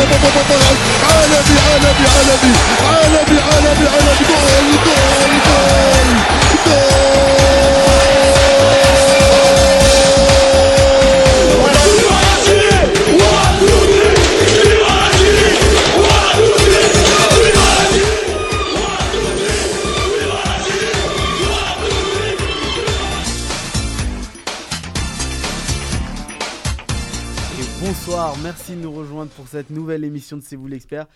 [0.00, 2.52] عالمي عالمي عالمي
[2.88, 6.08] عالمي عالمي عالمي جول جول جول
[6.66, 7.09] Et
[29.40, 31.06] pour cette nouvelle émission de C'est vous l'expert.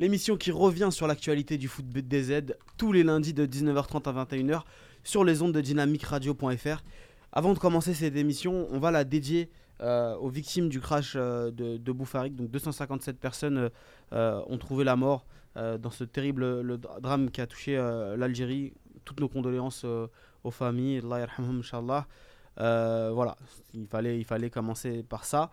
[0.00, 2.42] L'émission qui revient sur l'actualité du foot DZ
[2.76, 4.62] tous les lundis de 19h30 à 21h
[5.04, 6.82] sur les ondes de dynamicradio.fr.
[7.30, 9.48] Avant de commencer cette émission, on va la dédier
[9.80, 12.34] euh, aux victimes du crash euh, de, de Boufarik.
[12.34, 13.70] Donc 257 personnes
[14.12, 15.24] euh, ont trouvé la mort
[15.54, 17.76] dans ce terrible le dra- drame qui a touché
[18.16, 18.72] l'Algérie.
[19.04, 20.98] Toutes nos condoléances aux familles.
[21.04, 22.08] Allah yarhamhum, Inch'Allah.
[22.56, 23.36] Voilà,
[23.72, 25.52] il fallait, il fallait commencer par ça.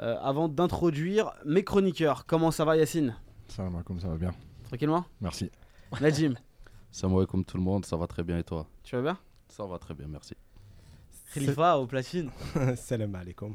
[0.00, 3.14] Euh, avant d'introduire mes chroniqueurs, comment ça va Yacine?
[3.48, 4.32] Salam alaikum, ça va bien.
[4.64, 5.04] Tranquillement?
[5.20, 5.50] Merci.
[6.00, 6.34] Najim,
[6.90, 8.66] Salam alaikum tout le monde, ça va très bien et toi?
[8.82, 9.18] Tu vas bien?
[9.48, 10.34] Ça va très bien, merci.
[11.34, 12.30] Khalifa au platine.
[12.76, 13.54] Salam alaikum.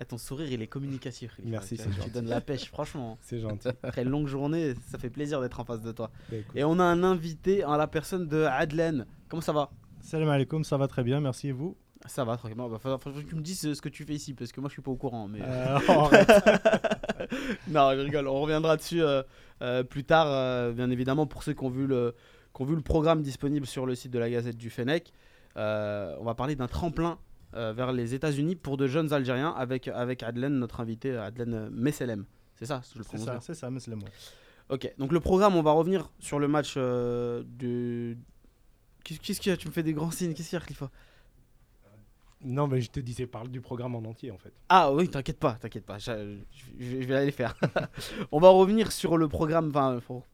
[0.00, 1.34] Ah, ton sourire il est communicatif.
[1.36, 1.50] Khalifa.
[1.50, 2.10] Merci, Tu- c'est Tu gentil.
[2.12, 3.18] donnes la pêche, franchement.
[3.22, 3.68] C'est gentil.
[3.82, 6.10] Après une longue journée, ça fait plaisir d'être en face de toi.
[6.30, 9.06] Bah, Et on a un invité en la personne de Adlen.
[9.28, 9.70] Comment ça va?
[10.00, 11.76] Salam alaikum, ça va très bien, merci et vous?
[12.06, 12.68] Ça va tranquillement.
[12.68, 14.68] Bah, faut, faut que tu me dises ce que tu fais ici parce que moi
[14.68, 15.28] je suis pas au courant.
[15.28, 15.40] Mais...
[15.42, 16.28] Euh, arrête.
[17.68, 18.28] non, je rigole.
[18.28, 19.22] On reviendra dessus euh,
[19.62, 22.14] euh, plus tard, euh, bien évidemment, pour ceux qui ont, vu le,
[22.54, 25.12] qui ont vu le programme disponible sur le site de la Gazette du Fennec.
[25.56, 27.18] Euh, on va parler d'un tremplin
[27.54, 32.24] euh, vers les États-Unis pour de jeunes Algériens avec, avec Adlen, notre invité, Adlen Messelem.
[32.54, 34.06] C'est ça, je le C'est prononce ça, c'est ça, c'est le mot.
[34.68, 38.18] Ok, donc le programme, on va revenir sur le match euh, du.
[39.02, 40.34] Qu'est-ce qu'il y a Tu me fais des grands signes.
[40.34, 40.90] Qu'est-ce qu'il y a, Khalifa
[42.44, 44.52] Non, mais je te disais, parle du programme en entier en fait.
[44.68, 46.36] Ah oui, t'inquiète pas, t'inquiète pas, je,
[46.78, 47.54] vais aller faire.
[48.32, 49.72] On va revenir sur le programme,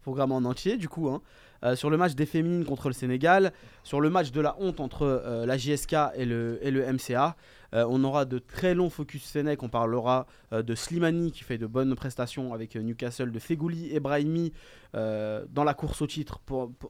[0.03, 1.23] programme en entier, du coup, hein.
[1.64, 3.53] Euh, sur le match des féminines contre le Sénégal,
[3.85, 7.37] sur le match de la honte entre euh, la JSK et le, et le MCA.
[7.75, 11.67] Euh, on aura de très longs focus Sénèque, on parlera de Slimani qui fait de
[11.67, 14.53] bonnes prestations avec Newcastle, de Fegouli et Brahimi
[14.93, 16.41] dans la course au titre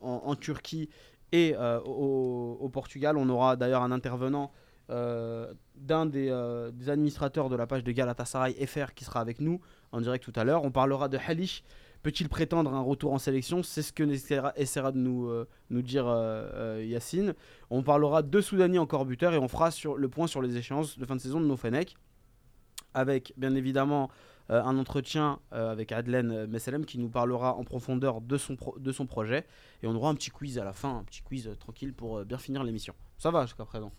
[0.02, 0.90] en, Turquie
[1.32, 3.16] et au, Portugal.
[3.16, 4.52] On aura d'ailleurs un intervenant
[4.88, 9.60] d'un des, euh, des administrateurs de la page de Galatasaray FR qui sera avec nous
[9.92, 10.64] en direct tout à l'heure.
[10.64, 11.64] On parlera de Halish.
[12.02, 13.62] Peut-il prétendre un retour en sélection?
[13.62, 17.34] C'est ce que essaiera, essaiera de nous, euh, dire euh, euh, Yacine.
[17.70, 20.98] On parlera de Soudani encore buteur et on fera sur le point sur les échéances
[20.98, 21.96] de fin de saison de nos Fennec.
[22.92, 24.10] Avec bien évidemment
[24.50, 28.56] euh, un entretien euh, avec Adlen euh, Messelem qui nous parlera en profondeur de son,
[28.76, 29.46] de son projet.
[29.82, 32.18] Et on aura un petit quiz à la fin, un petit quiz euh, tranquille pour
[32.18, 32.94] euh, bien finir l'émission.
[33.16, 33.90] Ça va jusqu'à présent?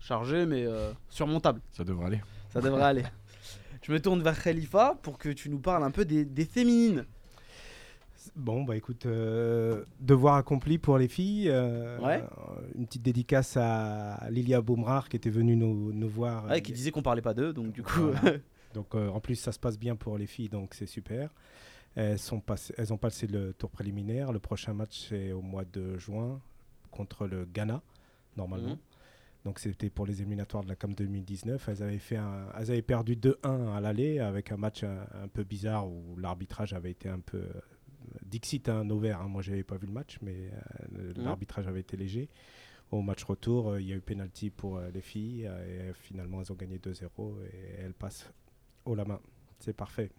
[0.00, 1.60] Chargé mais euh, surmontable.
[1.72, 2.20] Ça devrait aller.
[2.50, 3.04] Ça devrait aller.
[3.82, 7.04] Je me tourne vers Khalifa pour que tu nous parles un peu des, des féminines.
[8.36, 11.48] Bon, bah écoute, euh, devoir accompli pour les filles.
[11.48, 12.22] euh, Ouais.
[12.74, 16.44] Une petite dédicace à Lilia Boumrar qui était venue nous, nous voir.
[16.46, 18.10] Ouais, qui disait qu'on parlait pas d'eux, donc du coup.
[18.12, 18.38] Voilà.
[18.74, 21.30] Donc euh, en plus, ça se passe bien pour les filles, donc c'est super.
[21.96, 24.30] Elles, sont passées, elles ont passé le tour préliminaire.
[24.30, 26.38] Le prochain match, c'est au mois de juin
[26.90, 27.80] contre le Ghana,
[28.36, 28.72] normalement.
[28.72, 28.78] Mhm.
[29.44, 31.68] Donc c'était pour les éliminatoires de la CAM 2019.
[31.68, 35.28] Elles avaient, fait un, elles avaient perdu 2-1 à l'aller avec un match un, un
[35.28, 37.38] peu bizarre où l'arbitrage avait été un peu...
[37.38, 37.60] euh,
[38.24, 39.22] Dixit, un hein, vert.
[39.28, 40.50] Moi, j'avais pas vu le match, mais
[40.98, 41.24] euh, Mhm.
[41.24, 42.28] l'arbitrage avait été léger.
[42.90, 45.46] Au match retour, euh, il y a eu pénalty pour euh, les filles.
[45.46, 48.30] euh, et euh, finalement, elles ont gagné 2-0 et elles passent
[48.86, 49.20] haut la main.
[49.60, 50.10] C'est parfait.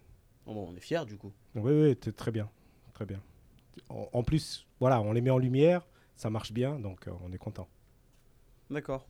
[0.46, 1.32] Bon, on est fiers du coup.
[1.56, 2.48] Oui, oui, très bien.
[2.94, 3.20] Très bien.
[3.88, 7.32] En, en plus, voilà, on les met en lumière, ça marche bien, donc euh, on
[7.32, 7.68] est content.
[8.70, 9.06] D'accord.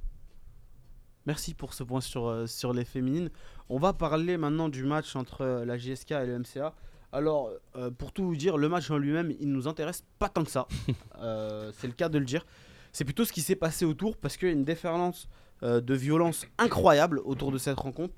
[1.26, 3.30] Merci pour ce point sur, euh, sur les féminines.
[3.68, 6.74] On va parler maintenant du match entre euh, la GSK et le MCA.
[7.12, 10.44] Alors, euh, pour tout vous dire, le match en lui-même, il nous intéresse pas tant
[10.44, 10.66] que ça.
[11.72, 12.46] C'est le cas de le dire.
[12.92, 15.28] C'est plutôt ce qui s'est passé autour parce qu'il y a une déferlance
[15.62, 18.14] euh, de violence incroyable autour de cette rencontre.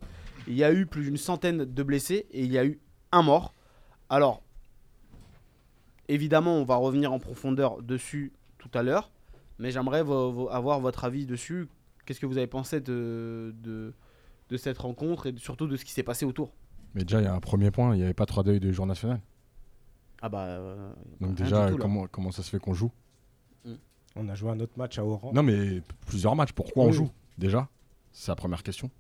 [0.47, 2.79] Il y a eu plus d'une centaine de blessés et il y a eu
[3.11, 3.53] un mort.
[4.09, 4.43] Alors,
[6.09, 9.11] évidemment, on va revenir en profondeur dessus tout à l'heure,
[9.59, 11.69] mais j'aimerais vo- vo- avoir votre avis dessus.
[12.05, 13.93] Qu'est-ce que vous avez pensé de, de,
[14.49, 16.53] de cette rencontre et surtout de ce qui s'est passé autour?
[16.95, 18.71] Mais déjà, il y a un premier point, il n'y avait pas trois deuils de
[18.73, 19.21] jour national.
[20.21, 20.45] Ah bah.
[20.47, 22.91] euh, Donc rien déjà, tout, comment, comment ça se fait qu'on joue?
[24.15, 25.33] On a joué un autre match à Oran.
[25.33, 27.11] Non, mais plusieurs matchs, pourquoi on joue?
[27.39, 27.67] Déjà,
[28.13, 28.91] c'est la première question.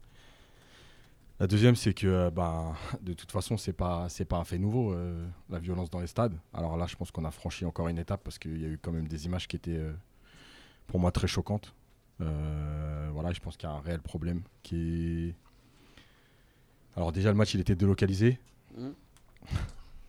[1.38, 2.72] La deuxième, c'est que bah,
[3.02, 6.06] de toute façon, c'est pas c'est pas un fait nouveau, euh, la violence dans les
[6.06, 6.34] stades.
[6.54, 8.78] Alors là, je pense qu'on a franchi encore une étape parce qu'il y a eu
[8.80, 9.92] quand même des images qui étaient, euh,
[10.86, 11.74] pour moi, très choquantes.
[12.20, 15.34] Euh, voilà, je pense qu'il y a un réel problème qui est...
[16.96, 18.38] Alors déjà, le match, il était délocalisé.
[18.76, 18.94] Mhm.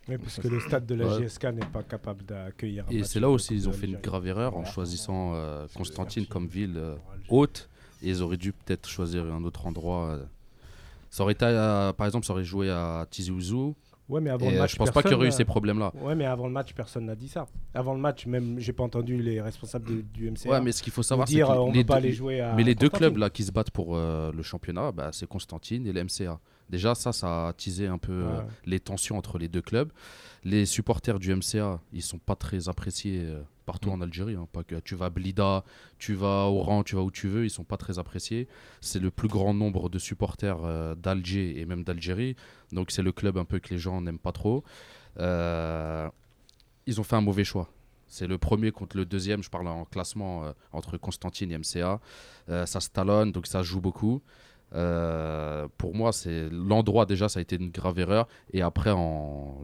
[0.06, 1.22] Oui, parce que le stade de la Ouais.
[1.26, 4.26] GSK n'est pas capable d'accueillir un Et c'est là aussi ils ont fait une grave
[4.26, 6.96] erreur en choisissant euh, Constantine comme ville euh,
[7.30, 7.70] haute.
[8.02, 10.10] Et ils auraient dû peut-être choisir un autre endroit.
[10.10, 10.24] euh.
[11.08, 13.74] Ça aurait été, à- par exemple, ça aurait joué à Tizi Ouzou.
[14.08, 15.46] Ouais, mais avant Et le euh, match, je pense pas qu'il y aurait eu ces
[15.46, 15.90] problèmes-là.
[16.02, 17.46] Ouais, mais avant le match, personne n'a dit ça.
[17.72, 20.82] Avant le match, même, j'ai pas entendu les responsables de- du MCA Ouais, mais ce
[20.82, 22.74] qu'il faut savoir, c'est que euh, les peut pas deux- aller jouer à Mais les
[22.74, 26.00] deux clubs là qui se battent pour euh, le championnat, bah, c'est Constantine et le
[26.04, 26.38] MCA.
[26.68, 29.90] Déjà, ça, ça a teasé un peu euh, les tensions entre les deux clubs.
[30.44, 33.92] Les supporters du MCA, ils sont pas très appréciés euh, partout Mm.
[33.94, 34.34] en Algérie.
[34.34, 34.46] hein.
[34.52, 35.64] Pas que tu vas à Blida,
[35.98, 38.48] tu vas au Oran, tu vas où tu veux, ils sont pas très appréciés.
[38.80, 42.36] C'est le plus grand nombre de supporters euh, d'Alger et même d'Algérie.
[42.72, 44.64] Donc c'est le club un peu que les gens n'aiment pas trop.
[45.18, 46.08] Euh,
[46.86, 47.68] ils ont fait un mauvais choix.
[48.06, 52.00] C'est le premier contre le deuxième, je parle en classement euh, entre Constantine et MCA.
[52.66, 54.20] Ça se talonne, donc ça joue beaucoup.
[54.74, 58.28] Euh, pour moi, c'est l'endroit déjà, ça a été une grave erreur.
[58.52, 58.92] Et après,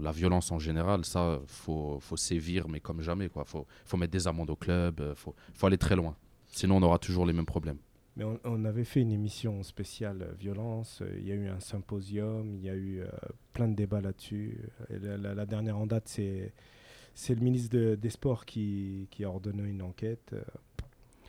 [0.01, 3.29] la violence en général, ça, faut, faut sévir, mais comme jamais.
[3.29, 3.45] Quoi.
[3.45, 3.67] Faut,
[3.97, 6.17] mettre des amendes au club, euh, faut, faut aller très loin.
[6.47, 7.79] Sinon, on aura toujours les mêmes problèmes.
[8.17, 11.03] Mais on, avait fait une émission spéciale euh, violence.
[11.19, 13.03] Il y a eu un symposium, il y a eu
[13.53, 14.59] plein de débats là-dessus.
[14.91, 19.83] La, dernière en date, c'est le ministre de- des Sports qui, qui a ordonné une
[19.83, 20.35] enquête.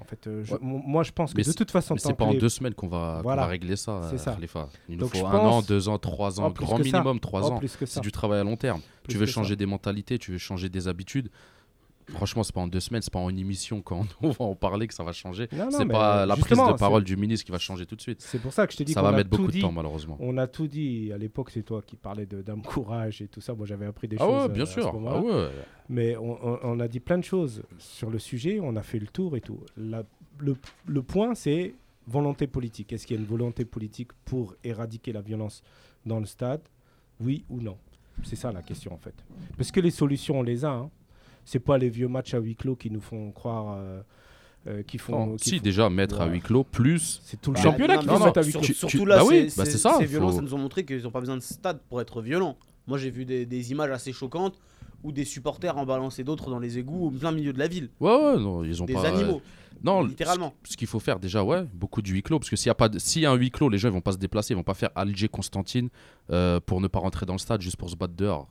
[0.02, 0.60] En fait, euh, je- Ouais.
[0.62, 2.50] mo- moi, je pense que Mais de toute façon, Mais c'est pas en les- deux
[2.50, 4.34] semaines qu'on va, régler ça, ça.
[4.34, 4.68] Khalifa.
[4.90, 6.84] Il nous Donc, faut un pense- an, deux ans, trois ans, Oh, grand ça.
[6.84, 7.62] minimum trois Oh, ans.
[7.86, 8.82] C'est du travail à long terme.
[9.04, 9.34] Plus tu veux ça.
[9.34, 11.30] changer des mentalités, tu veux changer des habitudes.
[12.14, 14.56] Franchement, c'est pas en deux semaines, c'est pas en une émission quand on va en
[14.56, 15.48] parler que ça va changer.
[15.72, 18.22] C'est pas la prise de parole du ministre qui va changer tout de suite.
[18.22, 19.58] C'est pour ça que je t'ai dit Ça va mettre beaucoup dit.
[19.58, 20.18] de temps, malheureusement.
[20.20, 21.12] On a tout dit.
[21.14, 23.54] À l'époque, c'est toi qui parlais de Dame Courage et tout ça.
[23.54, 24.34] Moi, j'avais appris des Ah choses.
[24.34, 24.94] ouais, euh, bien à ce sûr.
[25.08, 25.50] Ah ouais.
[25.90, 29.00] Mais on, on- on a dit plein de choses sur le sujet, on a fait
[29.00, 29.60] le tour et tout.
[29.78, 30.04] La-
[30.40, 30.56] le,
[30.88, 31.74] le point, c'est
[32.08, 32.92] volonté politique.
[32.94, 35.62] Est-ce qu'il y a une volonté politique pour éradiquer la violence
[36.06, 36.62] dans le stade?
[37.20, 37.78] Oui ou non?
[38.24, 39.14] C'est ça la question en fait.
[39.58, 40.72] Parce que les solutions, on les a.
[40.72, 40.90] Hein.
[41.46, 43.76] C'est pas les vieux matchs à huis clos qui nous font croire.
[43.78, 44.02] euh,
[44.68, 47.20] euh, qui font, qui si, font- déjà, mettre à huis clôt, plus.
[47.24, 48.62] C'est tout le Bah, championnat qui mettre à huis clos.
[48.62, 50.60] Surtout tu- là, bah oui, c'est- bah c'est- ça, ces violences, faut- ça nous ont
[50.60, 52.56] montré qu'ils n'ont pas besoin de stade pour être violents.
[52.86, 54.60] Moi, j'ai vu des, des images assez choquantes
[55.04, 57.90] où des supporters en balançaient d'autres dans les égouts au plein milieu de la ville.
[58.00, 59.08] Ouais, ouais, non, ils ont Des pas.
[59.08, 59.42] animaux,
[59.84, 60.54] Non, littéralement.
[60.64, 62.38] Ce, ce qu'il faut faire déjà, ouais, beaucoup de huis clos.
[62.38, 63.88] Parce que s'il y a pas, de- s'il y a un huis clos, les gens
[63.88, 65.90] ils vont pas se déplacer, ils vont pas faire Alger Constantine
[66.30, 68.48] euh, pour ne pas rentrer dans le stade juste pour se battre dehors.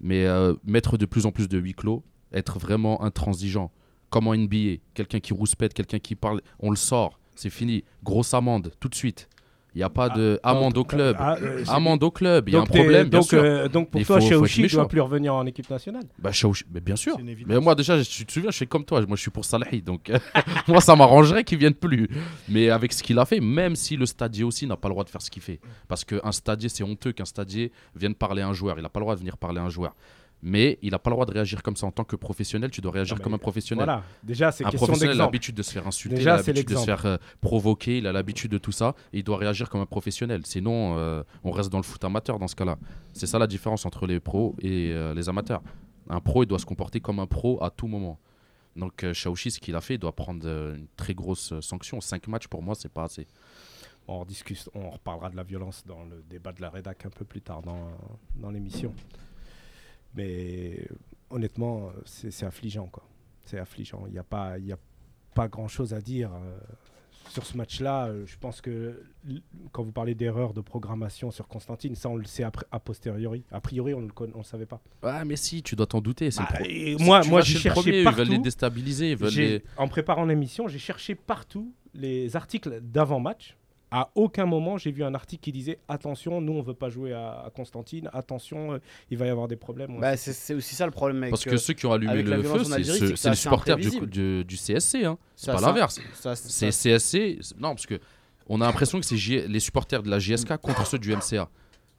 [0.00, 2.02] Mais euh, mettre de plus en plus de huis clos,
[2.32, 3.70] être vraiment intransigeant,
[4.10, 8.34] comme en NBA, quelqu'un qui rouspète, quelqu'un qui parle, on le sort, c'est fini, grosse
[8.34, 9.28] amende tout de suite.
[9.72, 12.48] Il n'y a pas de amende au club, Ah, euh, c'est- amende au club.
[12.48, 13.40] Il y a un donc problème, bien donc, sûr.
[13.40, 16.02] euh, donc pour Il toi, Cheouchi ne doit plus revenir en équipe nationale?
[16.18, 17.16] Bah, Chaouchi- mais bien sûr.
[17.46, 19.00] Mais moi déjà, je, tu te souviens, je suis comme toi.
[19.06, 20.10] Moi, je suis pour Salahi, donc
[20.66, 22.08] moi, ça m'arrangerait qu'il vienne plus.
[22.48, 25.04] Mais avec ce qu'il a fait, même si le stadier aussi n'a pas le droit
[25.04, 28.48] de faire ce qu'il fait, parce qu'un stadier, c'est honteux qu'un stadier vienne parler à
[28.48, 28.76] un joueur.
[28.76, 29.94] Il n'a pas le droit de venir parler à un joueur.
[30.42, 32.70] Mais il n'a pas le droit de réagir comme ça en tant que professionnel.
[32.70, 33.84] Tu dois réagir comme un professionnel.
[33.84, 36.52] Voilà, déjà, c'est Un professionnel a l'habitude de se faire insulter, Déjà, il a c'est
[36.52, 39.36] l'habitude de se faire euh, provoquer, il a l'habitude de tout ça, et il doit
[39.36, 40.46] réagir comme un professionnel.
[40.46, 42.78] Sinon, euh, on reste dans le foot amateur dans ce cas-là.
[43.12, 45.62] C'est ça la différence entre les pros et euh, les amateurs.
[46.08, 48.18] Un pro, il doit se comporter comme un pro à tout moment.
[48.76, 52.00] Donc, Chaouchi, ce qu'il a fait, il doit prendre une très grosse sanction.
[52.00, 53.26] 5 matchs, pour moi, c'est pas assez.
[54.08, 57.24] On, rediscute, on reparlera de la violence dans le débat de la rédac un peu
[57.24, 57.90] plus tard dans,
[58.36, 58.94] dans l'émission.
[60.14, 60.86] Mais
[61.30, 62.86] honnêtement, c'est affligeant.
[62.86, 63.02] quoi.
[63.44, 64.04] C'est affligeant.
[64.06, 64.78] Il n'y a, pas- y a
[65.34, 66.30] pas grand-chose à dire.
[66.34, 66.58] euh,
[67.28, 69.04] sur ce match-là, je pense que
[69.70, 73.44] quand vous parlez d'erreur de programmation sur Constantine, ça on le sait a posteriori.
[73.52, 74.80] A priori, on ne le, le savait pas.
[75.04, 76.30] Ouais, mais si, tu dois t'en douter.
[76.36, 78.18] Bah, et moi, moi j'ai cherché premier, Ils partout.
[78.18, 79.10] veulent les déstabiliser.
[79.12, 79.64] Ils veulent J'ai- les...
[79.76, 83.56] En préparant l'émission, j'ai cherché partout les articles d'avant-match.
[83.90, 87.12] À aucun moment, j'ai vu un article qui disait attention, nous on veut pas jouer
[87.12, 88.78] à, à Constantine, attention, euh,
[89.10, 89.98] il va y avoir des problèmes.
[90.00, 91.30] Bah, c'est aussi ça le problème avec.
[91.30, 94.08] Parce euh, que ceux qui ont allumé le feu, en c'est les supporters du, imprévisible.
[94.08, 95.04] du, du CSC.
[95.04, 95.18] Hein.
[95.34, 96.00] C'est pas l'inverse.
[96.34, 97.38] C'est CSC.
[97.58, 97.98] Non, parce que
[98.48, 101.48] on a l'impression que c'est les supporters de la JSK contre ceux du MCA.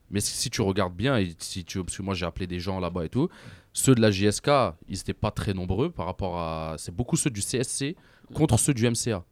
[0.10, 2.60] Mais si si tu regardes bien, et si tu, parce que moi j'ai appelé des
[2.60, 3.30] gens là-bas et tout,
[3.74, 4.50] ceux de la JSK,
[4.90, 6.76] ils n'étaient pas très nombreux par rapport à.
[6.78, 7.96] C'est beaucoup ceux du CSC
[8.34, 9.24] contre ceux du MCA.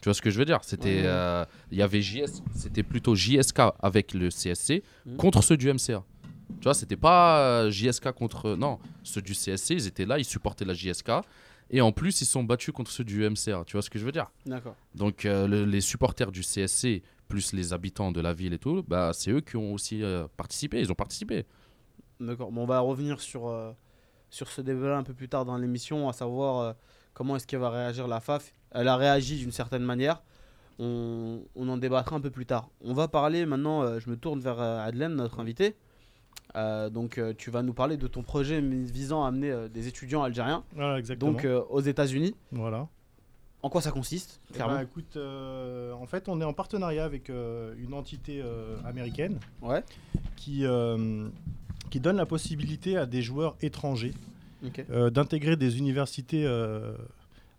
[0.00, 0.60] Tu vois ce que je veux dire?
[0.62, 1.06] C'était, Ouais.
[1.06, 5.16] euh, il y avait JS, c'était plutôt JSK avec le CSC Mhm.
[5.16, 6.04] contre ceux du MCA.
[6.60, 8.54] Tu vois, c'était pas euh, JSK contre.
[8.56, 11.10] Non, ceux du CSC, ils étaient là, ils supportaient la JSK.
[11.70, 13.62] Et en plus, ils sont battus contre ceux du MCA.
[13.66, 14.30] Tu vois ce que je veux dire?
[14.46, 14.74] D'accord.
[14.94, 18.82] Donc, euh, le- les supporters du CSC, plus les habitants de la ville et tout,
[18.88, 20.80] bah, c'est eux qui ont aussi euh, participé.
[20.80, 21.44] Ils ont participé.
[22.20, 22.50] D'accord.
[22.50, 23.72] Bon, on va revenir sur, euh,
[24.30, 26.72] sur ce débat un peu plus tard dans l'émission, à savoir euh,
[27.12, 28.52] comment est-ce qu'elle va réagir la FAF.
[28.72, 30.22] Elle a réagi d'une certaine manière.
[30.78, 32.68] On, on en débattra un peu plus tard.
[32.82, 35.74] On va parler maintenant, euh, je me tourne vers euh, Adelaine, notre invité.
[36.56, 39.86] Euh, donc euh, tu vas nous parler de ton projet visant à amener euh, des
[39.88, 41.32] étudiants algériens Voilà, exactement.
[41.32, 42.34] donc euh, aux États-Unis.
[42.52, 42.86] voilà.
[43.62, 47.04] En quoi ça consiste Eh clairement ben, écoute, euh, en fait, on est en partenariat
[47.04, 49.82] avec euh, une entité euh, américaine Ouais.
[50.36, 51.28] qui, euh,
[51.90, 54.14] qui donne la possibilité à des joueurs étrangers
[54.90, 56.92] euh, d'intégrer des universités euh,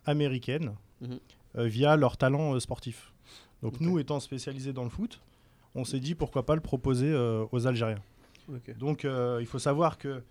[0.06, 3.12] américaines Euh, via leur talent euh, sportif.
[3.64, 5.20] Donc nous, étant spécialisés dans le foot,
[5.76, 8.02] on s'est dit pourquoi pas le proposer euh, aux Algériens.
[8.80, 10.22] Donc euh, il faut savoir que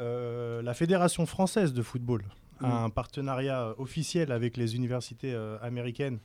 [0.00, 2.24] euh, la Fédération française de football
[2.60, 6.18] a un partenariat officiel avec les universités euh, américaines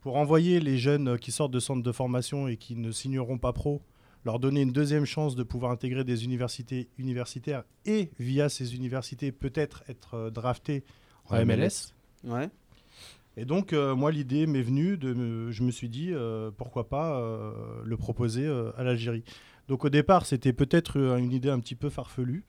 [0.00, 3.52] pour envoyer les jeunes qui sortent de centres de formation et qui ne signeront pas
[3.52, 3.82] pro,
[4.24, 9.32] leur donner une deuxième chance de pouvoir intégrer des universités universitaires et via ces universités
[9.32, 10.84] peut-être être draftés
[11.28, 11.92] en En MLS.
[12.22, 12.48] Ouais.
[13.36, 16.88] Et donc, euh, moi, l'idée m'est venue, de me- je me suis dit, euh, pourquoi
[16.88, 17.52] pas euh,
[17.84, 19.24] le proposer à l'Algérie.
[19.68, 22.44] Donc, au départ, c'était peut-être une idée un petit peu farfelue,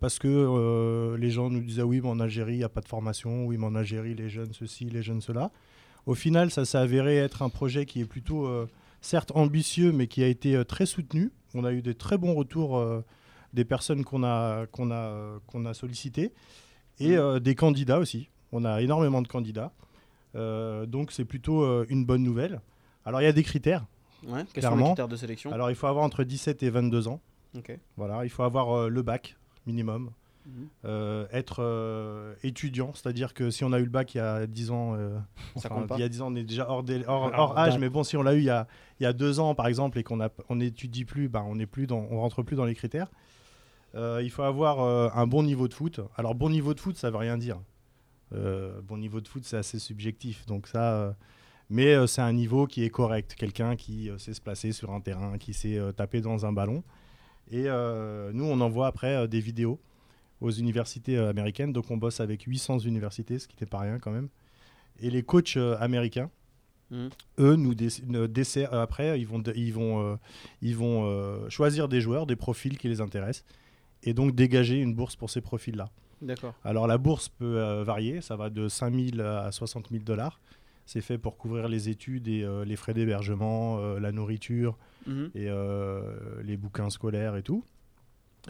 [0.00, 2.88] parce que les gens nous disaient, oui, mais en Algérie, il n'y a pas de
[2.88, 5.52] formation, oui, mais en Algérie, les jeunes ceci, les jeunes cela.
[6.06, 8.46] Au final, ça s'est avéré être un projet qui est plutôt,
[9.00, 11.30] certes, ambitieux, mais qui a été très soutenu.
[11.54, 12.84] On a eu des très bons retours
[13.54, 16.32] des personnes qu'on a, qu'on a, qu'on a sollicitées,
[16.98, 18.28] et euh, des candidats aussi.
[18.52, 19.72] On a énormément de candidats.
[20.36, 22.60] Euh, donc c'est plutôt euh, une bonne nouvelle.
[23.04, 23.86] Alors il y a des critères.
[24.26, 24.44] Ouais.
[24.52, 25.52] Quels sont les critères de sélection?
[25.52, 27.20] Alors il faut avoir entre 17 et 22 ans.
[27.56, 27.76] Ok.
[27.96, 30.10] Voilà, il faut avoir euh, le bac minimum.
[30.46, 30.68] Mhm.
[30.86, 34.46] Euh, être euh, étudiant, c'est-à-dire que si on a eu le bac il y a
[34.46, 35.18] 10 ans, euh,
[35.56, 35.96] Ça enfin, compte pas.
[35.96, 37.90] il y a 10 ans on est déjà hors, délai- hors, Hors hors âge, mais
[37.90, 38.66] bon si on l'a eu il y a,
[39.00, 40.18] il y a deux ans par exemple et qu'on
[40.48, 43.08] on n'étudie plus, ben, on n'est plus dans, on rentre plus dans les critères.
[43.94, 46.00] Euh, il faut avoir euh, un bon niveau de foot.
[46.16, 47.58] Alors bon niveau de foot, ça veut rien dire.
[48.32, 50.46] Euh, bon niveau de foot, c'est assez subjectif.
[50.46, 51.12] Donc ça, euh,
[51.68, 53.34] mais euh, c'est un niveau qui est correct.
[53.36, 56.52] Quelqu'un qui euh, sait se placer sur un terrain, qui sait euh, taper dans un
[56.52, 56.82] ballon.
[57.52, 59.80] Et nous, on envoie après des vidéos
[60.40, 61.72] aux universités américaines.
[61.72, 64.28] Donc on bosse avec 800 universités, ce qui n'était pas rien quand même.
[65.00, 66.30] Et les coachs américains,
[66.90, 67.08] Mhm.
[67.38, 70.18] eux, nous euh, après, ils vont, ils vont,
[70.60, 73.44] ils vont choisir des joueurs, des profils qui les intéressent,
[74.02, 75.90] et donc dégager une bourse pour ces profils-là.
[76.22, 76.54] D'accord.
[76.64, 80.40] Alors la bourse peut euh, varier, ça va de 5 000 à 60 000 dollars.
[80.86, 85.30] C'est fait pour couvrir les études et euh, les frais d'hébergement, euh, la nourriture Mhm.
[85.34, 85.48] et
[86.44, 87.64] les bouquins scolaires et tout.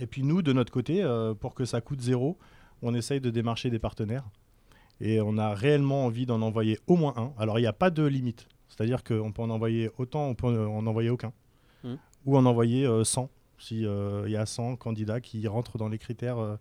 [0.00, 1.04] Et puis nous, de notre côté,
[1.38, 2.36] pour que ça coûte zéro,
[2.82, 4.24] on essaye de démarcher des partenaires.
[5.00, 7.32] Et on a réellement envie d'en envoyer au moins un.
[7.40, 8.48] Alors il n'y a pas de limite.
[8.68, 11.32] C'est-à-dire qu'on peut en envoyer autant, on peut en envoyer aucun.
[11.84, 11.98] Mhm.
[12.26, 16.58] Ou en envoyer euh, 100, s'il y a 100 candidats qui rentrent dans les critères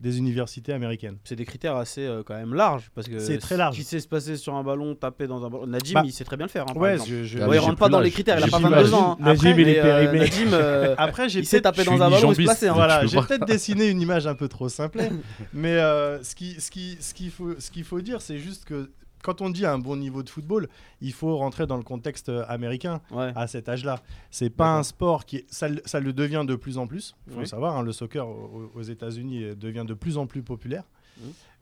[0.00, 1.16] des universités américaines.
[1.24, 3.76] C'est des critères assez euh, quand même larges parce que C'est très large.
[3.76, 5.66] Qui sait se passer sur un ballon, taper dans un ballon.
[5.66, 6.64] Nadim, Bah, il sait très bien le faire.
[6.68, 8.58] hein, Ouais, je- je- Ah, Ouais, il rentre pas dans les critères, il a pas
[8.58, 8.92] plus 22 l'âge.
[8.92, 9.12] ans.
[9.12, 9.16] hein.
[9.24, 10.18] Nadim, Après, il est euh, périmé.
[10.18, 12.68] Nadim, euh, Après, j'ai il sait peut-être taper je dans un ballon, il se placer.
[12.68, 12.72] hein.
[12.74, 14.98] Voilà, j'ai peut-être dessiné une image un peu trop simple,
[15.52, 18.64] mais euh, ce qu'il ce qui, ce qu'il faut, ce qu'il faut dire, c'est juste
[18.64, 18.90] que
[19.24, 20.68] quand on dit un bon niveau de football,
[21.00, 23.32] il faut rentrer dans le contexte euh, américain Ouais.
[23.34, 24.00] à cet âge-là.
[24.30, 27.16] C'est pas un sport qui, est- ça, le- ça le devient de plus en plus.
[27.26, 27.44] Il faut Oui.
[27.44, 30.84] le savoir, hein, le soccer au- aux États-Unis euh, devient de plus en plus populaire.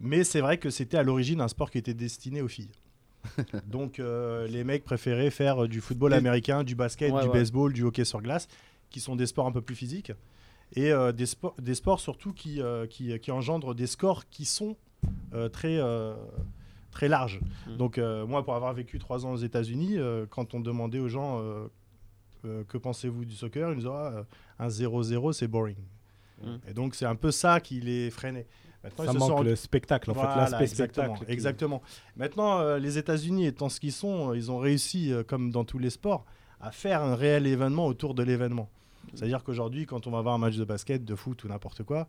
[0.00, 2.70] Mais c'est vrai que c'était à l'origine un sport qui était destiné aux filles.
[3.66, 7.32] Donc euh, les mecs préféraient faire du football américain, du basket, Ouais, du ouais.
[7.34, 8.48] baseball, du hockey sur glace,
[8.90, 10.12] qui sont des sports un peu plus physiques,
[10.74, 14.44] et euh, des, sports, des sports surtout qui, euh, qui, qui engendrent des scores qui
[14.46, 14.76] sont
[15.52, 15.78] très,
[16.92, 17.40] très larges.
[17.66, 17.76] Mhm.
[17.78, 21.08] Donc euh, moi, pour avoir vécu trois ans aux États-Unis, euh, quand on demandait aux
[21.08, 21.66] gens euh,
[22.44, 24.24] euh, que pensez-vous du soccer, ils nous disaient Ah,
[24.60, 25.76] un 0-0, c'est boring.
[26.42, 26.60] Mhm.
[26.68, 28.46] Et donc c'est un peu ça qui les freinait.
[28.84, 31.26] Maintenant, Ça ils se sont manque le spectacle, en voilà, fait, l'aspect exactement, spectacle.
[31.26, 31.82] qui- Exactement.
[32.16, 35.78] Maintenant, euh, les États-Unis étant ce qu'ils sont, ils ont réussi, euh, comme dans tous
[35.78, 36.24] les sports,
[36.60, 38.68] à faire un réel événement autour de l'événement.
[39.14, 42.00] C'est-à-dire qu'aujourd'hui, quand on va voir un match de basket, de foot ou n'importe quoi,
[42.00, 42.04] euh,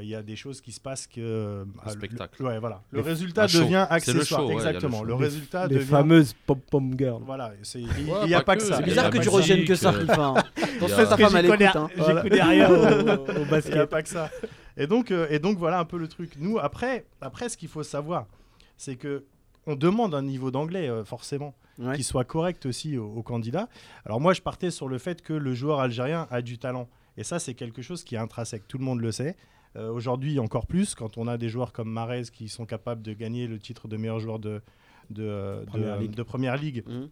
[0.00, 1.20] il y a des choses qui se passent que.
[1.20, 2.42] euh, ah, le- spectacle.
[2.42, 2.82] le- ouais, voilà.
[2.90, 4.42] Le Les- résultat devient le accessoire.
[4.46, 5.02] ouais, le exactement.
[5.02, 5.86] le, Les- résultat Les devient.
[5.86, 7.22] fameuses pom-pom girls.
[7.26, 7.52] Voilà.
[7.74, 8.76] Il Ouais, n'y a pas que que, ça.
[8.78, 10.24] C'est bizarre que tu regènes que ça, euh, Khalifa.
[10.26, 10.34] hein.
[10.36, 11.62] Attention, il y a- ta femme, elle écoute.
[11.76, 11.88] hein.
[12.22, 13.84] connais rien au, au Il n'y a basket.
[13.90, 14.30] pas que ça.
[14.76, 16.32] Et donc, euh, et donc voilà un peu le truc.
[16.38, 18.26] Nous, après, après ce qu'il faut savoir,
[18.76, 19.24] c'est que
[19.66, 21.96] on demande un niveau d'anglais, euh, forcément, Ouais.
[21.96, 23.68] qui soit correct aussi aux, aux candidats.
[24.06, 26.88] Alors moi, je partais sur le fait que le joueur algérien a du talent.
[27.16, 28.66] Et ça, c'est quelque chose qui est intrinsèque.
[28.66, 29.36] Tout le monde le sait.
[29.76, 33.12] Euh, Aujourd'hui, encore plus, quand on a des joueurs comme Marez qui sont capables de
[33.12, 34.60] gagner le titre de meilleur joueur de,
[35.10, 36.14] de, euh, Première de- ligue.
[36.14, 36.84] de première ligue.
[36.86, 37.08] Mhm.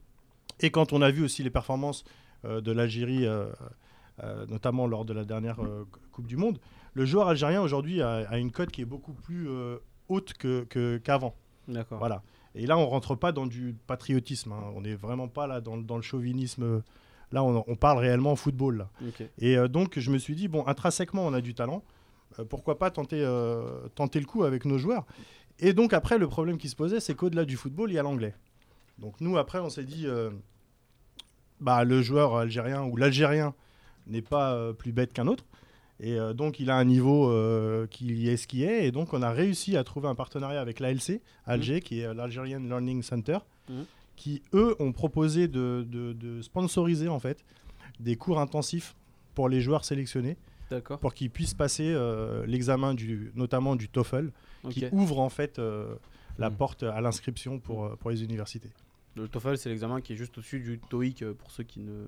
[0.61, 2.05] Et quand on a vu aussi les performances
[2.45, 3.27] euh, de l'Algérie,
[4.49, 5.59] notamment lors de la dernière
[6.13, 6.59] Coupe du Monde,
[6.95, 9.49] le joueur algérien aujourd'hui a, a une cote qui est beaucoup plus
[10.09, 11.35] haute que- que- qu'avant.
[11.69, 11.99] D'accord.
[11.99, 12.23] Voilà.
[12.55, 14.53] Et là, on rentre pas dans du patriotisme.
[14.53, 14.73] hein.
[14.75, 16.83] On n'est vraiment pas là dans, le- dans le chauvinisme
[17.33, 18.77] Là, on, on parle réellement football.
[18.77, 18.91] Là.
[19.39, 21.83] Et euh, donc, je me suis dit, bon, intrinsèquement, on a du talent.
[22.39, 25.05] Euh, pourquoi pas tenter, euh, tenter le coup avec nos joueurs
[25.59, 28.03] Et donc, après, le problème qui se posait, c'est qu'au-delà du football, il y a
[28.03, 28.35] l'anglais.
[28.99, 30.31] Donc, nous, après, on s'est dit, euh,
[31.61, 33.55] bah, le joueur algérien ou l'Algérien
[34.07, 35.45] n'est pas plus bête qu'un autre.
[36.01, 38.87] Et euh, donc, il a un niveau euh, qui est ce qui est.
[38.87, 42.59] Et donc, on a réussi à trouver un partenariat avec l'ALC, Alger, qui est l'Algerian
[42.61, 43.85] Learning Center, Mhm.
[44.17, 47.45] qui, eux, ont proposé de, de- de sponsoriser, en fait,
[48.01, 48.97] des cours intensifs
[49.35, 50.37] pour les joueurs sélectionnés.
[51.01, 54.31] Pour qu'ils puissent passer euh, l'examen du, notamment du TOEFL,
[54.71, 55.95] qui ouvre en fait euh,
[56.39, 56.55] la Mm.
[56.57, 58.71] porte à l'inscription pour, euh, pour les universités.
[59.17, 62.05] Le TOEFL, c'est l'examen qui est juste au-dessus du TOEIC pour ceux qui ne,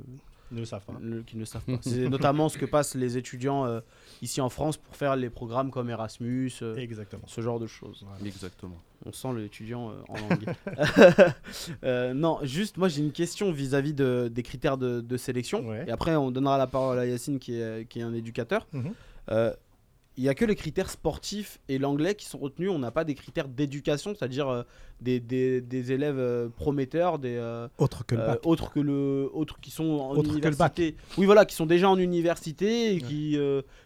[0.54, 0.94] Ne le savent pas.
[1.00, 1.78] le- qui ne savent pas.
[1.82, 3.80] C'est notamment ce que passent les étudiants euh,
[4.22, 7.24] ici en France pour faire les programmes comme Erasmus, euh, Exactement.
[7.26, 8.06] ce genre de choses.
[8.24, 8.76] Exactement.
[9.06, 10.54] On sent l'étudiant euh, en langue.
[11.84, 15.66] Euh, non, juste, moi j'ai une question vis-à-vis de- des critères de, de sélection.
[15.68, 15.84] Ouais.
[15.86, 18.66] Et après, on donnera la parole à Yacine qui est, qui est un éducateur.
[18.72, 18.92] Mhm.
[19.30, 19.52] Euh,
[20.16, 22.70] Il n'y a que les critères sportifs et l'anglais qui sont retenus.
[22.70, 24.62] On n'a pas des critères d'éducation, c'est-à-dire euh,
[25.00, 28.38] des, des- des élèves euh, prometteurs, des, euh, Autre que le bac.
[28.44, 30.76] autres que le autres qui sont en Autre que le bac.
[30.78, 30.96] université.
[31.18, 33.36] Oui, voilà, qui sont déjà en université et qui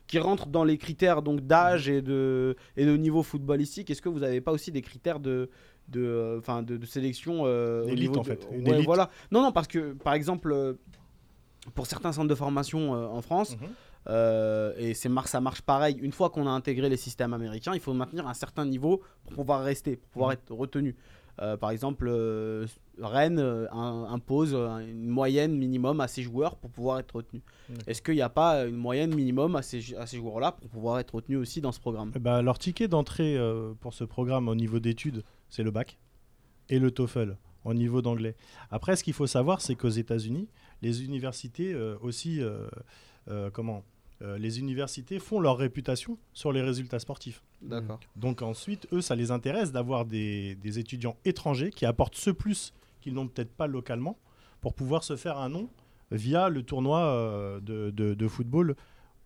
[0.06, 3.88] qui rentrent dans les critères donc d'âge et de et de niveau footballistique.
[3.90, 5.48] Est-ce que vous n'avez pas aussi des critères de
[5.88, 7.46] de enfin de, de sélection
[7.86, 8.84] niveau en fait, une Ouais, élite.
[8.84, 9.08] voilà.
[9.32, 10.76] Non, non, parce que par exemple.
[11.74, 13.68] pour certains centres de formation en France, Mhm.
[14.08, 17.74] Euh, et c'est mar- ça marche pareil, une fois qu'on a intégré les systèmes américains,
[17.74, 20.34] il faut maintenir un certain niveau pour pouvoir rester, pour pouvoir Mhm.
[20.34, 20.96] être retenu.
[21.40, 22.66] Euh, par exemple, euh,
[23.00, 27.42] Rennes euh, un- impose une moyenne minimum à ses joueurs pour pouvoir être retenu.
[27.86, 30.98] Est-ce qu'il n'y a pas une moyenne minimum à ces, à ces joueurs-là pour pouvoir
[30.98, 32.10] être retenu aussi dans ce programme?
[32.16, 35.96] Eh ben, leur ticket d'entrée euh, pour ce programme au niveau d'études, c'est le bac
[36.70, 38.34] et le TOEFL au niveau d'anglais.
[38.72, 40.48] Après, ce qu'il faut savoir, c'est qu'aux États-Unis,
[40.82, 42.66] les universités euh, aussi, euh,
[43.30, 43.84] euh, comment
[44.22, 47.42] euh, les universités font leur réputation sur les résultats sportifs.
[47.62, 48.00] D'accord.
[48.16, 52.72] Donc ensuite, eux, ça les intéresse d'avoir des, des étudiants étrangers qui apportent ce plus
[53.00, 54.18] qu'ils n'ont peut-être pas localement
[54.60, 55.68] pour pouvoir se faire un nom
[56.10, 58.74] via le tournoi euh, de, de- de football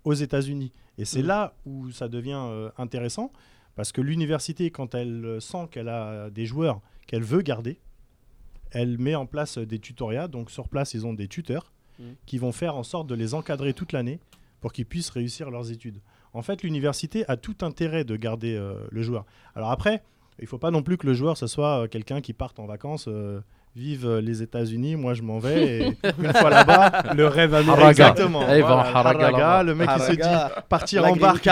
[0.05, 0.73] aux États-Unis.
[0.99, 1.27] Et c'est Mhm.
[1.29, 3.33] là où ça devient euh, intéressant
[3.77, 7.79] parce que l'université, quand elle sent qu'elle a des joueurs qu'elle veut garder,
[8.71, 10.29] elle met en place des tutoriats.
[10.29, 12.15] Donc sur place, ils ont des tuteurs Mhm.
[12.27, 14.19] qui vont faire en sorte de les encadrer toute l'année
[14.63, 16.01] pour qu'ils puissent réussir leurs études.
[16.33, 19.27] En fait, l'université a tout intérêt de garder euh, le joueur.
[19.55, 20.03] Alors après,
[20.39, 22.65] il faut pas non plus que le joueur, ce soit euh, quelqu'un qui parte en
[22.65, 23.41] vacances, euh,
[23.75, 27.73] vive les États-Unis, moi je m'en vais, et une fois là-bas, Le rêve américain.
[27.73, 27.91] Haraga.
[27.91, 28.43] exactement.
[28.49, 31.17] Eh, il va en Voilà, Haraga Haraga, le mec il se dit Haraga, partir en
[31.17, 31.49] barque,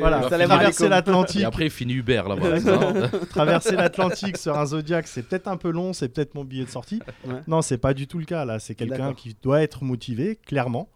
[0.00, 2.60] voilà, traverser l'Atlantique, Et après, il finit Uber là-bas.
[2.60, 6.64] ça traverser l'Atlantique sur un Zodiac, c'est peut-être un peu long, c'est peut-être mon billet
[6.64, 7.00] de sortie.
[7.26, 7.34] Ouais.
[7.46, 8.58] Non, c'est pas du tout le cas là.
[8.58, 10.88] C'est quelqu'un qui doit être motivé, clairement.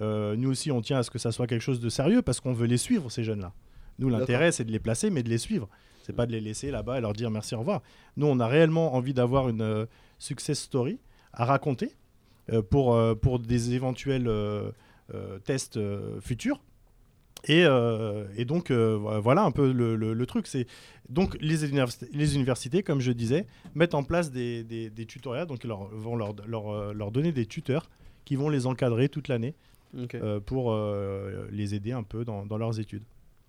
[0.00, 2.40] Euh, nous aussi, on tient à ce que ça soit quelque chose de sérieux parce
[2.40, 3.52] qu'on veut les suivre ces jeunes-là.
[3.98, 5.68] Nous, l'intérêt, c'est de les placer, mais de les suivre.
[6.02, 7.82] C'est pas de les laisser là-bas et leur dire merci, au revoir.
[8.16, 9.86] Nous, on a réellement envie d'avoir une euh,
[10.18, 10.98] success story
[11.32, 11.94] à raconter
[12.50, 14.28] euh, pour, pour des éventuels
[15.44, 15.78] tests
[16.20, 16.60] futurs.
[17.44, 17.62] Et,
[18.36, 20.46] et donc, vo- voilà un peu le, le- le truc.
[20.46, 20.66] C'est
[21.08, 25.46] donc les universités, les universités, comme je disais, mettent en place des, des, des tutoriels.
[25.46, 27.88] Donc, ils leur, vont leur, leur, leur donner des tuteurs
[28.24, 29.54] qui vont les encadrer toute l'année
[30.14, 33.02] Euh, pour euh, les aider un peu dans, dans leurs études.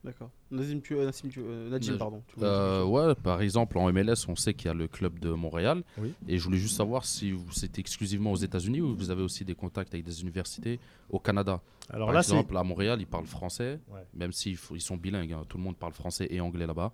[0.04, 0.32] d'accord.
[0.50, 2.24] Nazim, tu, euh, Nassim, tu- euh, Najim, Naj- pardon.
[2.28, 5.30] tu Euh, ouais, par exemple, en MLS, on sait qu'il y a le club de
[5.30, 5.84] Montréal.
[6.00, 6.14] Oui.
[6.28, 9.54] Et je voulais juste savoir si c'était exclusivement aux États-Unis ou vous avez aussi des
[9.56, 10.80] contacts avec des universités
[11.12, 11.62] au Canada.
[11.92, 14.00] Alors par là, c'est exemple, à Montréal, ils parlent français, Ouais.
[14.16, 15.34] même s'ils ils sont bilingues.
[15.34, 15.46] hein.
[15.48, 16.92] Tout le monde parle français et anglais là-bas.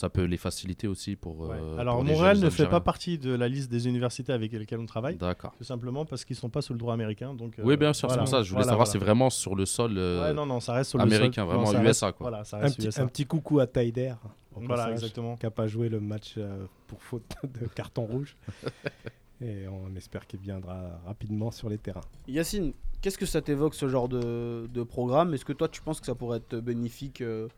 [0.00, 1.40] Ça peut les faciliter aussi pour.
[1.40, 1.58] Ouais.
[1.60, 4.78] euh, Alors pour Montréal ne fait pas partie de la liste des universités avec lesquelles
[4.80, 5.52] on travaille, D'accord.
[5.58, 7.34] tout simplement parce qu'ils sont pas sous le droit américain.
[7.34, 8.24] Donc, euh, oui, bien sûr, voilà.
[8.24, 8.42] c'est pour ça.
[8.42, 8.92] Je voulais Voilà, savoir, voilà.
[8.92, 11.48] c'est vraiment sur le sol euh, Ouais, non, non, ça reste sur le américain, sol.
[11.48, 12.06] vraiment Non, ça USA.
[12.06, 12.30] reste- quoi.
[12.30, 13.02] Voilà, ça Un petit, USA.
[13.02, 14.14] un petit coucou à Taider.
[14.56, 15.36] Voilà, exactement.
[15.36, 17.22] Qui n'a pas joué le match euh, pour faute
[17.60, 18.36] de carton rouge.
[19.42, 22.00] Et on espère qu'il viendra rapidement sur les terrains.
[22.28, 25.32] Yacine, qu'est-ce que ça t'évoque ce genre de, de programme?
[25.34, 27.48] Est-ce que toi tu penses que ça pourrait être bénéfique euh,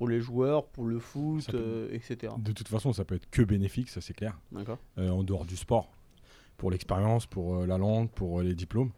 [0.00, 2.32] pour les joueurs, pour le foot, peut- euh, etc.
[2.38, 4.40] De toute façon, ça peut être que bénéfique, ça c'est clair.
[4.50, 4.78] D'accord.
[4.96, 5.92] euh, en dehors du sport,
[6.56, 8.92] pour l'expérience, pour euh, la langue, pour euh, les diplômes.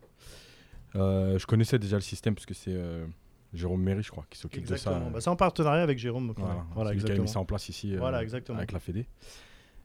[0.95, 3.05] Euh, je connaissais déjà le système parce que c'est euh,
[3.53, 4.75] Jérôme Méry, je crois, qui s'occupe de ça.
[4.75, 5.11] Exactement.
[5.11, 6.29] Bah, c'est en partenariat avec Jérôme.
[6.29, 7.27] donc, voilà, Voilà, lui qui a mis exactement.
[7.33, 8.59] ça en place ici euh, Voilà, exactement.
[8.59, 9.07] avec la Fédé.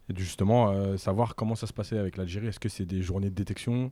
[0.09, 2.45] Et justement, euh, savoir comment ça se passait avec l'Algérie.
[2.47, 3.91] Est-ce que c'est des journées de détection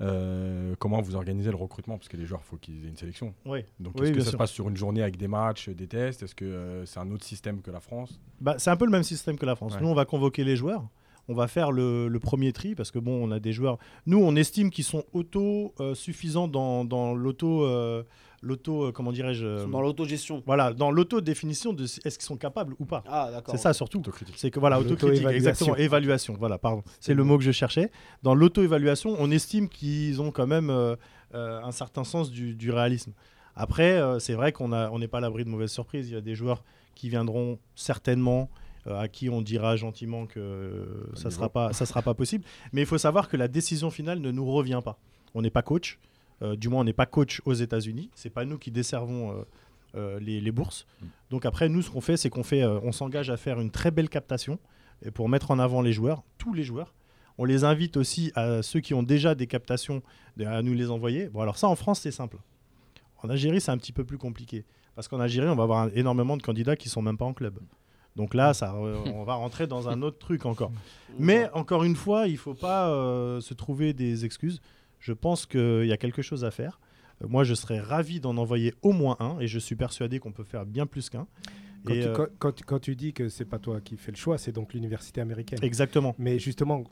[0.00, 1.96] Euh, Comment vous organisez le recrutement?
[1.98, 3.34] Parce que les joueurs, il faut qu'ils aient une sélection.
[3.44, 3.64] Oui.
[3.78, 4.32] Donc, Oui, est-ce que ça sûr.
[4.32, 6.22] se passe sur une journée avec des matchs, des tests?
[6.22, 8.20] Est-ce que euh, c'est un autre système que la France?
[8.40, 9.74] Bah, c'est un peu le même système que la France.
[9.74, 9.80] Ouais.
[9.82, 10.88] Nous, on va convoquer les joueurs.
[11.30, 13.78] On va faire le, le premier tri parce que bon, on a des joueurs.
[14.06, 17.64] Nous, on estime qu'ils sont auto-suffisants dans, dans l'auto.
[17.64, 18.02] euh,
[18.42, 20.42] l'auto, euh, comment dirais-je euh, Dans l'autogestion.
[20.46, 23.02] Voilà, dans l'auto-définition de est-ce qu'ils sont capables ou pas.
[23.06, 23.54] Ah, d'accord.
[23.54, 24.02] C'est ça surtout.
[24.36, 25.36] C'est que voilà, autocritique, L'auto-évaluation.
[25.50, 26.82] exactement, évaluation, voilà, pardon.
[27.00, 27.90] C'est le mot que je cherchais.
[28.22, 30.96] Dans l'auto-évaluation, on estime qu'ils ont quand même euh,
[31.34, 33.12] euh, un certain sens du, du réalisme.
[33.54, 36.08] Après, euh, c'est vrai qu'on a- on n'est pas à l'abri de mauvaises surprises.
[36.08, 36.64] Il y a des joueurs
[36.94, 41.30] qui viendront certainement, euh, à qui on dira gentiment que euh, ça niveau.
[41.30, 42.44] sera pas, ça sera pas possible.
[42.72, 44.98] Mais il faut savoir que la décision finale ne nous revient pas.
[45.34, 45.98] On n'est pas coach.
[46.42, 48.10] Euh, du moins, on n'est pas coach aux États-Unis.
[48.14, 49.42] C'est pas nous qui desservons euh,
[49.96, 50.86] euh, les, les bourses.
[51.02, 51.06] Mm.
[51.30, 53.70] Donc après, nous, ce qu'on fait, c'est qu'on fait, euh, on s'engage à faire une
[53.70, 54.58] très belle captation
[55.14, 56.94] pour mettre en avant les joueurs, tous les joueurs.
[57.38, 60.02] On les invite aussi à ceux qui ont déjà des captations
[60.44, 61.28] à nous les envoyer.
[61.30, 62.36] Bon, alors ça, en France, c'est simple.
[63.22, 64.64] En Algérie, c'est un petit peu plus compliqué.
[64.94, 67.32] Parce qu'en Algérie, on va avoir un- énormément de candidats qui sont même pas en
[67.32, 67.58] club.
[68.16, 70.72] Donc là, ça, on va rentrer dans un autre truc encore.
[71.18, 74.60] Mais encore une fois, il faut pas euh, se trouver des excuses.
[74.98, 76.80] Je pense qu'il y a quelque chose à faire.
[77.22, 80.32] Euh, moi, je serais ravi d'en envoyer au moins un, et je suis persuadé qu'on
[80.32, 81.26] peut faire bien plus qu'un.
[81.84, 84.12] Quand, tu, euh, quand- quand tu- quand tu dis que c'est pas toi qui fais
[84.12, 85.60] le choix, c'est donc l'université américaine.
[85.62, 86.14] Exactement.
[86.18, 86.84] Mais justement,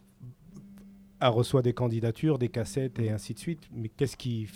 [1.20, 3.68] elle reçoit des candidatures, des cassettes et ainsi de suite.
[3.72, 4.48] Mais qu'est-ce qui,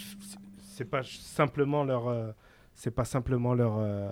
[0.59, 2.31] c'est pas simplement leur, euh,
[2.75, 4.11] c'est pas simplement leur euh,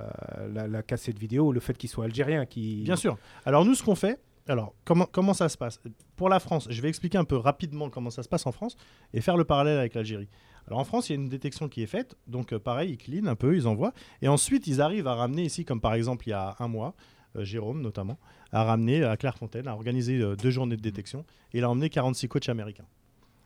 [0.53, 2.83] la, la cassette vidéo ou le fait qu'ils soient algériens qui.
[2.83, 3.17] Bien sûr.
[3.45, 5.81] Alors nous, ce qu'on fait, alors comment, comment ça se passe?
[6.17, 8.77] Pour la France, je vais expliquer un peu rapidement comment ça se passe en France
[9.13, 10.29] et faire le parallèle avec l'Algérie.
[10.67, 12.99] Alors en France, il y a une détection qui est faite, donc euh, pareil, ils
[12.99, 13.93] clean un peu, ils envoient,
[14.23, 16.95] et ensuite ils arrivent à ramener ici, comme par exemple il y a un mois,
[17.37, 18.19] euh, Jérôme notamment,
[18.53, 22.29] a ramené à Clairefontaine, a organisé deux journées de détection, et il a emmené 46
[22.29, 22.87] coachs américains.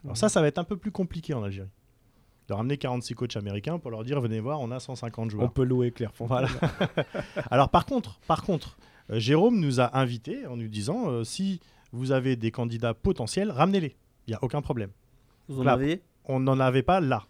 [0.04, 1.70] Alors ça, ça va être un peu plus compliqué en Algérie.
[2.48, 5.46] De ramener 46 coachs américains pour leur dire, venez voir, on a 150 joueurs.
[5.46, 6.46] On peut louer Clairefontaine.
[6.60, 6.86] Voilà.
[7.50, 8.76] Alors par contre, par contre,
[9.10, 11.60] euh, Jérôme nous a invités en nous disant euh, si
[11.92, 13.96] vous avez des candidats potentiels, ramenez-les.
[14.26, 14.90] Il n'y a aucun problème.
[15.48, 15.72] Vous en Là.
[15.72, 16.02] avez?
[16.26, 17.24] On n'en avait pas là.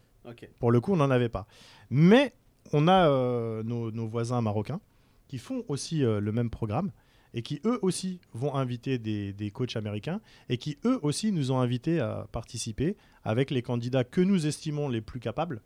[0.59, 1.47] Pour le coup, on n'en avait pas.
[1.91, 2.33] Mais
[2.73, 4.81] on a euh, nos, nos voisins marocains
[5.29, 6.91] qui font aussi euh, le même programme
[7.35, 11.51] et qui eux aussi vont inviter des, des coachs américains et qui eux aussi nous
[11.53, 15.61] ont invités à participer avec les candidats que nous estimons les plus capables.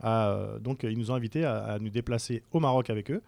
[0.00, 3.22] À, euh, donc ils nous ont invités à, à nous déplacer au Maroc avec eux.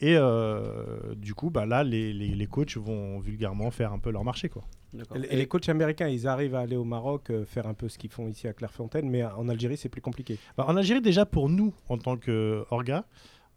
[0.00, 4.10] Et euh, du coup, bah, là, les, les- les coachs vont vulgairement faire un peu
[4.12, 4.48] leur marché.
[4.48, 4.64] Quoi.
[4.92, 5.16] D'accord.
[5.28, 7.98] Et les coachs américains, ils arrivent à aller au Maroc, euh, faire un peu ce
[7.98, 10.38] qu'ils font ici à Clairefontaine, mais en Algérie, c'est plus compliqué.
[10.56, 13.06] Bah, en Algérie, déjà pour nous, en tant qu'orga,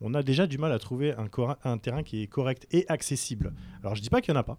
[0.02, 1.14] on a déjà du mal à trouver
[1.64, 3.54] un, terrain qui est correct et accessible.
[3.84, 4.58] Alors je dis pas qu'il n'y en a pas,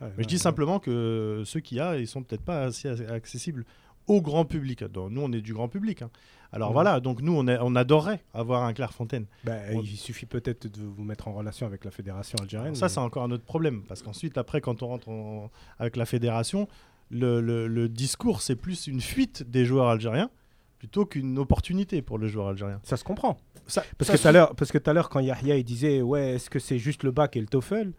[0.00, 0.38] mais ouais, je dis ouais.
[0.40, 3.64] simplement que ceux qu'il y a, ils sont peut-être pas assez accessibles
[4.06, 4.84] au grand public.
[4.84, 6.00] Donc, nous, on est du grand public.
[6.00, 6.10] hein.
[6.50, 9.26] Alors voilà, donc nous, on, est- on adorerait avoir un Clairefontaine.
[9.44, 12.74] Bah, On- Il suffit peut-être de vous mettre en relation avec la fédération algérienne.
[12.74, 15.96] Ça, mais- c'est encore un autre problème, parce qu'ensuite, après, quand on rentre en- avec
[15.96, 16.66] la fédération,
[17.10, 20.30] le, le- le discours, c'est plus une fuite des joueurs algériens
[20.78, 22.80] plutôt qu'une opportunité pour le joueur algérien.
[22.84, 23.36] Ça se comprend.
[23.66, 25.56] Ça- Parce ça que se- tout à l'heure, parce que tout à l'heure, quand Yahya
[25.56, 27.92] il disait, ouais, est-ce que c'est juste le bac et le TOEFL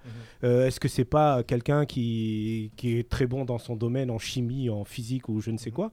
[0.44, 4.18] Euh, Est-ce que c'est pas quelqu'un qui, qui est très bon dans son domaine en
[4.18, 5.92] chimie, en physique ou je ne sais quoi?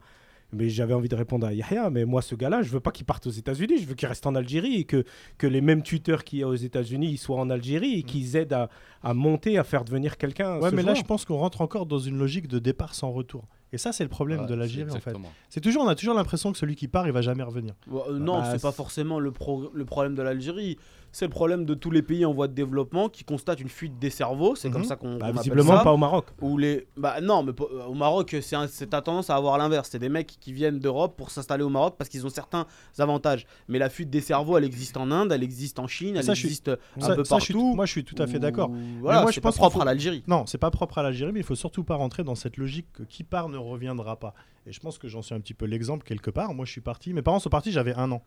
[0.52, 3.04] Mais j'avais envie de répondre à Yahya, mais moi, ce gars-là, je veux pas qu'il
[3.04, 5.04] parte aux États-Unis, je veux qu'il reste en Algérie et que,
[5.38, 8.36] que les mêmes tuteurs qu'il y a aux États-Unis ils soient en Algérie et qu'ils
[8.36, 8.70] aident à,
[9.02, 10.60] à monter, à faire devenir quelqu'un.
[10.60, 13.10] Ouais, ce mais là, je pense qu'on rentre encore dans une logique de départ sans
[13.10, 13.44] retour.
[13.76, 15.10] Et ça, c'est le problème de l'Algérie, en fait.
[15.50, 17.74] C'est toujours, on a toujours l'impression que celui qui part, il va jamais revenir.
[17.92, 20.78] Euh, non, Bah, c'est pas forcément le, pro- le problème de l'Algérie.
[21.12, 23.98] C'est le problème de tous les pays en voie de développement qui constatent une fuite
[23.98, 24.54] des cerveaux.
[24.54, 24.74] C'est Mhm.
[24.74, 25.84] comme ça qu'on Bah, visiblement ça.
[25.84, 26.26] pas au Maroc.
[26.58, 26.86] Les...
[26.96, 29.88] Bah non, mais po- au Maroc, c'est t'as tendance à avoir l'inverse.
[29.90, 32.66] C'est des mecs qui viennent d'Europe pour s'installer au Maroc parce qu'ils ont certains
[32.98, 33.46] avantages.
[33.68, 36.34] Mais la fuite des cerveaux, elle existe en Inde, elle existe en Chine, elle Ça,
[36.34, 37.74] je suis- existe un Ça- peu ça, je suis- partout.
[37.74, 38.70] moi, je suis tout à fait d'accord.
[39.00, 40.22] Voilà, moi, c'est je pas pense propre faut- à l'Algérie.
[40.26, 42.86] Non, c'est pas propre à l'Algérie, mais il faut surtout pas rentrer dans cette logique
[42.92, 44.34] que qui part ne reviendra pas.
[44.66, 46.52] Et je pense que j'en suis un petit peu l'exemple quelque part.
[46.52, 47.14] Moi, je suis parti.
[47.14, 48.22] Mes parents sont partis, j'avais un an.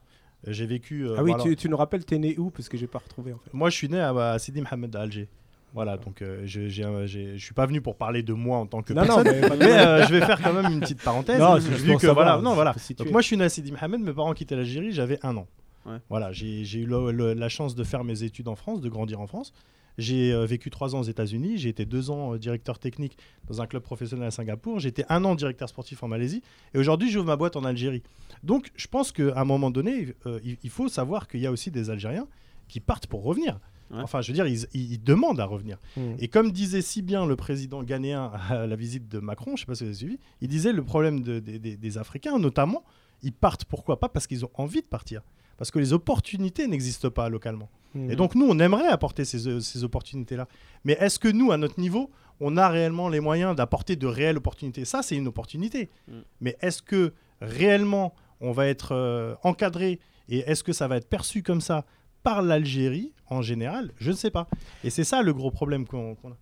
[0.48, 1.06] J'ai vécu.
[1.08, 1.44] euh, ah oui, voilà.
[1.44, 2.50] tu, tu nous rappelles, t'es né où?
[2.50, 3.54] Parce que j'ai pas retrouvé en fait.
[3.54, 5.28] Moi, je suis né à, à Sidi Mohamed à Alger.
[5.74, 8.92] Voilà, donc euh, je je suis pas venu pour parler de moi en tant que
[8.92, 9.42] Non, non, personne.
[9.42, 11.40] mais de Mais euh, je vais faire quand même une petite parenthèse.
[11.40, 12.56] Non, c'est juste vu que savoir, voilà, non.
[12.98, 15.46] Donc moi je suis né à Sidi Mohamed, mes parents quittaient l'Algérie, j'avais un an.
[15.86, 15.98] Ouais.
[16.10, 18.90] Voilà, j'ai j'ai eu le- le- la chance de faire mes études en France, de
[18.90, 19.54] grandir en France.
[19.98, 23.18] J'ai euh, vécu trois ans aux États-Unis, j'ai été deux ans euh, directeur technique
[23.50, 26.42] dans un club professionnel à Singapour, j'ai été un an directeur sportif en Malaisie,
[26.74, 28.04] et aujourd'hui j'ouvre ma boîte en Algérie.
[28.44, 31.52] Donc je pense qu'à un moment donné, euh, il, il faut savoir qu'il y a
[31.52, 32.28] aussi des Algériens
[32.68, 33.60] qui partent pour revenir.
[33.92, 34.02] Ouais.
[34.04, 35.80] Enfin, je veux dire, ils, demandent à revenir.
[35.98, 36.14] Hmm.
[36.20, 39.58] Et comme disait si bien le président ghanéen à la visite de Macron, je ne
[39.58, 42.38] sais pas si vous avez suivi, il disait le problème de- des- des- des Africains,
[42.38, 42.84] notamment,
[43.24, 45.24] ils partent pourquoi pas Parce qu'ils ont envie de partir.
[45.60, 47.70] Parce que les opportunités n'existent pas localement.
[47.94, 48.12] Mhm.
[48.12, 50.48] Et donc, nous, on aimerait apporter ces, euh, ces opportunités-là.
[50.86, 54.38] Mais est-ce que nous, à notre niveau, on a réellement les moyens d'apporter de réelles
[54.38, 54.86] opportunités?
[54.86, 55.90] Ça, c'est une opportunité.
[56.08, 56.14] Mm.
[56.42, 61.10] Mais est-ce que réellement, on va être euh, encadré et est-ce que ça va être
[61.10, 61.86] perçu comme ça
[62.24, 63.92] par l'Algérie en général?
[63.98, 64.48] Je ne sais pas.
[64.84, 66.38] Et c'est ça le gros problème qu'on qu'on a.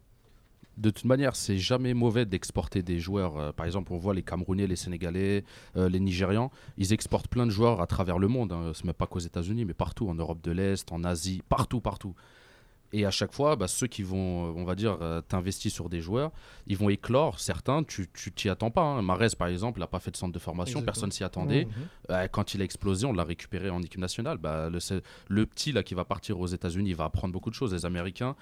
[0.78, 3.38] De toute manière, c'est jamais mauvais d'exporter des joueurs.
[3.38, 5.44] Euh, par exemple, on voit les Camerounais, les Sénégalais,
[5.76, 8.52] euh, les Nigérians, ils exportent plein de joueurs à travers le monde.
[8.52, 8.72] Hein.
[8.76, 12.14] Ce n'est pas qu'aux États-Unis, mais partout, en Europe de l'Est, en Asie, partout, partout.
[12.94, 15.90] Et à chaque fois, bah, ceux qui vont, euh, on va dire, euh, t'investir sur
[15.90, 16.32] des joueurs,
[16.68, 17.40] ils vont éclore.
[17.40, 18.82] Certains, tu t'y attends pas.
[18.82, 19.02] Hein.
[19.02, 20.86] Marez, par exemple, n'a pas fait de centre de formation, Exactement.
[20.86, 21.66] personne s'y attendait.
[21.66, 21.72] Mhm.
[22.12, 24.38] Euh, quand il a explosé, on l'a récupéré en équipe nationale.
[24.38, 27.74] Bah, le, petit là qui va partir aux États-Unis, il va apprendre beaucoup de choses.
[27.74, 28.36] Les Américains,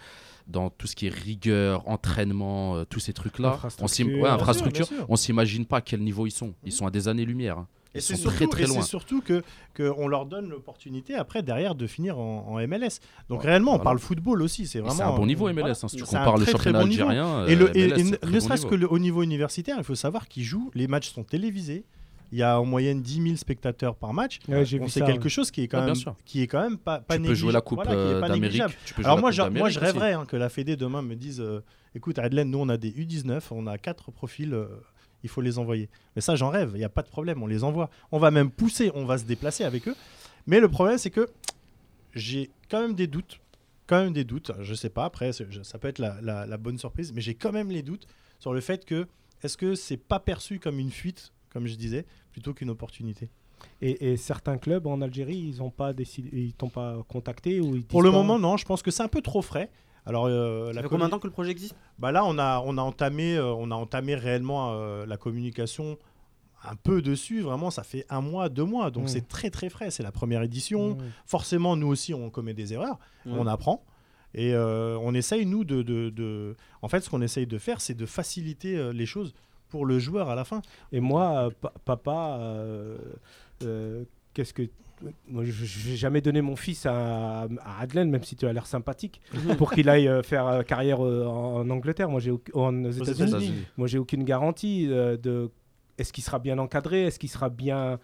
[0.47, 4.88] dans tout ce qui est rigueur, entraînement, euh, tous ces trucs-là, Infrastructure.
[5.10, 6.53] on s'imagine pas à quel niveau ils sont.
[6.63, 7.58] Ils sont à des années-lumière.
[7.58, 7.67] hein.
[7.95, 8.63] Et c'est surtout, très très
[9.23, 9.41] que
[9.75, 12.99] qu'on leur donne l'opportunité après derrière de finir en, en MLS.
[13.29, 14.67] Donc réellement, on parle football aussi.
[14.67, 15.53] C'est vraiment C'est un bon niveau MLS.
[15.62, 15.71] voilà.
[15.81, 15.88] hein.
[15.88, 17.03] Si tu compares le championnat bon niveau.
[17.08, 18.69] algérien, Et, le, euh, et- MLS, et c'est ne très ne bon serait-ce niveau.
[18.69, 21.86] que le, au niveau universitaire, il faut savoir qu'ils jouent, les matchs sont télévisés.
[22.31, 24.39] Il y a en moyenne 10 000 spectateurs par match.
[24.49, 25.29] Ouais, c'est ça, quelque ouais.
[25.29, 27.53] chose qui est quand Ah, même, qui est quand même pas, pas Tu peux jouer
[27.53, 28.41] la Coupe voilà, qui est euh, pas d'Amérique.
[28.43, 28.73] négligeable.
[28.86, 30.75] Tu peux jouer Alors la moi, Coupe je, moi, je rêverais hein, que la Fédé
[30.75, 31.62] demain me dise, euh,
[31.93, 34.65] écoute, Adelaine, nous on a des U19, on a quatre profils, euh,
[35.26, 35.90] il faut les envoyer.
[36.16, 37.90] Mais ça, j'en rêve, il n'y a pas de problème, on les envoie.
[38.12, 39.96] On va même pousser, on va se déplacer avec eux.
[40.48, 41.28] Mais le problème, c'est que
[42.14, 43.40] j'ai quand même des doutes,
[43.88, 44.52] quand même des doutes.
[44.62, 47.52] Je sais pas, après, ça peut être la, la- la bonne surprise, mais j'ai quand
[47.52, 48.08] même les doutes
[48.40, 49.08] sur le fait que
[49.44, 53.30] est-ce que c'est pas perçu comme une fuite, comme je disais, plutôt qu'une opportunité?
[53.82, 57.76] Et, et certains clubs en Algérie, ils n'ont pas décidé, ils t'ont pas contacté ou
[57.76, 59.70] ils Pour le pas- moment, non, je pense que c'est un peu trop frais.
[60.06, 61.76] Alors, euh, Ça la fait combien de temps que le projet existe?
[62.00, 65.98] Bah là, on a, on a entamé, euh, on a entamé réellement euh, la communication
[66.63, 67.41] un peu dessus.
[67.41, 69.08] Vraiment, ça fait un mois, deux mois, donc Mm.
[69.08, 69.89] c'est très très frais.
[69.91, 70.91] C'est la première édition.
[70.96, 70.98] Mm.
[71.26, 73.00] Forcément, nous aussi, on commet des erreurs.
[73.26, 73.34] Ouais.
[73.38, 73.84] On apprend.
[74.34, 77.82] Et euh, on essaye, nous, de, de, de- En fait, ce qu'on essaye de faire,
[77.82, 79.34] c'est de faciliter euh, les choses
[79.70, 80.62] pour le joueur à la fin.
[80.91, 82.98] Et moi, euh, pa- papa, euh,
[83.63, 84.63] euh, qu'est-ce que.
[85.28, 85.52] Moi, je
[85.89, 89.22] vais jamais donner mon fils à, à Adelaine, même si tu as l'air sympathique,
[89.58, 92.10] pour qu'il aille euh, faire euh, carrière euh, en, en Angleterre.
[92.10, 93.30] Moi, j'ai aux Aux États-Unis.
[93.30, 93.54] États-Unis.
[93.78, 95.50] Moi, j'ai aucune garantie de.
[95.98, 98.00] Est-ce qu'il sera bien encadré Est-ce qu'il sera bien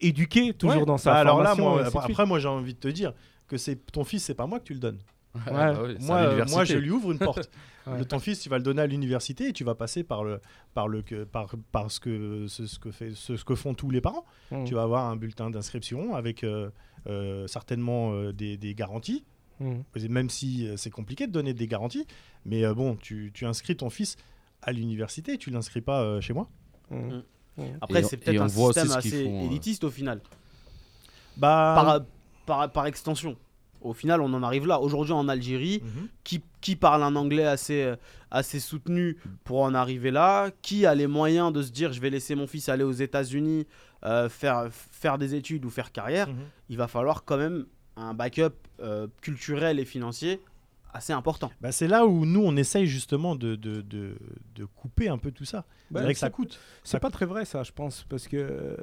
[0.00, 0.86] éduqué toujours Ouais.
[0.86, 3.12] dans sa Bah alors là, formation moi, après, moi, j'ai envie de te dire
[3.48, 4.98] que c'est ton fils, c'est pas moi que tu le donnes.
[5.46, 7.50] Ah, bah oui, Moi, euh, moi, je lui ouvre une porte.
[7.86, 7.98] Ouais.
[7.98, 10.40] Le ton fils, tu vas le donner à l'université et tu vas passer par le,
[10.74, 13.74] par le, que- par, par ce que, ce, ce que fait, ce, ce que font
[13.74, 14.24] tous les parents.
[14.50, 14.64] Mm.
[14.64, 16.70] Tu vas avoir un bulletin d'inscription avec euh,
[17.06, 19.24] euh, certainement euh, des, des garanties.
[19.60, 19.74] Mm.
[19.94, 22.06] Et Même si euh, c'est compliqué de donner des garanties,
[22.44, 24.16] mais euh, bon, tu, tu inscris ton fils
[24.62, 26.48] à l'université, tu l'inscris pas euh, chez moi.
[26.90, 26.96] Mm.
[26.96, 27.22] Mm.
[27.58, 27.62] Mm.
[27.80, 29.46] Après, c'est peut-être un système assez font, euh.
[29.46, 30.20] élitiste au final.
[31.36, 32.00] Bah, Par,
[32.46, 33.36] par, par extension.
[33.80, 34.80] Au final, on en arrive là.
[34.80, 36.08] Aujourd'hui, en Algérie, Mhm.
[36.24, 37.96] qui, qui parle un anglais assez, euh,
[38.30, 40.50] assez soutenu pour en arriver là?
[40.62, 43.66] Qui a les moyens de se dire je vais laisser mon fils aller aux États-Unis
[44.04, 46.28] euh, faire, faire des études ou faire carrière?
[46.28, 46.36] Mhm.
[46.68, 50.40] Il va falloir quand même un backup euh, culturel et financier
[50.92, 51.50] assez important.
[51.60, 54.16] Bah, c'est là où nous, on essaye justement de, de, de,
[54.54, 55.64] de couper un peu tout ça.
[55.90, 56.58] Bah, c'est vrai que ça coûte.
[56.84, 58.76] C'est pas très vrai ça, je pense, parce que euh,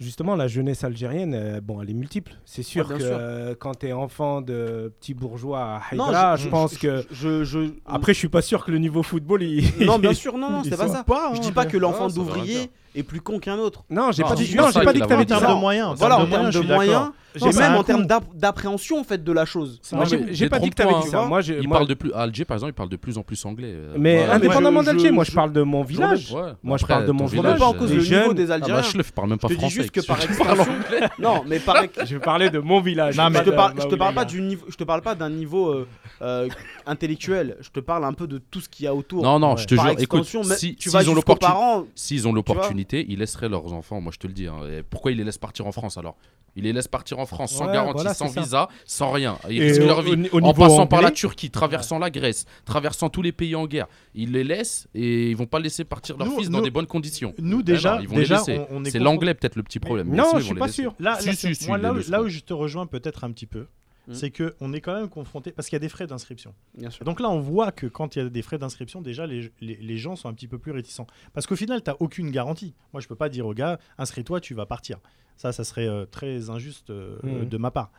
[0.00, 2.32] justement la jeunesse algérienne, euh, bon, elle est multiple.
[2.44, 3.12] C'est sûr bien que sûr.
[3.16, 7.04] euh, quand t'es enfant de petit bourgeois à Haïdra, je- je, je- pense je- que
[7.12, 9.64] Je, je, après je suis pas sûr que le niveau football il...
[9.86, 11.04] non, bien sûr, non, c'est pas ça.
[11.04, 13.84] Pas, Je hein, dis pas que l'enfant d'ouvrier est plus con qu'un autre.
[13.90, 15.54] Non, j'ai pas dit, non, pas dit que a t'avais en dit termes ça.
[15.54, 15.88] de moyens.
[15.88, 19.04] en Voilà, termes en termes je de moyens, J'ai même en termes d'app- d'appréhension en
[19.04, 19.78] fait de la chose.
[19.82, 21.22] Ça Moi, j'ai- pas dit que t'avais dit ça.
[21.22, 21.28] hein.
[21.28, 23.16] Moi, j'ai- Il moi- parle de plus, à Alger, par exemple, il parle de plus
[23.18, 23.72] en plus anglais.
[23.74, 26.32] euh, Mais indépendamment je- d'Alger, je- moi je je- parle de mon village.
[26.62, 27.96] Moi, je parle de mon Je village, parle pas en village.
[27.98, 28.82] cause du niveau des Ah bah, Algériens.
[28.82, 29.74] Schleuf parle même pas je français.
[29.74, 30.18] juste que par
[31.18, 33.14] non, mais par Je vais parler de mon village.
[33.14, 35.14] Je te de parle, ma je te parle pas du niveau, je te parle pas
[35.14, 35.88] d'un niveau euh,
[36.20, 36.48] euh,
[36.86, 37.56] intellectuel.
[37.60, 39.22] Je te parle un peu de tout ce qu'il y a autour.
[39.22, 41.84] Non, non, je te jure, écoute, si, vas ont l'opportunité, parents.
[41.94, 44.46] s'ils ont l'opportunité, ils laisseraient leurs enfants, moi je te le dis.
[44.46, 44.56] hein.
[44.90, 46.16] Pourquoi ils les laissent partir en France alors?
[46.54, 48.40] Ils les laissent partir en France sans Ouais, garantie, voilà, sans ça.
[48.40, 49.38] visa, sans rien.
[49.48, 52.44] Ils Et risquent au- leur vie au en passant par la Turquie, traversant la Grèce,
[52.66, 53.86] traversant tous les pays en guerre.
[54.14, 56.86] Ils les laissent et ils vont pas laisser partir leur Nous- fils dans des bonnes
[56.86, 57.32] conditions.
[57.38, 59.62] Nous, déjà, Ah non, ils vont déjà les on, on est C'est l'anglais peut-être le
[59.62, 60.08] petit problème.
[60.10, 60.82] mais Non, sinon, je suis pas laisser.
[60.82, 60.94] sûr.
[61.00, 62.12] Là, Si, là, si, si, moi, ils là, les où, laisseront.
[62.12, 63.66] là où je te rejoins peut-être un petit peu,
[64.08, 64.14] Mm.
[64.14, 66.52] c'est que on est quand même confronté parce qu'il y a des frais d'inscription.
[66.76, 67.04] Bien sûr.
[67.06, 69.76] Donc là, on voit que quand il y a des frais d'inscription, déjà, les, les-
[69.76, 71.06] les gens sont un petit peu plus réticents.
[71.32, 72.74] Parce qu'au final, tu n'as aucune garantie.
[72.92, 74.98] Moi, je peux pas dire au gars, inscris-toi, tu vas partir.
[75.36, 77.48] Ça, ça serait euh, très injuste euh, Mhm.
[77.48, 77.90] de ma part.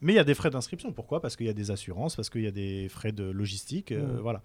[0.00, 0.92] Mais il y a des frais d'inscription.
[0.92, 1.20] Pourquoi?
[1.20, 3.92] Parce qu'il y a des assurances, parce qu'il y a des frais de logistique.
[3.92, 4.20] euh, Mhm.
[4.20, 4.42] Voilà.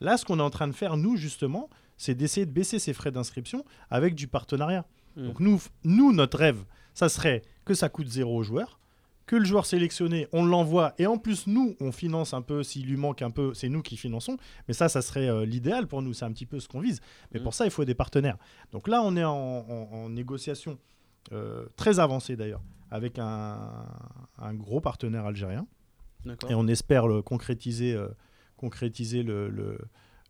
[0.00, 2.92] Là, ce qu'on est en train de faire, nous, justement, c'est d'essayer de baisser ces
[2.92, 4.86] frais d'inscription avec du partenariat.
[5.16, 5.26] Mhm.
[5.26, 6.64] Donc nous, nous, notre rêve,
[6.94, 8.78] ça serait que ça coûte zéro au joueur,
[9.26, 12.86] que le joueur sélectionné, on l'envoie, et en plus, nous, on finance un peu, s'il
[12.86, 14.36] lui manque un peu, c'est nous qui finançons.
[14.66, 17.00] Mais ça, ça serait euh, l'idéal pour nous, c'est un petit peu ce qu'on vise.
[17.32, 18.38] Mais pour ça, il faut des partenaires.
[18.72, 20.78] Donc là, on est en, en- en négociation
[21.76, 23.58] très avancée d'ailleurs, avec un,
[24.38, 25.66] un gros partenaire algérien.
[26.48, 28.08] Et on espère le concrétiser, euh,
[28.56, 29.78] concrétiser le, le,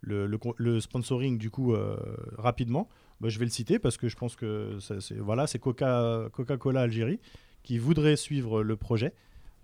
[0.03, 1.97] le- le con- le sponsoring du coup euh,
[2.39, 2.89] rapidement.
[3.21, 6.29] Bah, je vais le citer parce que je pense que ça- c'est voilà, c'est Coca,
[6.33, 7.19] Coca-Cola Algérie
[7.63, 9.13] qui voudrait suivre le projet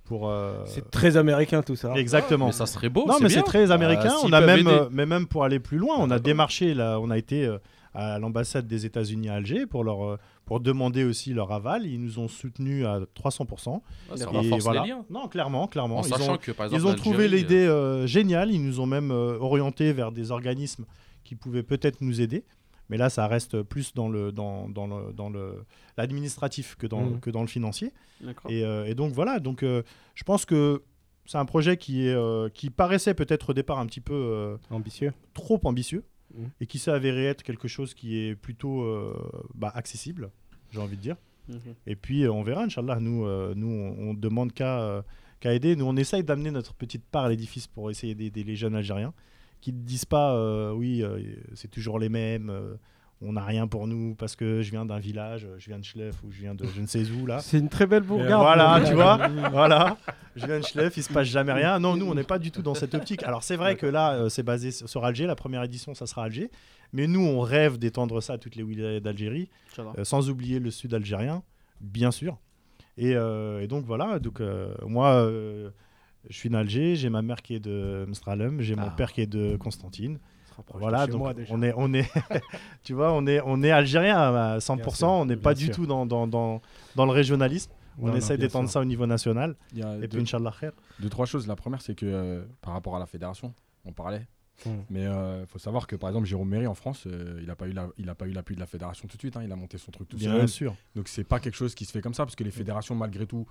[0.05, 0.29] pour.
[0.29, 1.95] euh, C'est très américain tout ça.
[1.95, 2.47] exactement.
[2.47, 3.07] Mais ça serait beau.
[3.07, 4.11] non, mais c'est très américain.
[4.13, 4.71] Ah, on a même, aider.
[4.71, 7.59] euh, mais même pour aller plus loin, on a démarché là, on a été euh,
[7.97, 11.87] à l'ambassade des États-Unis à Alger pour leur euh, pour demander aussi leur aval.
[11.87, 13.71] Ils nous ont soutenus à 300%.
[14.11, 14.83] Ouais, ça Et voilà.
[14.83, 15.05] les liens.
[15.11, 15.99] Non, clairement, clairement.
[15.99, 16.83] En Ils sachant ont- que par exemple.
[16.83, 18.51] ils ont trouvé l'idée euh, géniale.
[18.53, 20.85] Ils nous ont même euh, orienté vers des organismes
[21.25, 22.45] qui pouvaient peut-être nous aider.
[22.89, 25.65] Mais là, ça reste plus dans le dans, dans le dans le
[25.97, 27.21] l'administratif que dans Mhm.
[27.21, 27.93] que dans le financier.
[28.21, 28.51] D'accord.
[28.51, 29.41] Et, euh, et donc voilà.
[29.41, 29.83] Donc euh,
[30.15, 30.83] je pense que
[31.25, 34.57] c'est un projet qui est euh, qui paraissait peut-être au départ un petit peu euh,
[34.71, 35.13] Ambitieux.
[35.35, 36.51] trop ambitieux Mhm.
[36.61, 39.15] et qui s'est avéré être quelque chose qui est plutôt euh,
[39.55, 40.31] bah, accessible,
[40.73, 41.17] j'ai envie de dire.
[41.49, 41.61] Ok.
[41.87, 42.99] Et puis euh, on verra, Inch'Allah.
[43.01, 45.05] Nous, euh, nous on, on demande qu'à
[45.45, 45.77] aider.
[45.77, 49.15] Nous, on essaye d'amener notre petite part à l'édifice pour essayer d'aider les jeunes Algériens
[49.61, 51.03] qui ne disent pas oui,
[51.55, 52.53] c'est toujours les mêmes.
[53.23, 55.85] Euh, on n'a rien pour nous parce que je viens d'un village, je viens de
[55.85, 57.39] Schleff ou je viens de je ne sais où là.
[57.41, 58.29] C'est une très belle bourgade.
[58.39, 59.97] Voilà, mon tu vois, voilà.
[60.37, 61.79] Je viens de Schleff, il se passe jamais rien.
[61.79, 63.23] Non, nous, on n'est pas du tout dans cette optique.
[63.23, 65.27] Alors, c'est vrai que là, euh, c'est basé sur Alger.
[65.27, 66.51] La première édition, ça sera Alger.
[66.93, 69.49] Mais nous, on rêve d'étendre ça à toutes les wilayas d'Algérie,
[69.79, 71.43] euh, sans oublier le sud algérien,
[71.81, 72.37] bien sûr.
[72.99, 74.19] Et, euh, et donc, voilà.
[74.19, 75.71] Donc, euh, moi, euh,
[76.31, 76.97] je suis d'Alger.
[76.97, 78.61] J'ai ma mère qui est de Mstralem.
[78.61, 78.95] J'ai mon Ah.
[78.97, 80.19] père qui est de Constantine.
[80.63, 81.55] De Voilà, chez donc moi, déjà.
[81.55, 82.09] on est, on est,
[82.83, 84.77] tu vois, on est, on est algérien à 100%.
[84.77, 86.61] Bien sûr, on n'est pas bien du tout dans, dans, dans,
[86.95, 87.71] dans le régionalisme.
[87.99, 89.57] On Non, essaie bien d'étendre ça au niveau national.
[89.73, 90.73] Il y a Et deux, puis, Inch'Allah, khair.
[91.01, 91.47] deux, trois choses.
[91.47, 93.55] La première, c'est que euh, par rapport à la fédération,
[93.87, 94.27] on parlait.
[94.65, 94.71] Mm.
[94.91, 97.67] Mais il faut savoir que par exemple, Jérôme Méry en France, euh, il n'a pas
[97.69, 99.37] eu la- il a pas eu l'appui de la fédération tout de suite.
[99.37, 99.43] hein.
[99.45, 100.49] il a monté son truc tout Bien seul.
[100.49, 100.75] sûr.
[100.95, 103.27] Donc c'est pas quelque chose qui se fait comme ça parce que les fédérations, malgré
[103.27, 103.47] tout,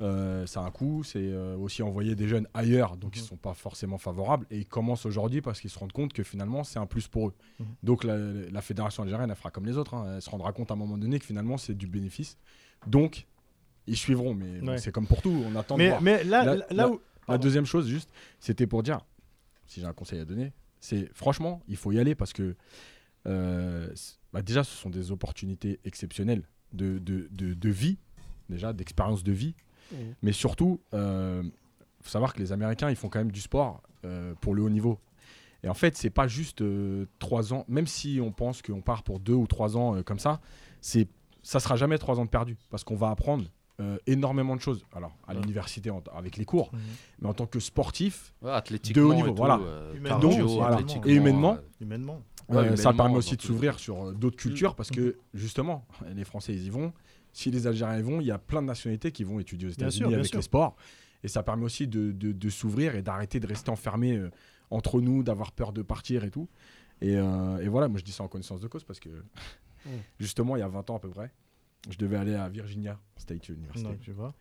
[0.00, 1.02] euh, ça a un coût.
[1.04, 3.26] C'est euh, aussi envoyer des jeunes ailleurs, donc ils Mhm.
[3.26, 4.46] sont pas forcément favorables.
[4.50, 7.28] Et ils commencent aujourd'hui parce qu'ils se rendent compte que finalement c'est un plus pour
[7.28, 7.34] eux.
[7.58, 7.66] Mhm.
[7.82, 9.94] Donc la, la fédération algérienne, elle fera comme les autres.
[9.94, 10.14] hein.
[10.16, 12.38] Elle se rendra compte à un moment donné que finalement c'est du bénéfice.
[12.86, 13.26] Donc
[13.86, 14.34] ils suivront.
[14.34, 14.78] Mais Ouais.
[14.78, 15.42] c'est comme pour tout.
[15.46, 16.02] On attend de Mais, voir.
[16.02, 16.92] mais là, La- là, la- où.
[16.94, 17.42] La Pardon.
[17.42, 19.00] deuxième chose, juste, c'était pour dire,
[19.66, 22.54] si j'ai un conseil à donner, c'est franchement, il faut y aller parce que
[23.26, 23.92] euh,
[24.32, 27.98] bah, déjà, ce sont des opportunités exceptionnelles de, de, de, de vie,
[28.48, 29.54] déjà, d'expérience de vie.
[29.92, 30.14] Mhm.
[30.22, 31.50] Mais surtout, il
[32.02, 34.70] faut savoir que les Américains, ils font quand même du sport euh, pour le haut
[34.70, 34.98] niveau.
[35.64, 39.02] Et en fait, c'est pas juste euh, trois ans, même si on pense qu'on part
[39.02, 40.40] pour deux ou trois ans euh, comme ça,
[40.80, 41.08] c'est
[41.42, 43.44] ça sera jamais trois ans de perdu parce qu'on va apprendre
[43.80, 44.84] euh, énormément de choses.
[44.92, 45.40] Alors, à Ouais.
[45.40, 46.80] l'université en- avec les cours, Mhm.
[47.22, 49.58] mais en tant que sportif, Ouais, de haut niveau, et tout, voilà.
[49.62, 50.76] euh, Humainement cardio, aussi, voilà.
[50.76, 51.52] athlétiquement, Et humainement.
[51.54, 52.22] euh, Humainement.
[52.48, 56.24] Ouais, euh, ça permet aussi de s'ouvrir sur euh, d'autres cultures parce que justement, les
[56.24, 56.92] Français ils y vont.
[57.32, 60.14] Si les Algériens vont, il y a plein de nationalités qui vont étudier aux États-Unis
[60.14, 60.36] avec sûr.
[60.36, 60.76] les sports.
[61.22, 64.30] Et ça permet aussi de, de- de s'ouvrir et d'arrêter de rester enfermé euh,
[64.70, 66.48] entre nous, d'avoir peur de partir et tout.
[67.00, 69.08] Et, euh, et voilà, moi je dis ça en connaissance de cause parce que
[70.20, 71.32] justement, il y a 20 ans à peu près,
[71.90, 73.84] je devais aller à Virginia State University.
[73.84, 74.34] Donc, tu vois.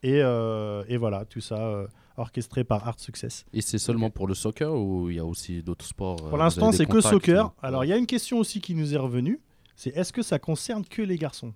[0.01, 1.87] et, euh, et voilà, tout ça euh,
[2.17, 3.45] orchestré par Art Success.
[3.53, 6.37] Et c'est seulement pour le soccer ou il y a aussi d'autres sports euh, Pour
[6.37, 7.47] l'instant, c'est que soccer.
[7.47, 9.39] ou- Alors il y a une question aussi qui nous est revenue,
[9.75, 11.53] c'est est-ce que ça concerne que les garçons?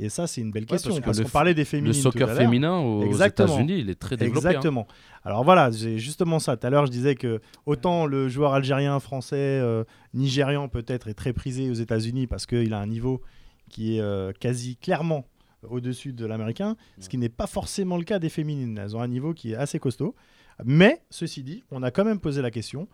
[0.00, 1.94] Et ça c'est une belle question parce que parce le qu'on parlait des Le féminines
[1.94, 3.12] tout soccer à féminin aux.
[3.20, 4.46] États-Unis, il est très développé.
[4.46, 4.50] hein.
[4.50, 4.86] Exactement.
[5.24, 6.56] Alors voilà, j'ai justement ça.
[6.56, 9.82] Tout à l'heure, je disais que autant le joueur algérien, français, euh,
[10.14, 13.22] nigérian peut-être est très prisé aux États-Unis parce qu'il a un niveau
[13.68, 15.26] qui est euh, quasi clairement
[15.68, 18.78] au-dessus de l'américain, ce qui n'est pas forcément le cas des féminines.
[18.78, 20.14] Elles ont un niveau qui est assez costaud.
[20.64, 22.88] Mais ceci dit, on a quand même posé la question.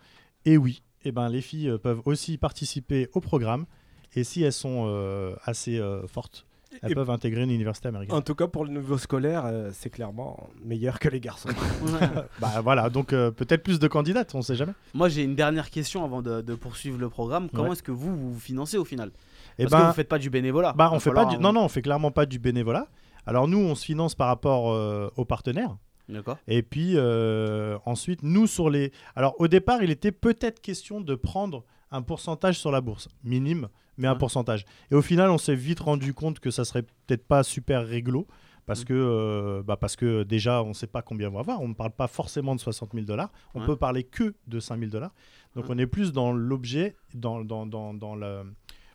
[0.45, 3.67] Et oui, eh ben, les filles euh, peuvent aussi participer au programme.
[4.15, 6.45] Et si elles sont euh, assez fortes,
[6.81, 8.15] elles Et- peuvent intégrer une université américaine.
[8.15, 11.49] En tout cas, pour le niveau scolaire, euh, c'est clairement meilleur que les garçons.
[12.39, 14.73] Bah voilà, donc euh, peut-être plus de candidates, on sait jamais.
[14.93, 17.49] Moi, j'ai une dernière question avant de, de poursuivre le programme.
[17.49, 17.71] Comment Ouais.
[17.73, 19.11] est-ce que vous vous, vous financez au final?
[19.57, 20.73] Et Parce ben, que vous faites pas du bénévolat.
[20.73, 21.37] bah, on fait pas du...
[21.37, 22.87] Non, non, on fait clairement pas du bénévolat.
[23.25, 25.77] Alors nous, on se finance par rapport euh, aux partenaires.
[26.09, 26.37] D'accord.
[26.47, 28.91] Et puis euh, ensuite, nous sur les.
[29.15, 33.67] Alors au départ, il était peut-être question de prendre un pourcentage sur la bourse, minime,
[33.97, 34.65] mais un pourcentage.
[34.91, 38.27] Et au final, on s'est vite rendu compte que ça serait peut-être pas super réglo.
[38.65, 38.85] Parce, Mm.
[38.85, 41.61] que, euh, bah, parce que déjà, on ne sait pas combien on va avoir.
[41.61, 43.31] On ne parle pas forcément de 60 000 dollars.
[43.53, 43.65] On Ouais.
[43.67, 45.13] peut parler que de 5 000 dollars.
[45.55, 45.75] Donc Ouais.
[45.75, 48.41] on est plus dans l'objet, dans, dans, dans, dans le.